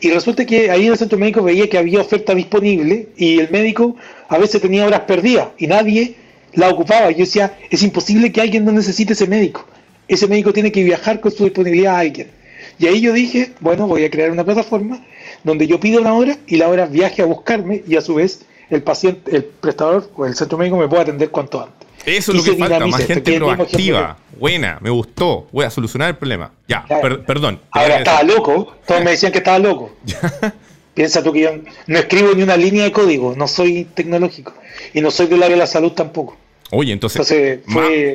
Y 0.00 0.10
resulta 0.10 0.46
que 0.46 0.70
ahí 0.70 0.86
en 0.86 0.92
el 0.92 0.98
centro 0.98 1.18
médico 1.18 1.42
veía 1.42 1.68
que 1.68 1.76
había 1.76 2.00
oferta 2.00 2.34
disponible 2.34 3.08
y 3.16 3.38
el 3.38 3.50
médico 3.50 3.96
a 4.28 4.38
veces 4.38 4.62
tenía 4.62 4.86
horas 4.86 5.00
perdidas 5.00 5.48
y 5.58 5.66
nadie 5.66 6.14
la 6.54 6.68
ocupaba. 6.68 7.10
Yo 7.10 7.18
decía, 7.18 7.58
es 7.70 7.82
imposible 7.82 8.32
que 8.32 8.40
alguien 8.40 8.64
no 8.64 8.72
necesite 8.72 9.12
ese 9.12 9.26
médico. 9.26 9.66
Ese 10.08 10.26
médico 10.26 10.52
tiene 10.52 10.70
que 10.70 10.82
viajar 10.84 11.20
con 11.20 11.32
su 11.32 11.44
disponibilidad 11.44 11.96
a 11.96 12.00
alguien. 12.00 12.30
Y 12.78 12.86
ahí 12.86 13.00
yo 13.00 13.12
dije, 13.12 13.52
bueno, 13.60 13.86
voy 13.86 14.04
a 14.04 14.10
crear 14.10 14.30
una 14.30 14.44
plataforma 14.44 15.04
donde 15.44 15.66
yo 15.66 15.78
pido 15.80 16.00
una 16.00 16.14
hora 16.14 16.36
y 16.46 16.56
la 16.56 16.68
hora 16.68 16.86
viaje 16.86 17.22
a 17.22 17.26
buscarme 17.26 17.82
y 17.86 17.96
a 17.96 18.00
su 18.00 18.14
vez 18.16 18.44
el 18.70 18.82
paciente, 18.82 19.36
el 19.36 19.44
prestador 19.44 20.10
o 20.16 20.26
el 20.26 20.34
centro 20.34 20.58
médico 20.58 20.76
me 20.76 20.88
pueda 20.88 21.02
atender 21.02 21.30
cuanto 21.30 21.62
antes. 21.62 21.84
Eso 22.06 22.32
es 22.32 22.38
lo 22.38 22.44
que 22.44 22.58
falta, 22.58 22.86
más 22.86 23.06
gente 23.06 23.38
proactiva. 23.38 24.18
Buena, 24.38 24.78
me 24.80 24.90
gustó. 24.90 25.46
Voy 25.52 25.64
a 25.64 25.70
solucionar 25.70 26.10
el 26.10 26.16
problema. 26.16 26.52
Ya, 26.68 26.84
perdón. 27.26 27.60
Ahora 27.70 27.98
estaba 27.98 28.22
loco. 28.22 28.74
Todos 28.86 29.02
me 29.02 29.12
decían 29.12 29.32
que 29.32 29.38
estaba 29.38 29.58
loco. 29.58 29.92
Piensa 30.94 31.22
tú 31.22 31.32
que 31.32 31.40
yo 31.40 31.50
no 31.86 31.98
escribo 31.98 32.34
ni 32.34 32.42
una 32.42 32.56
línea 32.56 32.84
de 32.84 32.92
código, 32.92 33.34
no 33.36 33.48
soy 33.48 33.84
tecnológico. 33.94 34.54
Y 34.92 35.00
no 35.00 35.10
soy 35.10 35.26
del 35.26 35.42
área 35.42 35.56
de 35.56 35.60
la 35.60 35.66
salud 35.66 35.92
tampoco. 35.92 36.36
Oye, 36.76 36.92
entonces, 36.92 37.60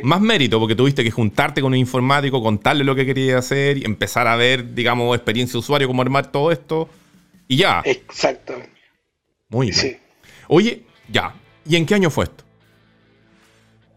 más, 0.03 0.21
mérito, 0.21 0.59
porque 0.59 0.75
tuviste 0.75 1.03
que 1.03 1.11
juntarte 1.11 1.61
con 1.61 1.71
un 1.71 1.77
informático, 1.77 2.41
contarle 2.41 2.83
lo 2.83 2.93
que 2.93 3.05
querías 3.05 3.39
hacer 3.39 3.77
y 3.77 3.85
empezar 3.85 4.27
a 4.27 4.35
ver, 4.35 4.73
digamos, 4.73 5.15
experiencia 5.15 5.53
de 5.53 5.59
usuario, 5.59 5.87
cómo 5.87 6.01
armar 6.01 6.31
todo 6.31 6.51
esto. 6.51 6.89
Y 7.47 7.57
ya. 7.57 7.81
Exacto. 7.85 8.55
Muy 9.47 9.71
bien. 9.71 9.99
Oye, 10.47 10.83
ya. 11.11 11.33
¿Y 11.67 11.75
en 11.75 11.85
qué 11.85 11.95
año 11.95 12.09
fue 12.09 12.25
esto? 12.25 12.43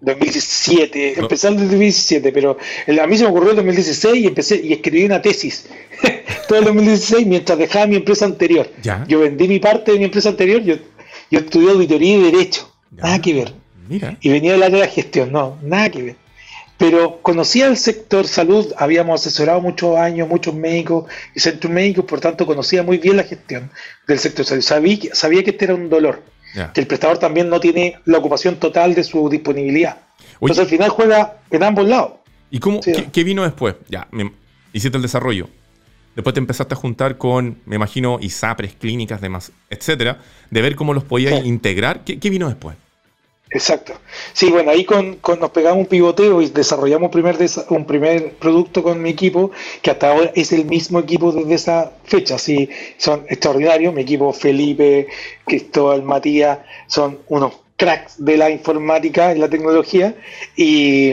2017, 0.00 1.20
empezando 1.20 1.62
en 1.62 1.68
2017, 1.68 2.32
pero 2.32 2.56
a 3.00 3.06
mí 3.06 3.16
se 3.16 3.24
me 3.24 3.30
ocurrió 3.30 3.50
en 3.50 3.56
2016 3.56 4.16
y 4.16 4.26
empecé 4.26 4.60
y 4.62 4.72
escribí 4.72 5.04
una 5.04 5.22
tesis 5.22 5.68
todo 6.48 6.58
el 6.58 6.64
2016 6.64 7.26
mientras 7.26 7.56
dejaba 7.56 7.86
mi 7.86 7.96
empresa 7.96 8.24
anterior. 8.24 8.68
Yo 9.06 9.20
vendí 9.20 9.46
mi 9.46 9.60
parte 9.60 9.92
de 9.92 9.98
mi 9.98 10.04
empresa 10.04 10.30
anterior, 10.30 10.60
yo, 10.62 10.74
yo 11.30 11.38
estudié 11.38 11.70
auditoría 11.70 12.16
y 12.16 12.22
derecho, 12.22 12.72
nada 12.90 13.20
que 13.20 13.32
ver. 13.32 13.61
Y 14.20 14.28
venía 14.28 14.52
del 14.52 14.62
área 14.62 14.80
de 14.80 14.86
la 14.86 14.92
gestión, 14.92 15.32
no, 15.32 15.58
nada 15.62 15.90
que 15.90 16.02
ver. 16.02 16.16
Pero 16.78 17.20
conocía 17.22 17.68
el 17.68 17.76
sector 17.76 18.26
salud, 18.26 18.72
habíamos 18.76 19.20
asesorado 19.20 19.60
muchos 19.60 19.96
años, 19.96 20.28
muchos 20.28 20.54
médicos 20.54 21.04
y 21.34 21.40
centros 21.40 21.72
médicos, 21.72 22.04
por 22.06 22.20
tanto 22.20 22.44
conocía 22.44 22.82
muy 22.82 22.98
bien 22.98 23.16
la 23.16 23.22
gestión 23.22 23.70
del 24.08 24.18
sector 24.18 24.44
salud. 24.44 24.62
Sabía, 24.62 24.98
sabía 25.12 25.44
que 25.44 25.50
este 25.50 25.66
era 25.66 25.74
un 25.74 25.88
dolor 25.88 26.22
que 26.74 26.80
el 26.80 26.86
prestador 26.86 27.18
también 27.18 27.48
no 27.48 27.60
tiene 27.60 27.98
la 28.04 28.18
ocupación 28.18 28.56
total 28.56 28.94
de 28.94 29.04
su 29.04 29.28
disponibilidad. 29.28 29.98
Entonces 30.34 30.60
al 30.60 30.66
final 30.66 30.90
juega 30.90 31.40
en 31.50 31.62
ambos 31.62 31.86
lados. 31.86 32.12
¿Y 32.50 32.58
cómo, 32.58 32.80
¿qué, 32.80 33.24
vino 33.24 33.42
después? 33.42 33.76
Ya, 33.88 34.08
hiciste 34.72 34.96
el 34.96 35.02
desarrollo. 35.02 35.48
Después 36.14 36.34
te 36.34 36.40
empezaste 36.40 36.74
a 36.74 36.76
juntar 36.76 37.16
con, 37.16 37.58
me 37.64 37.76
imagino, 37.76 38.18
ISAPRES, 38.20 38.74
clínicas, 38.74 39.22
demás, 39.22 39.50
etcétera, 39.70 40.20
de 40.50 40.60
ver 40.60 40.76
cómo 40.76 40.92
los 40.92 41.04
podías 41.04 41.44
integrar. 41.46 42.04
¿Qué, 42.04 42.30
vino 42.30 42.48
después? 42.48 42.76
Exacto. 43.52 43.92
Sí, 44.32 44.50
bueno, 44.50 44.70
ahí 44.70 44.84
con, 44.84 45.18
nos 45.38 45.50
pegamos 45.50 45.80
un 45.80 45.86
pivoteo 45.86 46.40
y 46.40 46.48
desarrollamos 46.48 47.06
un 47.06 47.10
primer, 47.10 47.36
un 47.68 47.86
primer 47.86 48.32
producto 48.34 48.82
con 48.82 49.00
mi 49.02 49.10
equipo, 49.10 49.50
que 49.82 49.90
hasta 49.90 50.10
ahora 50.10 50.32
es 50.34 50.52
el 50.52 50.64
mismo 50.64 50.98
equipo 50.98 51.32
desde 51.32 51.54
esa 51.54 51.92
fecha. 52.04 52.38
Sí, 52.38 52.70
son 52.96 53.24
extraordinarios. 53.28 53.92
Mi 53.92 54.02
equipo 54.02 54.32
Felipe, 54.32 55.08
Cristóbal, 55.44 56.02
Matías, 56.02 56.60
son 56.86 57.18
unos 57.28 57.52
cracks 57.76 58.24
de 58.24 58.38
la 58.38 58.50
informática 58.50 59.34
y 59.34 59.38
la 59.38 59.50
tecnología. 59.50 60.14
Y, 60.56 61.12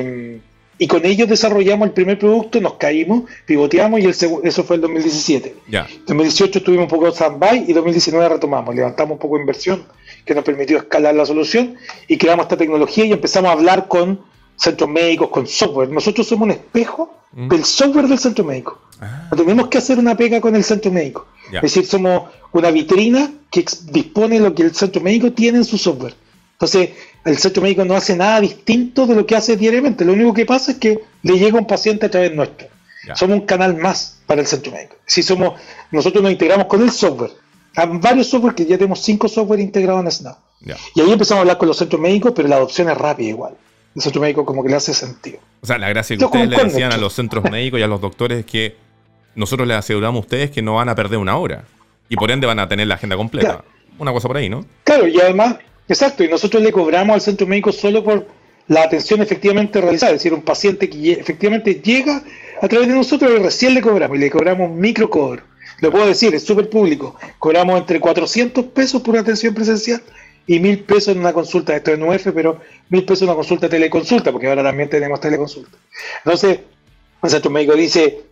y 0.78 0.88
con 0.88 1.06
ellos 1.06 1.28
desarrollamos 1.28 1.90
el 1.90 1.94
primer 1.94 2.18
producto, 2.18 2.62
nos 2.62 2.76
caímos, 2.76 3.24
pivoteamos 3.46 4.00
y 4.00 4.06
el 4.06 4.12
eso 4.12 4.64
fue 4.64 4.78
el 4.78 4.82
2017. 4.82 5.56
Ya. 5.68 5.86
2018 6.08 6.64
tuvimos 6.64 6.84
un 6.84 6.90
poco 6.90 7.08
de 7.08 7.12
stand-by 7.12 7.66
y 7.68 7.74
2019 7.74 8.30
retomamos, 8.30 8.74
levantamos 8.74 9.16
un 9.16 9.20
poco 9.20 9.36
de 9.36 9.42
inversión 9.42 9.84
que 10.26 10.36
nos 10.36 10.44
permitió 10.44 10.78
escalar 10.78 11.16
la 11.16 11.26
solución 11.26 11.76
y 12.08 12.18
creamos 12.18 12.46
esta 12.46 12.58
tecnología 12.58 13.06
y 13.06 13.12
empezamos 13.12 13.50
a 13.50 13.54
hablar 13.54 13.88
con 13.88 14.22
centros 14.56 14.90
médicos, 14.90 15.30
con 15.30 15.48
software. 15.48 15.90
Nosotros 15.90 16.28
somos 16.28 16.46
un 16.46 16.52
espejo 16.52 17.14
mm. 17.32 17.48
del 17.48 17.64
software 17.64 18.08
del 18.08 18.20
centro 18.20 18.44
médico. 18.44 18.80
Ah. 19.00 19.28
No 19.32 19.38
tenemos 19.38 19.68
que 19.68 19.78
hacer 19.78 19.98
una 19.98 20.16
pega 20.16 20.42
con 20.42 20.56
el 20.56 20.64
centro 20.64 20.92
médico. 20.92 21.28
Es 21.52 21.62
decir, 21.62 21.86
somos 21.86 22.30
una 22.52 22.70
vitrina 22.70 23.32
que 23.50 23.66
dispone 23.92 24.40
lo 24.40 24.54
que 24.54 24.64
el 24.64 24.76
centro 24.76 25.02
médico 25.02 25.32
tiene 25.32 25.60
en 25.60 25.66
su 25.66 25.78
software. 25.78 26.14
Entonces, 26.54 26.92
el 27.26 27.38
centro 27.38 27.64
médico 27.64 27.86
no 27.86 27.96
hace 27.96 28.16
nada 28.16 28.42
distinto 28.42 29.08
de 29.08 29.16
lo 29.16 29.26
que 29.26 29.36
hace 29.36 29.58
diariamente. 29.58 30.06
Lo 30.06 30.14
único 30.14 30.34
que 30.34 30.46
pasa 30.46 30.74
es 30.74 30.78
que 30.78 31.00
le 31.24 31.40
llega 31.40 31.58
un 31.58 31.66
paciente 31.66 32.06
a 32.06 32.12
través 32.12 32.34
nuestro. 32.34 32.68
Somos 33.16 33.40
un 33.40 33.46
canal 33.46 33.78
más 33.78 34.20
para 34.28 34.42
el 34.42 34.48
centro 34.48 34.72
médico. 34.72 34.96
Si 35.06 35.24
somos, 35.24 35.60
nosotros 35.90 36.22
nos 36.22 36.32
integramos 36.32 36.68
con 36.68 36.82
el 36.82 36.92
software. 36.92 37.32
Varios 37.86 38.28
software 38.28 38.56
que 38.56 38.66
ya 38.66 38.78
tenemos 38.78 39.02
cinco 39.02 39.28
software 39.28 39.60
integrados 39.60 40.04
en 40.04 40.12
Snap. 40.12 40.38
Y 40.96 41.02
ahí 41.02 41.12
empezamos 41.12 41.40
a 41.40 41.42
hablar 41.42 41.58
con 41.58 41.68
los 41.68 41.78
centros 41.78 42.02
médicos, 42.02 42.34
pero 42.36 42.48
la 42.48 42.58
adopción 42.58 42.90
es 42.90 42.98
rápida 42.98 43.30
igual. 43.30 43.54
El 43.96 44.02
centro 44.02 44.22
médico 44.22 44.46
como 44.46 44.64
que 44.64 44.70
le 44.70 44.76
hace 44.76 44.94
sentido. 44.94 45.40
O 45.62 45.68
sea, 45.68 45.78
la 45.78 45.90
gracia 45.90 46.16
que 46.18 46.26
ustedes 46.26 46.50
le 46.50 46.64
decían 46.64 46.92
a 46.92 46.98
los 46.98 47.14
centros 47.14 47.44
médicos 47.50 47.80
y 47.80 47.84
a 47.84 47.88
los 47.88 48.02
doctores 48.02 48.40
es 48.40 48.46
que 48.46 48.76
nosotros 49.36 49.68
les 49.68 49.78
aseguramos 49.78 50.20
a 50.20 50.22
ustedes 50.22 50.52
que 50.52 50.62
no 50.62 50.76
van 50.76 50.90
a 50.90 50.96
perder 50.96 51.18
una 51.18 51.38
hora. 51.38 51.64
Y 52.08 52.16
por 52.16 52.32
ende 52.32 52.48
van 52.48 52.60
a 52.60 52.68
tener 52.68 52.88
la 52.88 52.96
agenda 52.96 53.16
completa. 53.16 53.64
Una 53.98 54.12
cosa 54.12 54.28
por 54.28 54.38
ahí, 54.38 54.50
¿no? 54.50 54.66
Claro, 54.84 55.08
y 55.08 55.20
además 55.20 55.58
Exacto, 55.90 56.24
y 56.24 56.28
nosotros 56.28 56.62
le 56.62 56.72
cobramos 56.72 57.16
al 57.16 57.22
centro 57.22 57.48
médico 57.48 57.72
solo 57.72 58.04
por 58.04 58.28
la 58.68 58.84
atención 58.84 59.24
efectivamente 59.24 59.82
realizada, 59.82 60.12
es 60.12 60.20
decir, 60.20 60.34
un 60.36 60.44
paciente 60.44 60.88
que 60.88 61.14
efectivamente 61.14 61.82
llega 61.84 62.22
a 62.62 62.68
través 62.68 62.88
de 62.88 62.94
nosotros 62.94 63.32
y 63.36 63.42
recién 63.42 63.74
le 63.74 63.82
cobramos, 63.82 64.16
y 64.16 64.20
le 64.22 64.30
cobramos 64.30 64.70
microcobro. 64.70 65.42
Lo 65.82 65.92
puedo 65.92 66.08
decir, 66.08 66.34
es 66.36 66.44
súper 66.44 66.70
público. 66.70 67.16
Cobramos 67.38 67.80
entre 67.80 68.00
400 68.00 68.66
pesos 68.66 69.02
por 69.02 69.12
una 69.12 69.22
atención 69.22 69.54
presencial 69.54 70.02
y 70.46 70.60
1000 70.60 70.84
pesos 70.84 71.16
en 71.16 71.20
una 71.20 71.34
consulta. 71.34 71.76
Esto 71.76 71.92
es 71.92 72.00
UF, 72.00 72.34
pero 72.34 72.60
1000 72.90 73.06
pesos 73.06 73.22
en 73.24 73.30
una 73.30 73.36
consulta 73.36 73.70
teleconsulta, 73.70 74.32
porque 74.32 74.48
ahora 74.48 74.64
también 74.64 74.90
tenemos 74.90 75.20
teleconsulta. 75.20 75.78
Entonces, 76.24 76.60
un 77.22 77.30
centro 77.30 77.52
médico 77.52 77.76
dice, 77.76 78.24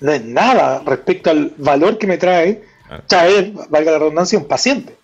no 0.00 0.12
es 0.12 0.24
nada 0.24 0.82
respecto 0.84 1.30
al 1.30 1.54
valor 1.56 1.98
que 1.98 2.06
me 2.06 2.18
trae 2.18 2.72
traer, 3.06 3.52
valga 3.70 3.92
la 3.92 3.98
redundancia, 3.98 4.38
un 4.38 4.46
paciente. 4.46 4.96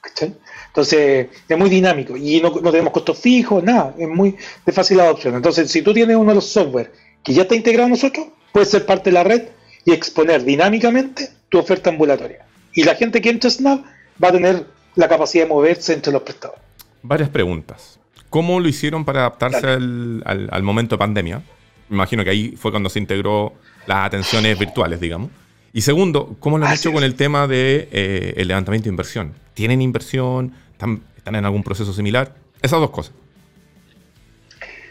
Entonces, 0.67 1.29
es 1.49 1.59
muy 1.59 1.71
dinámico 1.71 2.17
y 2.17 2.41
no, 2.41 2.53
tenemos 2.53 2.93
costos 2.93 3.19
fijos, 3.19 3.63
nada, 3.63 3.95
es 3.99 4.09
muy 4.09 4.37
de 4.65 4.73
fácil 4.73 5.01
adopción. 5.01 5.35
Entonces, 5.35 5.71
si 5.71 5.83
tú 5.83 5.95
tienes 5.95 6.17
uno 6.17 6.31
de 6.31 6.35
los 6.37 6.47
software 6.47 6.93
que 7.23 7.33
ya 7.33 7.43
está 7.43 7.55
integrado 7.55 7.89
nosotros, 7.89 8.29
puedes 8.53 8.71
ser 8.71 8.87
parte 8.87 9.11
de 9.11 9.15
la 9.15 9.25
red 9.25 9.43
y 9.85 9.93
exponer 9.93 10.45
dinámicamente 10.45 11.31
tu 11.49 11.59
oferta 11.59 11.91
ambulatoria. 11.91 12.45
Y 12.75 12.85
la 12.85 12.95
gente 12.95 13.21
que 13.21 13.31
entra 13.31 13.49
a 13.49 13.51
Snap 13.51 13.85
va 14.23 14.29
a 14.29 14.33
tener 14.33 14.67
la 14.95 15.09
capacidad 15.09 15.45
de 15.45 15.49
moverse 15.49 15.95
entre 15.95 16.13
los 16.13 16.23
prestadores. 16.23 16.63
Varias 17.03 17.29
preguntas. 17.29 17.99
¿Cómo 18.31 18.61
lo 18.61 18.69
hicieron 18.69 19.05
para 19.05 19.21
adaptarse 19.21 19.67
al, 19.67 20.63
momento 20.63 20.97
de 20.97 20.99
pandemia? 20.99 21.43
Me 21.89 21.97
imagino 21.97 22.25
que 22.25 22.31
ahí 22.31 22.55
fue 22.57 22.71
cuando 22.71 22.91
se 22.91 22.99
integró 22.99 23.55
las 23.87 24.07
atenciones 24.07 24.59
virtuales, 24.59 25.01
digamos. 25.01 25.31
Y 25.73 25.81
segundo, 25.81 26.37
¿cómo 26.41 26.59
lo 26.59 26.67
han 26.67 26.75
hecho 26.75 26.93
con 26.93 27.05
el 27.05 27.15
tema 27.15 27.47
del 27.47 27.49
de, 27.49 27.89
eh, 27.93 28.35
el 28.37 28.49
levantamiento 28.49 28.85
de 28.85 28.91
inversión? 28.91 29.33
¿Tienen 29.55 29.81
inversión? 29.81 30.53
¿Están, 30.73 31.03
en 31.25 31.45
algún 31.45 31.63
proceso 31.63 31.93
similar? 31.93 32.35
Esas 32.61 32.81
dos 32.81 32.91
cosas. 32.91 33.15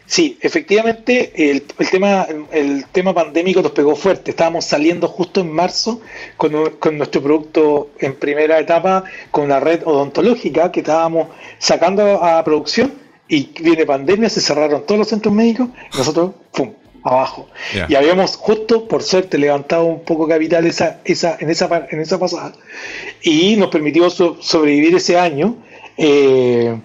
Sí, 0.07 0.37
efectivamente 0.41 1.51
el, 1.51 1.63
tema, 1.63 2.25
el 2.53 2.85
tema 2.85 3.13
pandémico 3.13 3.61
nos 3.61 3.73
pegó 3.73 3.93
fuerte. 3.93 4.31
Estábamos 4.31 4.63
saliendo 4.63 5.09
justo 5.09 5.41
en 5.41 5.51
marzo 5.51 5.99
con, 6.37 6.77
con, 6.79 6.97
nuestro 6.97 7.21
producto 7.21 7.89
en 7.99 8.15
primera 8.15 8.57
etapa, 8.57 9.03
con 9.31 9.49
la 9.49 9.59
red 9.59 9.81
odontológica 9.85 10.71
que 10.71 10.79
estábamos 10.79 11.27
sacando 11.59 12.23
a 12.23 12.41
producción 12.45 12.93
y 13.27 13.49
viene 13.61 13.85
pandemia, 13.85 14.29
se 14.29 14.39
cerraron 14.39 14.85
todos 14.85 14.99
los 14.99 15.09
centros 15.09 15.33
médicos, 15.33 15.67
nosotros, 15.97 16.31
¡pum!, 16.53 16.71
abajo. 17.03 17.49
Y 17.89 17.95
habíamos 17.95 18.37
justo, 18.37 18.87
por 18.87 19.03
suerte, 19.03 19.37
levantado 19.37 19.83
un 19.83 20.03
poco 20.05 20.25
capital 20.25 20.65
esa, 20.65 21.01
esa, 21.03 21.37
en, 21.39 21.49
esa, 21.49 21.87
en 21.89 21.99
esa 21.99 22.17
pasada 22.17 22.53
y 23.21 23.57
nos 23.57 23.69
permitió 23.69 24.09
sobrevivir 24.09 24.95
ese 24.95 25.17
año 25.17 25.57
eh, 25.97 26.79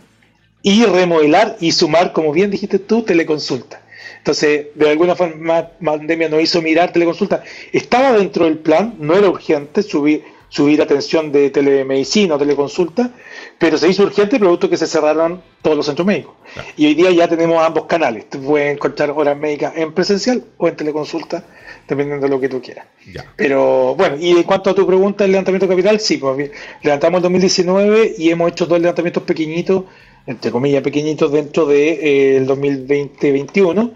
y 0.63 0.85
remodelar 0.85 1.57
y 1.61 1.73
sumar, 1.73 2.13
como 2.13 2.33
bien 2.33 2.51
dijiste 2.51 2.79
tú, 2.79 3.03
teleconsulta. 3.03 3.83
Entonces, 4.19 4.67
de 4.77 4.91
alguna 4.91 5.17
forma, 5.17 5.71
pandemia 5.85 6.29
nos 6.29 6.43
hizo 6.43 6.63
mirar 6.63 6.93
teleconsulta. 6.93 7.43
Estaba 7.73 8.13
dentro 8.13 8.45
del 8.45 8.59
plan, 8.59 8.95
no 9.01 9.17
era 9.17 9.29
urgente 9.29 9.83
subir, 9.83 10.23
subir 10.49 10.81
atención 10.81 11.33
de 11.33 11.51
telemedicina 11.51 12.37
o 12.37 12.39
teleconsulta, 12.39 13.11
pero 13.59 13.77
se 13.79 13.89
hizo 13.89 14.05
urgente 14.05 14.39
producto 14.39 14.71
que 14.71 14.77
se 14.77 14.87
cerraron 14.87 15.43
todos 15.61 15.77
los 15.77 15.87
centros 15.87 16.07
médicos. 16.07 16.35
Y 16.77 16.87
hoy 16.87 16.95
día 16.95 17.11
ya 17.11 17.27
tenemos 17.27 17.61
ambos 17.65 17.87
canales. 17.87 18.31
Tú 18.31 18.41
puedes 18.41 18.73
encontrar 18.73 19.11
horas 19.11 19.37
médicas 19.37 19.73
en 19.77 19.93
presencial 19.93 20.45
o 20.57 20.69
en 20.69 20.77
teleconsulta, 20.77 21.45
dependiendo 21.89 22.27
de 22.27 22.31
lo 22.31 22.39
que 22.39 22.49
tú 22.49 22.63
quieras. 22.63 22.87
Pero 23.35 23.97
bueno, 23.97 24.17
y 24.21 24.31
en 24.31 24.43
cuanto 24.45 24.71
a 24.71 24.75
tu 24.75 24.87
pregunta 24.87 25.25
del 25.25 25.33
levantamiento 25.33 25.67
de 25.67 25.73
capital, 25.73 25.99
sí, 25.99 26.19
pues 26.19 26.51
levantamos 26.83 27.19
en 27.19 27.23
2019 27.23 28.15
y 28.19 28.31
hemos 28.31 28.53
hecho 28.53 28.67
dos 28.67 28.79
levantamientos 28.79 29.25
pequeñitos, 29.25 29.85
entre 30.27 30.51
comillas 30.51 30.83
pequeñitos, 30.83 31.33
dentro 31.33 31.67
del 31.67 32.47
de, 32.47 32.47
2020-2021. 32.47 33.93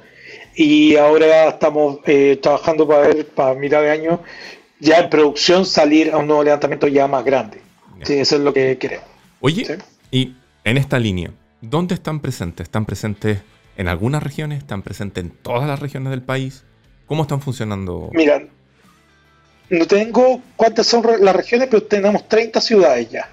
Y 0.54 0.96
ahora 0.96 1.48
estamos 1.48 1.98
eh, 2.06 2.38
trabajando 2.40 2.88
para 2.88 3.08
ver, 3.08 3.26
para 3.26 3.54
mitad 3.54 3.82
de 3.82 3.90
año, 3.90 4.20
ya 4.80 4.98
en 4.98 5.10
producción 5.10 5.66
salir 5.66 6.10
a 6.12 6.18
un 6.18 6.26
nuevo 6.26 6.42
levantamiento 6.42 6.88
ya 6.88 7.06
más 7.06 7.24
grande. 7.24 7.60
Sí, 8.02 8.14
eso 8.14 8.36
es 8.36 8.42
lo 8.42 8.52
que 8.52 8.78
queremos. 8.78 9.06
Oye, 9.40 9.78
y 10.10 10.34
en 10.64 10.78
esta 10.78 10.98
línea, 10.98 11.30
¿dónde 11.60 11.94
están 11.94 12.20
presentes? 12.20 12.64
¿Están 12.64 12.86
presentes 12.86 13.38
en 13.76 13.88
algunas 13.88 14.22
regiones? 14.22 14.58
¿Están 14.58 14.82
presentes 14.82 15.24
en 15.24 15.30
todas 15.30 15.68
las 15.68 15.78
regiones 15.78 16.10
del 16.10 16.22
país? 16.22 16.64
¿Cómo 17.06 17.22
están 17.22 17.40
funcionando? 17.40 18.10
Mira, 18.12 18.42
no 19.70 19.86
tengo 19.86 20.40
cuántas 20.56 20.86
son 20.86 21.04
las 21.20 21.36
regiones, 21.36 21.68
pero 21.70 21.82
tenemos 21.82 22.28
30 22.28 22.60
ciudades 22.60 23.10
ya. 23.10 23.28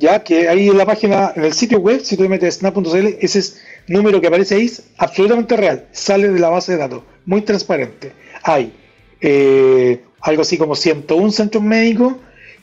Ya 0.00 0.24
que 0.24 0.48
ahí 0.48 0.68
en 0.68 0.78
la 0.78 0.86
página, 0.86 1.32
en 1.36 1.44
el 1.44 1.52
sitio 1.52 1.78
web, 1.78 2.00
si 2.02 2.16
tú 2.16 2.26
metes 2.26 2.54
snap.cl, 2.54 3.06
ese 3.20 3.60
número 3.86 4.18
que 4.18 4.28
aparece 4.28 4.54
ahí 4.54 4.64
es 4.64 4.82
absolutamente 4.96 5.54
real, 5.58 5.88
sale 5.92 6.30
de 6.30 6.40
la 6.40 6.48
base 6.48 6.72
de 6.72 6.78
datos, 6.78 7.02
muy 7.26 7.42
transparente. 7.42 8.12
Hay 8.42 8.72
eh, 9.20 10.00
algo 10.22 10.40
así 10.40 10.56
como 10.56 10.74
101 10.74 11.32
centros 11.32 11.62
médicos, 11.62 12.14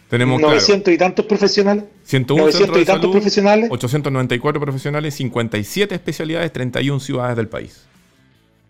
tenemos 0.09 0.41
900 0.41 0.91
y 0.91 0.97
tantos 0.97 1.25
profesionales. 1.25 1.83
101 2.05 2.43
900 2.45 2.81
y 2.81 2.85
tantos 2.85 3.11
profesionales. 3.11 3.69
894 3.69 4.61
profesionales, 4.61 5.13
57 5.13 5.93
especialidades, 5.93 6.51
31 6.51 6.99
ciudades 6.99 7.37
del 7.37 7.49
país. 7.49 7.83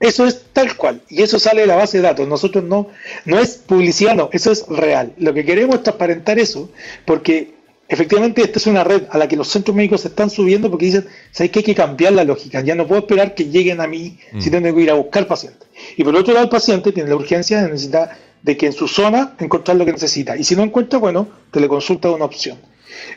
Eso 0.01 0.26
es 0.26 0.43
tal 0.51 0.76
cual. 0.76 1.01
Y 1.07 1.22
eso 1.22 1.39
sale 1.39 1.61
de 1.61 1.68
la 1.68 1.76
base 1.78 1.97
de 1.97 2.03
datos. 2.03 2.28
Nosotros 2.28 2.65
no, 2.65 2.89
no 3.24 3.39
es 3.39 3.51
publicidad, 3.65 4.15
no, 4.15 4.30
eso 4.34 4.51
es 4.51 4.68
real. 4.68 5.13
Lo 5.18 5.34
que 5.34 5.45
queremos 5.45 5.78
es 5.78 5.84
transparentar 5.84 6.38
eso, 6.38 6.70
porque 7.05 7.57
efectivamente 7.88 8.42
esta 8.42 8.60
es 8.60 8.68
una 8.68 8.84
red 8.84 9.04
a 9.10 9.18
la 9.18 9.28
que 9.28 9.36
los 9.36 9.48
centros 9.48 9.76
médicos 9.76 10.02
se 10.02 10.10
están 10.10 10.30
subiendo 10.30 10.70
porque 10.70 10.86
dicen, 10.86 11.06
¿sabes 11.32 11.52
que 11.52 11.60
hay 11.60 11.66
que 11.66 11.76
cambiar 11.76 12.14
la 12.14 12.24
lógica? 12.24 12.62
Ya 12.62 12.76
no 12.76 12.88
puedo 12.88 13.02
esperar 13.02 13.36
que 13.36 13.46
lleguen 13.46 13.82
a 13.82 13.88
mí 13.88 14.18
si 14.40 14.50
mm. 14.50 14.52
tengo 14.52 14.76
que 14.76 14.82
ir 14.82 14.92
a 14.92 14.96
buscar 14.96 15.28
pacientes. 15.28 15.68
Y 15.96 16.04
por 16.04 16.16
otro 16.16 16.34
lado, 16.34 16.46
el 16.46 16.50
paciente 16.50 16.92
tiene 16.92 17.10
la 17.10 17.16
urgencia 17.16 17.62
de 17.62 17.70
necesitar 17.70 18.18
de 18.42 18.58
que 18.58 18.68
en 18.68 18.74
su 18.74 18.88
zona 18.88 19.36
encontrar 19.40 19.78
lo 19.78 19.86
que 19.86 19.92
necesita. 19.92 20.38
Y 20.38 20.44
si 20.44 20.56
no 20.56 20.64
encuentra, 20.64 21.00
bueno, 21.00 21.28
teleconsulta 21.52 22.10
es 22.10 22.16
una 22.16 22.26
opción. 22.26 22.58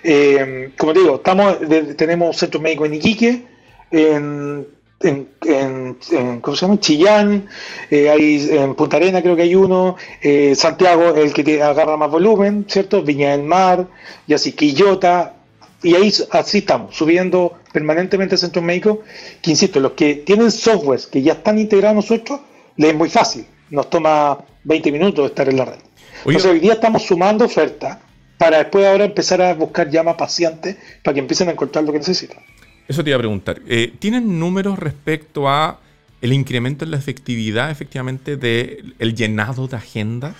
Eh, 0.02 0.72
como 0.76 0.92
digo, 0.92 1.16
estamos, 1.16 1.58
tenemos 1.96 2.36
centros 2.36 2.62
médicos 2.62 2.88
en 2.88 2.94
Iquique, 2.94 3.44
en, 3.90 4.66
en, 5.00 5.98
¿cómo 6.40 6.56
se 6.56 6.66
llama? 6.66 6.78
Chillán, 6.78 7.48
eh, 7.90 8.10
hay, 8.10 8.48
en 8.50 8.74
Punta 8.74 8.98
Arena 8.98 9.22
creo 9.22 9.34
que 9.34 9.42
hay 9.42 9.54
uno, 9.54 9.96
eh, 10.20 10.54
Santiago 10.54 11.14
el 11.14 11.32
que 11.32 11.42
te 11.42 11.62
agarra 11.62 11.96
más 11.96 12.10
volumen, 12.10 12.66
¿cierto? 12.68 13.02
Viña 13.02 13.30
del 13.30 13.42
Mar, 13.42 13.86
y 14.26 14.34
así, 14.34 14.52
Quillota, 14.52 15.34
y 15.82 15.94
ahí 15.94 16.12
así 16.32 16.58
estamos, 16.58 16.94
subiendo 16.94 17.54
permanentemente 17.72 18.36
centros 18.36 18.64
médicos, 18.64 18.98
que 19.40 19.50
insisto, 19.50 19.80
los 19.80 19.92
que 19.92 20.16
tienen 20.16 20.50
softwares 20.50 21.06
que 21.06 21.22
ya 21.22 21.32
están 21.32 21.58
integrados 21.58 21.96
nosotros, 21.96 22.40
les 22.76 22.90
es 22.90 22.96
muy 22.96 23.08
fácil, 23.08 23.46
nos 23.70 23.88
toma 23.88 24.38
20 24.64 24.92
minutos 24.92 25.24
de 25.24 25.28
estar 25.28 25.48
en 25.48 25.56
la 25.56 25.64
red. 25.64 25.78
Entonces 26.26 26.50
hoy 26.50 26.60
día 26.60 26.74
estamos 26.74 27.02
sumando 27.02 27.46
ofertas 27.46 27.96
para 28.36 28.58
después 28.58 28.86
ahora 28.86 29.04
empezar 29.04 29.40
a 29.40 29.54
buscar 29.54 29.88
ya 29.90 30.02
más 30.02 30.16
pacientes 30.16 30.76
para 31.02 31.14
que 31.14 31.20
empiecen 31.20 31.48
a 31.48 31.52
encontrar 31.52 31.84
lo 31.84 31.92
que 31.92 31.98
necesitan. 31.98 32.42
Eso 32.90 33.04
te 33.04 33.10
iba 33.10 33.18
a 33.18 33.20
preguntar. 33.20 33.62
Eh, 33.68 33.92
¿Tienen 34.00 34.40
números 34.40 34.76
respecto 34.76 35.48
a 35.48 35.78
el 36.20 36.32
incremento 36.32 36.84
en 36.84 36.90
la 36.90 36.96
efectividad 36.96 37.70
efectivamente 37.70 38.36
del 38.36 38.96
el 38.98 39.14
llenado 39.14 39.68
de 39.68 39.76
agenda? 39.76 40.34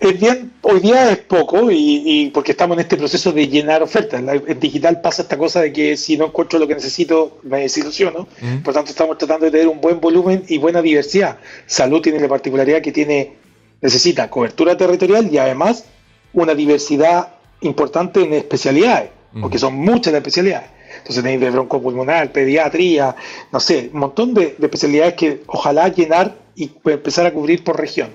Es 0.00 0.18
bien, 0.18 0.50
hoy 0.62 0.80
día 0.80 1.12
es 1.12 1.18
poco 1.18 1.68
y, 1.70 2.32
porque 2.34 2.50
estamos 2.50 2.76
en 2.76 2.80
este 2.80 2.96
proceso 2.96 3.30
de 3.30 3.46
llenar 3.46 3.80
ofertas. 3.80 4.20
en 4.20 4.58
digital 4.58 5.00
pasa 5.00 5.22
esta 5.22 5.38
cosa 5.38 5.60
de 5.60 5.72
que 5.72 5.96
si 5.96 6.16
no 6.16 6.26
encuentro 6.26 6.58
lo 6.58 6.66
que 6.66 6.74
necesito, 6.74 7.38
me 7.44 7.60
desilusiono. 7.60 8.26
Por 8.64 8.74
tanto, 8.74 8.90
estamos 8.90 9.16
tratando 9.18 9.44
de 9.44 9.52
tener 9.52 9.68
un 9.68 9.80
buen 9.80 10.00
volumen 10.00 10.42
y 10.48 10.58
buena 10.58 10.82
diversidad. 10.82 11.38
Salud 11.66 12.02
tiene 12.02 12.18
la 12.18 12.28
particularidad 12.28 12.82
que 12.82 12.90
tiene 12.90 13.34
necesita 13.80 14.28
cobertura 14.28 14.76
territorial 14.76 15.32
y 15.32 15.38
además 15.38 15.84
una 16.32 16.56
diversidad 16.56 17.34
importante 17.60 18.20
en 18.22 18.32
especialidades, 18.32 19.10
porque 19.40 19.58
son 19.58 19.74
muchas 19.74 20.12
las 20.12 20.20
especialidades. 20.20 20.70
Entonces 20.98 21.22
tenéis 21.22 21.40
de 21.40 21.50
broncopulmonar, 21.50 22.32
pediatría, 22.32 23.14
no 23.52 23.60
sé, 23.60 23.90
un 23.92 24.00
montón 24.00 24.34
de, 24.34 24.56
de 24.58 24.66
especialidades 24.66 25.14
que 25.14 25.42
ojalá 25.46 25.88
llenar 25.88 26.36
y 26.54 26.70
empezar 26.84 27.26
a 27.26 27.32
cubrir 27.32 27.62
por 27.62 27.78
región. 27.78 28.10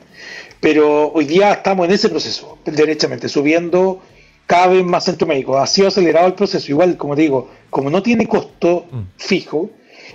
Pero 0.60 1.12
hoy 1.12 1.26
día 1.26 1.54
estamos 1.54 1.88
en 1.88 1.94
ese 1.94 2.10
proceso, 2.10 2.58
derechamente, 2.66 3.30
subiendo 3.30 4.02
cada 4.46 4.68
vez 4.68 4.84
más 4.84 5.06
centro 5.06 5.28
médico. 5.28 5.58
Ha 5.58 5.68
sido 5.68 5.88
acelerado 5.88 6.28
el 6.28 6.34
proceso, 6.34 6.70
igual, 6.70 6.98
como 6.98 7.16
te 7.16 7.22
digo, 7.22 7.50
como 7.70 7.90
no 7.90 8.04
tiene 8.04 8.28
costo 8.28 8.86
mm. 8.92 9.00
fijo, 9.18 9.70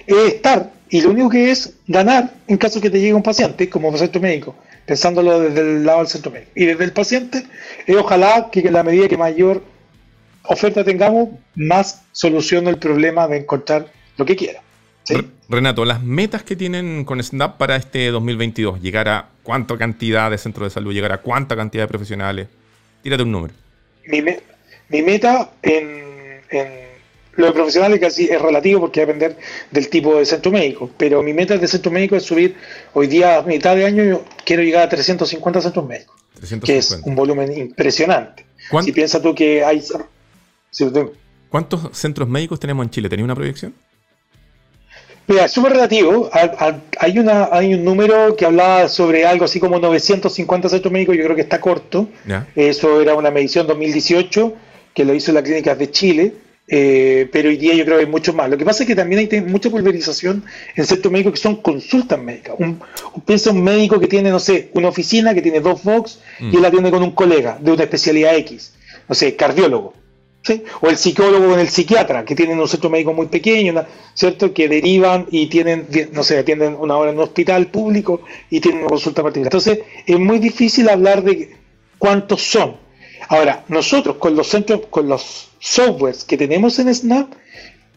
es 0.07 0.35
estar, 0.35 0.73
y 0.89 1.01
lo 1.01 1.11
único 1.11 1.29
que 1.31 1.51
es 1.51 1.75
ganar 1.87 2.35
en 2.47 2.57
caso 2.59 2.81
que 2.81 2.91
te 2.91 3.01
llegue 3.01 3.15
un 3.15 3.23
paciente 3.23 3.69
como 3.69 3.97
centro 3.97 4.21
médico, 4.21 4.55
pensándolo 4.85 5.41
desde 5.41 5.61
el 5.61 5.85
lado 5.85 5.99
del 5.99 6.09
centro 6.09 6.31
médico. 6.31 6.53
Y 6.55 6.67
desde 6.67 6.85
el 6.85 6.93
paciente, 6.93 7.45
es 7.87 7.97
ojalá 7.97 8.51
que 8.53 8.61
en 8.61 8.73
la 8.73 8.83
medida 8.83 9.09
que 9.09 9.17
mayor 9.17 9.63
oferta 10.49 10.85
tengamos, 10.85 11.31
más 11.55 12.03
solucione 12.13 12.71
el 12.71 12.79
problema 12.79 13.29
de 13.29 13.39
encontrar 13.39 13.91
lo 14.17 14.25
que 14.25 14.37
quiera. 14.37 14.63
Renato, 15.49 15.85
las 15.85 16.03
metas 16.03 16.43
que 16.43 16.57
tienen 16.57 17.05
con 17.05 17.23
Snap 17.23 17.57
para 17.57 17.77
este 17.77 18.11
2022, 18.11 18.81
llegar 18.81 19.09
a 19.09 19.29
cuánta 19.43 19.79
cantidad 19.79 20.31
de 20.31 20.39
centros 20.39 20.67
de 20.67 20.71
salud, 20.75 20.93
llegar 20.93 21.13
a 21.13 21.19
cuánta 21.19 21.55
cantidad 21.55 21.85
de 21.85 21.89
profesionales, 21.89 22.49
tírate 23.03 23.23
un 23.23 23.31
número. 23.31 23.55
Mi, 24.09 25.03
meta 25.03 25.51
en, 25.63 26.41
lo 27.37 27.47
de 27.47 27.53
profesionales 27.53 28.01
casi 28.01 28.25
es 28.25 28.41
relativo 28.41 28.81
porque 28.81 29.01
va 29.01 29.05
a 29.05 29.07
depender 29.07 29.37
del 29.71 29.89
tipo 29.89 30.17
de 30.19 30.27
centro 30.27 30.51
médico. 30.51 30.91
Pero 30.97 31.23
mi 31.23 31.33
meta 31.33 31.57
de 31.57 31.69
centro 31.69 31.93
médico 31.93 32.17
es 32.17 32.25
subir 32.25 32.57
hoy 32.93 33.07
día 33.07 33.37
a 33.39 33.43
mitad 33.43 33.77
de 33.77 33.85
año, 33.85 34.05
yo 34.05 34.25
quiero 34.45 34.63
llegar 34.63 34.83
a 34.85 34.89
350 34.89 35.61
centros 35.61 35.87
médicos, 35.87 36.17
que 36.65 36.79
es 36.79 37.01
un 37.05 37.15
volumen 37.15 37.57
impresionante. 37.57 38.45
Si 38.83 38.91
piensas 38.91 39.23
tú 39.23 39.35
que 39.35 39.65
hay... 39.65 39.83
¿Cuántos 41.49 41.97
centros 41.97 42.29
médicos 42.29 42.61
tenemos 42.61 42.85
en 42.85 42.91
Chile? 42.91 43.09
¿Tenía 43.09 43.25
una 43.25 43.35
proyección? 43.35 43.75
Mira, 45.29 45.47
es 45.47 45.53
súper 45.53 45.73
relativo. 45.73 46.31
Hay, 46.99 47.19
una, 47.19 47.49
hay 47.51 47.75
un 47.75 47.85
número 47.85 48.37
que 48.37 48.47
hablaba 48.47 48.89
sobre 48.89 49.27
algo 49.27 49.45
así 49.45 49.59
como 49.59 49.79
950 49.79 50.69
centros 50.69 50.93
médicos, 50.93 51.17
yo 51.17 51.25
creo 51.25 51.35
que 51.35 51.43
está 51.43 51.61
corto. 51.61 52.09
Eso 52.55 53.01
era 53.01 53.15
una 53.15 53.31
medición 53.31 53.67
2018 53.67 54.55
que 54.95 55.05
lo 55.05 55.15
hizo 55.15 55.33
la 55.33 55.43
Clínicas 55.43 55.79
de 55.79 55.91
Chile, 55.91 56.33
eh, 56.69 57.29
pero 57.31 57.51
hoy 57.51 57.59
día 57.59 57.75
yo 57.75 57.85
creo 57.85 57.99
que 57.99 58.05
hay 58.05 58.11
mucho 58.11 58.33
más. 58.33 58.49
Lo 58.49 58.57
que 58.57 58.65
pasa 58.65 58.85
es 58.85 58.87
que 58.87 58.95
también 58.95 59.29
hay 59.31 59.41
mucha 59.43 59.69
pulverización 59.69 60.43
en 60.75 60.87
centros 60.87 61.13
médicos 61.13 61.35
que 61.35 61.41
son 61.41 61.57
consultas 61.57 62.19
médicas. 62.19 62.55
Un, 62.59 62.81
piensa 63.27 63.51
un 63.51 63.63
médico 63.63 64.01
que 64.01 64.07
tiene, 64.07 64.31
no 64.31 64.39
sé, 64.39 64.71
una 64.73 64.89
oficina 64.89 65.35
que 65.35 65.43
tiene 65.43 65.61
dos 65.61 65.83
box 65.83 66.21
y 66.41 66.45
mm. 66.45 66.57
él 66.57 66.63
la 66.63 66.71
tiene 66.71 66.91
con 66.91 67.03
un 67.03 67.11
colega 67.11 67.59
de 67.61 67.73
una 67.73 67.83
especialidad 67.83 68.37
X, 68.37 68.73
no 69.09 69.15
sé, 69.15 69.37
cardiólogo 69.37 70.06
o 70.81 70.89
el 70.89 70.97
psicólogo 70.97 71.49
con 71.49 71.59
el 71.59 71.69
psiquiatra, 71.69 72.25
que 72.25 72.35
tienen 72.35 72.59
un 72.59 72.69
centro 72.69 72.91
médico 72.91 73.13
muy 73.13 73.27
pequeño, 73.27 73.85
¿cierto? 74.15 74.53
Que 74.53 74.69
derivan 74.69 75.27
y 75.31 75.47
tienen, 75.47 75.87
no 76.13 76.23
sé, 76.23 76.39
atienden 76.39 76.77
una 76.79 76.97
hora 76.97 77.11
en 77.11 77.17
un 77.17 77.25
hospital 77.25 77.67
público 77.69 78.23
y 78.51 78.61
tienen 78.61 78.81
una 78.81 78.91
consulta 78.91 79.23
particular. 79.23 79.49
Entonces, 79.49 79.81
es 80.07 80.19
muy 80.19 80.39
difícil 80.39 80.89
hablar 80.89 81.23
de 81.23 81.57
cuántos 81.99 82.43
son. 82.43 82.77
Ahora, 83.29 83.65
nosotros 83.69 84.17
con 84.17 84.37
los 84.37 84.49
centros, 84.49 84.83
con 84.91 85.09
los 85.09 85.51
softwares 85.59 86.25
que 86.25 86.37
tenemos 86.37 86.79
en 86.79 86.95
Snap, 86.95 87.33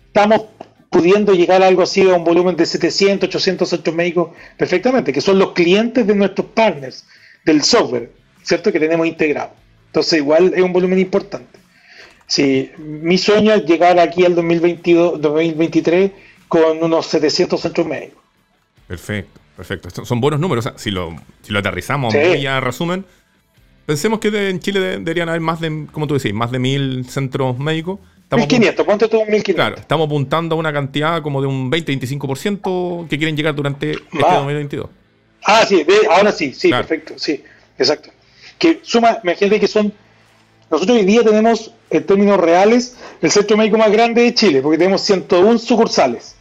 estamos 0.07 0.45
pudiendo 0.89 1.33
llegar 1.33 1.61
a 1.61 1.67
algo 1.67 1.83
así 1.83 2.01
a 2.09 2.15
un 2.15 2.23
volumen 2.23 2.55
de 2.55 2.65
700, 2.65 3.29
800 3.29 3.69
centros 3.69 3.95
médicos 3.95 4.29
perfectamente, 4.57 5.13
que 5.13 5.21
son 5.21 5.37
los 5.37 5.51
clientes 5.51 6.07
de 6.07 6.15
nuestros 6.15 6.47
partners 6.47 7.05
del 7.45 7.63
software, 7.63 8.11
¿cierto? 8.41 8.71
Que 8.71 8.79
tenemos 8.79 9.05
integrado. 9.05 9.51
Entonces, 9.87 10.19
igual 10.19 10.53
es 10.55 10.61
un 10.61 10.73
volumen 10.73 10.99
importante. 10.99 11.58
Sí, 12.29 12.71
mi 12.77 13.17
sueño 13.17 13.55
es 13.55 13.65
llegar 13.65 13.99
aquí 13.99 14.23
al 14.23 14.35
2022, 14.35 15.19
2023 15.19 16.11
con 16.47 16.83
unos 16.83 17.07
700 17.07 17.59
centros 17.59 17.87
médicos. 17.87 18.21
Perfecto, 18.87 19.39
perfecto. 19.57 20.05
son 20.05 20.21
buenos 20.21 20.39
números. 20.39 20.71
si, 20.75 20.91
lo, 20.91 21.15
si 21.41 21.51
lo 21.51 21.57
aterrizamos 21.57 22.13
muy 22.13 22.45
a 22.45 22.59
resumen, 22.59 23.03
pensemos 23.87 24.19
que 24.19 24.27
en 24.49 24.59
Chile 24.59 24.79
deberían 24.79 25.27
haber 25.27 25.41
más 25.41 25.59
de, 25.59 25.87
como 25.91 26.05
tú 26.05 26.13
decís, 26.13 26.31
más 26.31 26.51
de 26.51 26.59
mil 26.59 27.03
centros 27.09 27.57
médicos. 27.57 27.99
1500, 28.31 28.85
¿cuánto 28.85 29.09
tú 29.09 29.17
1500? 29.21 29.55
Claro, 29.55 29.75
estamos 29.77 30.05
apuntando 30.05 30.53
a 30.53 30.59
una 30.59 30.71
cantidad 30.71 31.23
como 31.23 31.41
de 31.41 31.47
un 31.47 31.71
20-25% 31.71 33.07
que 33.07 33.17
quieren 33.17 33.35
llegar 33.35 33.55
durante 33.55 33.93
este 33.93 34.19
2022. 34.19 34.87
Ah, 35.45 35.65
sí, 35.67 35.83
ahora 36.11 36.31
sí, 36.31 36.53
sí, 36.53 36.69
perfecto, 36.69 37.15
sí, 37.17 37.43
exacto. 37.79 38.11
Que 38.59 38.81
suma, 38.83 39.17
imagínate 39.23 39.59
que 39.59 39.67
son 39.67 39.91
nosotros 40.71 40.97
hoy 40.97 41.05
día 41.05 41.23
tenemos, 41.23 41.71
en 41.89 42.05
términos 42.05 42.39
reales, 42.39 42.97
el 43.21 43.31
centro 43.31 43.57
médico 43.57 43.77
más 43.77 43.91
grande 43.91 44.21
de 44.21 44.33
Chile, 44.33 44.61
porque 44.61 44.77
tenemos 44.77 45.01
101 45.01 45.57
sucursales. 45.57 46.35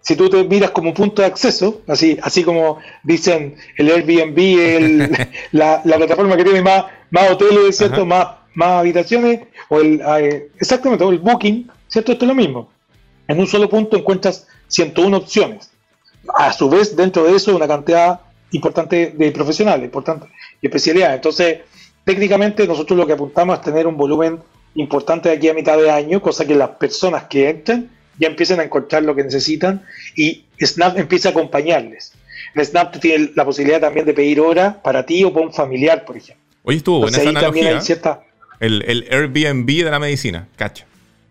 Si 0.00 0.14
tú 0.16 0.30
te 0.30 0.44
miras 0.44 0.70
como 0.70 0.94
punto 0.94 1.20
de 1.20 1.26
acceso, 1.26 1.82
así, 1.88 2.16
así 2.22 2.44
como 2.44 2.78
dicen 3.02 3.56
el 3.76 3.90
Airbnb, 3.90 5.18
la, 5.52 5.82
plataforma 5.82 6.36
que 6.36 6.44
tiene 6.44 6.62
más, 6.62 6.84
más 7.10 7.30
hoteles, 7.30 7.76
¿cierto? 7.76 8.06
Más, 8.06 8.28
más 8.54 8.80
habitaciones, 8.80 9.40
o 9.68 9.80
el, 9.80 10.00
eh, 10.00 10.50
exactamente, 10.58 11.04
o 11.04 11.10
el 11.10 11.18
Booking, 11.18 11.70
¿cierto? 11.88 12.12
Esto 12.12 12.24
es 12.24 12.28
lo 12.28 12.34
mismo. 12.34 12.70
En 13.28 13.38
un 13.40 13.46
solo 13.46 13.68
punto 13.68 13.96
encuentras 13.96 14.46
101 14.68 15.16
opciones. 15.16 15.70
A 16.34 16.52
su 16.52 16.70
vez, 16.70 16.96
dentro 16.96 17.24
de 17.24 17.36
eso, 17.36 17.54
una 17.54 17.68
cantidad 17.68 18.20
importante 18.52 19.12
de 19.16 19.30
profesionales, 19.32 19.84
importante 19.84 20.26
y 20.62 20.66
especialidades. 20.66 21.16
Entonces, 21.16 21.58
técnicamente 22.06 22.68
nosotros 22.68 22.96
lo 22.96 23.04
que 23.04 23.14
apuntamos 23.14 23.58
es 23.58 23.64
tener 23.64 23.86
un 23.86 23.96
volumen 23.96 24.38
importante 24.76 25.28
de 25.28 25.34
aquí 25.34 25.48
a 25.48 25.54
mitad 25.54 25.76
de 25.76 25.90
año, 25.90 26.22
cosa 26.22 26.46
que 26.46 26.54
las 26.54 26.70
personas 26.70 27.24
que 27.24 27.50
entren 27.50 27.90
ya 28.16 28.28
empiecen 28.28 28.60
a 28.60 28.62
encontrar 28.62 29.02
lo 29.02 29.14
que 29.14 29.24
necesitan 29.24 29.84
y 30.14 30.44
Snap 30.62 30.96
empieza 30.98 31.28
a 31.28 31.32
acompañarles. 31.32 32.12
En 32.54 32.64
Snap 32.64 32.92
tú 32.92 33.00
tienes 33.00 33.30
la 33.34 33.44
posibilidad 33.44 33.80
también 33.80 34.06
de 34.06 34.14
pedir 34.14 34.40
hora 34.40 34.80
para 34.80 35.04
ti 35.04 35.24
o 35.24 35.32
para 35.32 35.46
un 35.46 35.52
familiar, 35.52 36.04
por 36.04 36.16
ejemplo. 36.16 36.42
Oye, 36.62 36.78
estuvo 36.78 37.00
buena 37.00 37.18
esa 37.18 37.28
analogía. 37.28 37.82
El, 38.60 38.82
el, 38.86 39.06
Airbnb 39.10 39.66
de 39.66 39.90
la 39.90 39.98
medicina, 39.98 40.46
cacho. 40.56 40.84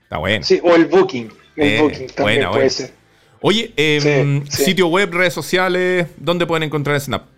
Está 0.04 0.18
bueno. 0.18 0.44
Sí, 0.44 0.60
o 0.62 0.76
el 0.76 0.86
Booking. 0.88 1.32
El 1.56 1.68
eh, 1.68 1.82
Booking 1.82 2.08
también 2.08 2.50
puede 2.52 2.70
ser. 2.70 2.92
Oye, 3.40 3.72
em, 3.78 4.46
sitio 4.48 4.88
web, 4.88 5.14
redes 5.14 5.34
sociales, 5.34 6.08
¿dónde 6.18 6.46
pueden 6.46 6.64
encontrar 6.64 7.00
Snap? 7.00 7.35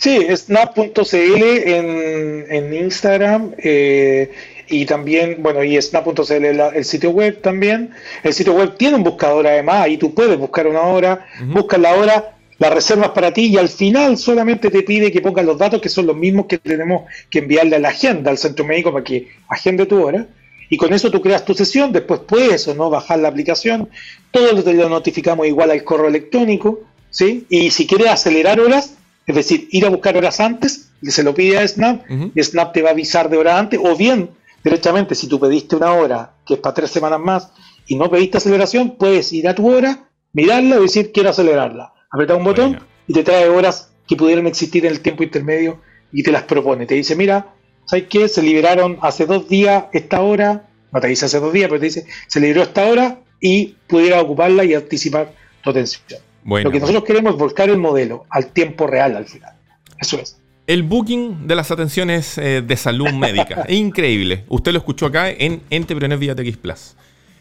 Sí, 0.00 0.26
snap.cl 0.34 1.12
en, 1.12 2.46
en 2.48 2.72
Instagram 2.72 3.52
eh, 3.58 4.30
y 4.66 4.86
también, 4.86 5.42
bueno, 5.42 5.62
y 5.62 5.80
snap.cl 5.80 6.32
el 6.32 6.84
sitio 6.86 7.10
web 7.10 7.42
también. 7.42 7.90
El 8.22 8.32
sitio 8.32 8.54
web 8.54 8.78
tiene 8.78 8.96
un 8.96 9.02
buscador 9.02 9.46
además, 9.46 9.82
ahí 9.82 9.98
tú 9.98 10.14
puedes 10.14 10.38
buscar 10.38 10.66
una 10.66 10.80
hora, 10.80 11.26
buscas 11.48 11.78
la 11.78 11.94
hora, 11.96 12.34
la 12.56 12.70
reservas 12.70 13.10
para 13.10 13.30
ti 13.34 13.48
y 13.48 13.58
al 13.58 13.68
final 13.68 14.16
solamente 14.16 14.70
te 14.70 14.82
pide 14.84 15.12
que 15.12 15.20
pongas 15.20 15.44
los 15.44 15.58
datos 15.58 15.82
que 15.82 15.90
son 15.90 16.06
los 16.06 16.16
mismos 16.16 16.46
que 16.46 16.56
tenemos 16.56 17.02
que 17.28 17.40
enviarle 17.40 17.76
a 17.76 17.80
la 17.80 17.90
agenda, 17.90 18.30
al 18.30 18.38
centro 18.38 18.64
médico 18.64 18.90
para 18.92 19.04
que 19.04 19.28
agende 19.50 19.84
tu 19.84 20.02
hora. 20.02 20.26
Y 20.70 20.78
con 20.78 20.94
eso 20.94 21.10
tú 21.10 21.20
creas 21.20 21.44
tu 21.44 21.52
sesión, 21.52 21.92
después 21.92 22.20
puedes 22.26 22.66
o 22.68 22.74
no 22.74 22.88
bajar 22.88 23.18
la 23.18 23.28
aplicación, 23.28 23.90
todo 24.30 24.52
lo 24.52 24.88
notificamos 24.88 25.46
igual 25.46 25.72
al 25.72 25.84
correo 25.84 26.08
electrónico, 26.08 26.80
¿sí? 27.10 27.44
Y 27.50 27.70
si 27.70 27.86
quieres 27.86 28.08
acelerar 28.08 28.60
horas, 28.60 28.94
es 29.30 29.36
decir, 29.36 29.68
ir 29.70 29.86
a 29.86 29.90
buscar 29.90 30.16
horas 30.16 30.40
antes, 30.40 30.90
y 31.00 31.10
se 31.10 31.22
lo 31.22 31.34
pide 31.34 31.58
a 31.58 31.66
Snap, 31.66 32.02
y 32.34 32.42
Snap 32.42 32.72
te 32.72 32.82
va 32.82 32.90
a 32.90 32.92
avisar 32.92 33.30
de 33.30 33.36
hora 33.36 33.58
antes, 33.58 33.80
o 33.82 33.96
bien, 33.96 34.30
directamente, 34.62 35.14
si 35.14 35.26
tú 35.28 35.40
pediste 35.40 35.76
una 35.76 35.92
hora 35.92 36.32
que 36.46 36.54
es 36.54 36.60
para 36.60 36.74
tres 36.74 36.90
semanas 36.90 37.20
más 37.20 37.50
y 37.86 37.96
no 37.96 38.10
pediste 38.10 38.38
aceleración, 38.38 38.96
puedes 38.96 39.32
ir 39.32 39.48
a 39.48 39.54
tu 39.54 39.68
hora, 39.68 40.08
mirarla 40.32 40.76
y 40.76 40.82
decir 40.82 41.12
quiero 41.12 41.30
acelerarla. 41.30 41.92
Apretar 42.10 42.36
un 42.36 42.44
botón 42.44 42.80
y 43.06 43.12
te 43.12 43.22
trae 43.22 43.48
horas 43.48 43.92
que 44.06 44.16
pudieran 44.16 44.46
existir 44.46 44.84
en 44.84 44.92
el 44.92 45.00
tiempo 45.00 45.22
intermedio 45.22 45.80
y 46.12 46.22
te 46.22 46.32
las 46.32 46.42
propone. 46.42 46.86
Te 46.86 46.96
dice, 46.96 47.14
mira, 47.14 47.54
¿sabes 47.84 48.06
qué? 48.08 48.28
Se 48.28 48.42
liberaron 48.42 48.98
hace 49.00 49.26
dos 49.26 49.48
días 49.48 49.84
esta 49.92 50.20
hora, 50.20 50.68
no 50.92 51.00
te 51.00 51.08
dice 51.08 51.26
hace 51.26 51.38
dos 51.38 51.52
días, 51.52 51.68
pero 51.68 51.80
te 51.80 51.86
dice, 51.86 52.06
se 52.26 52.40
liberó 52.40 52.62
esta 52.62 52.86
hora 52.86 53.20
y 53.40 53.76
pudiera 53.86 54.20
ocuparla 54.20 54.64
y 54.64 54.74
anticipar 54.74 55.32
tu 55.62 55.70
atención. 55.70 56.20
Lo 56.44 56.70
que 56.70 56.80
nosotros 56.80 57.04
queremos 57.04 57.34
es 57.34 57.38
volcar 57.38 57.68
el 57.68 57.78
modelo 57.78 58.24
al 58.30 58.52
tiempo 58.52 58.86
real 58.86 59.16
al 59.16 59.26
final. 59.26 59.52
Eso 59.98 60.18
es. 60.18 60.38
El 60.66 60.82
booking 60.82 61.46
de 61.48 61.54
las 61.54 61.70
atenciones 61.70 62.38
eh, 62.38 62.62
de 62.62 62.76
salud 62.76 63.10
médica. 63.10 63.64
Increíble. 63.68 64.44
Usted 64.48 64.72
lo 64.72 64.78
escuchó 64.78 65.06
acá 65.06 65.30
en 65.30 65.62
Entrepreneur 65.70 66.18
vía 66.18 66.34
TX 66.34 66.56
Plus. 66.56 66.96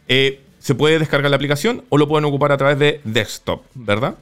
Eh, 0.08 0.42
se 0.58 0.76
puede 0.76 1.00
descargar 1.00 1.30
la 1.30 1.36
aplicación 1.36 1.86
o 1.90 1.98
lo 1.98 2.08
pueden 2.08 2.26
ocupar 2.26 2.52
a 2.52 2.58
través 2.58 2.80
de 2.80 3.02
desktop, 3.04 3.64
¿verdad? 3.76 4.16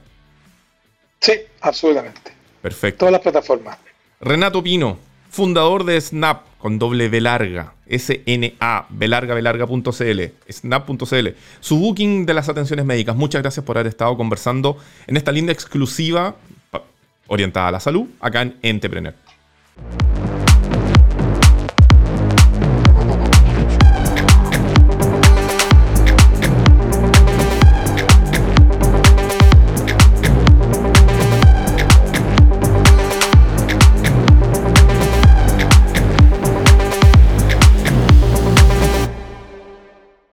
Sí, 1.20 1.32
absolutamente. 1.60 2.32
Perfecto. 2.62 2.98
Todas 2.98 3.12
las 3.12 3.22
plataformas. 3.22 3.78
Renato 4.20 4.62
Pino, 4.62 4.98
fundador 5.30 5.84
de 5.84 6.00
Snap 6.00 6.47
con 6.58 6.78
doble 6.78 7.08
B 7.08 7.20
larga, 7.20 7.74
S-N-A, 7.86 8.86
belarga.cl, 8.90 10.20
snap.cl, 10.50 11.28
su 11.60 11.78
booking 11.78 12.26
de 12.26 12.34
las 12.34 12.48
atenciones 12.48 12.84
médicas. 12.84 13.16
Muchas 13.16 13.42
gracias 13.42 13.64
por 13.64 13.78
haber 13.78 13.88
estado 13.88 14.16
conversando 14.16 14.76
en 15.06 15.16
esta 15.16 15.32
linda 15.32 15.52
exclusiva 15.52 16.36
orientada 17.28 17.68
a 17.68 17.72
la 17.72 17.80
salud 17.80 18.06
acá 18.20 18.42
en 18.42 18.56
Entrepreneur. 18.62 19.14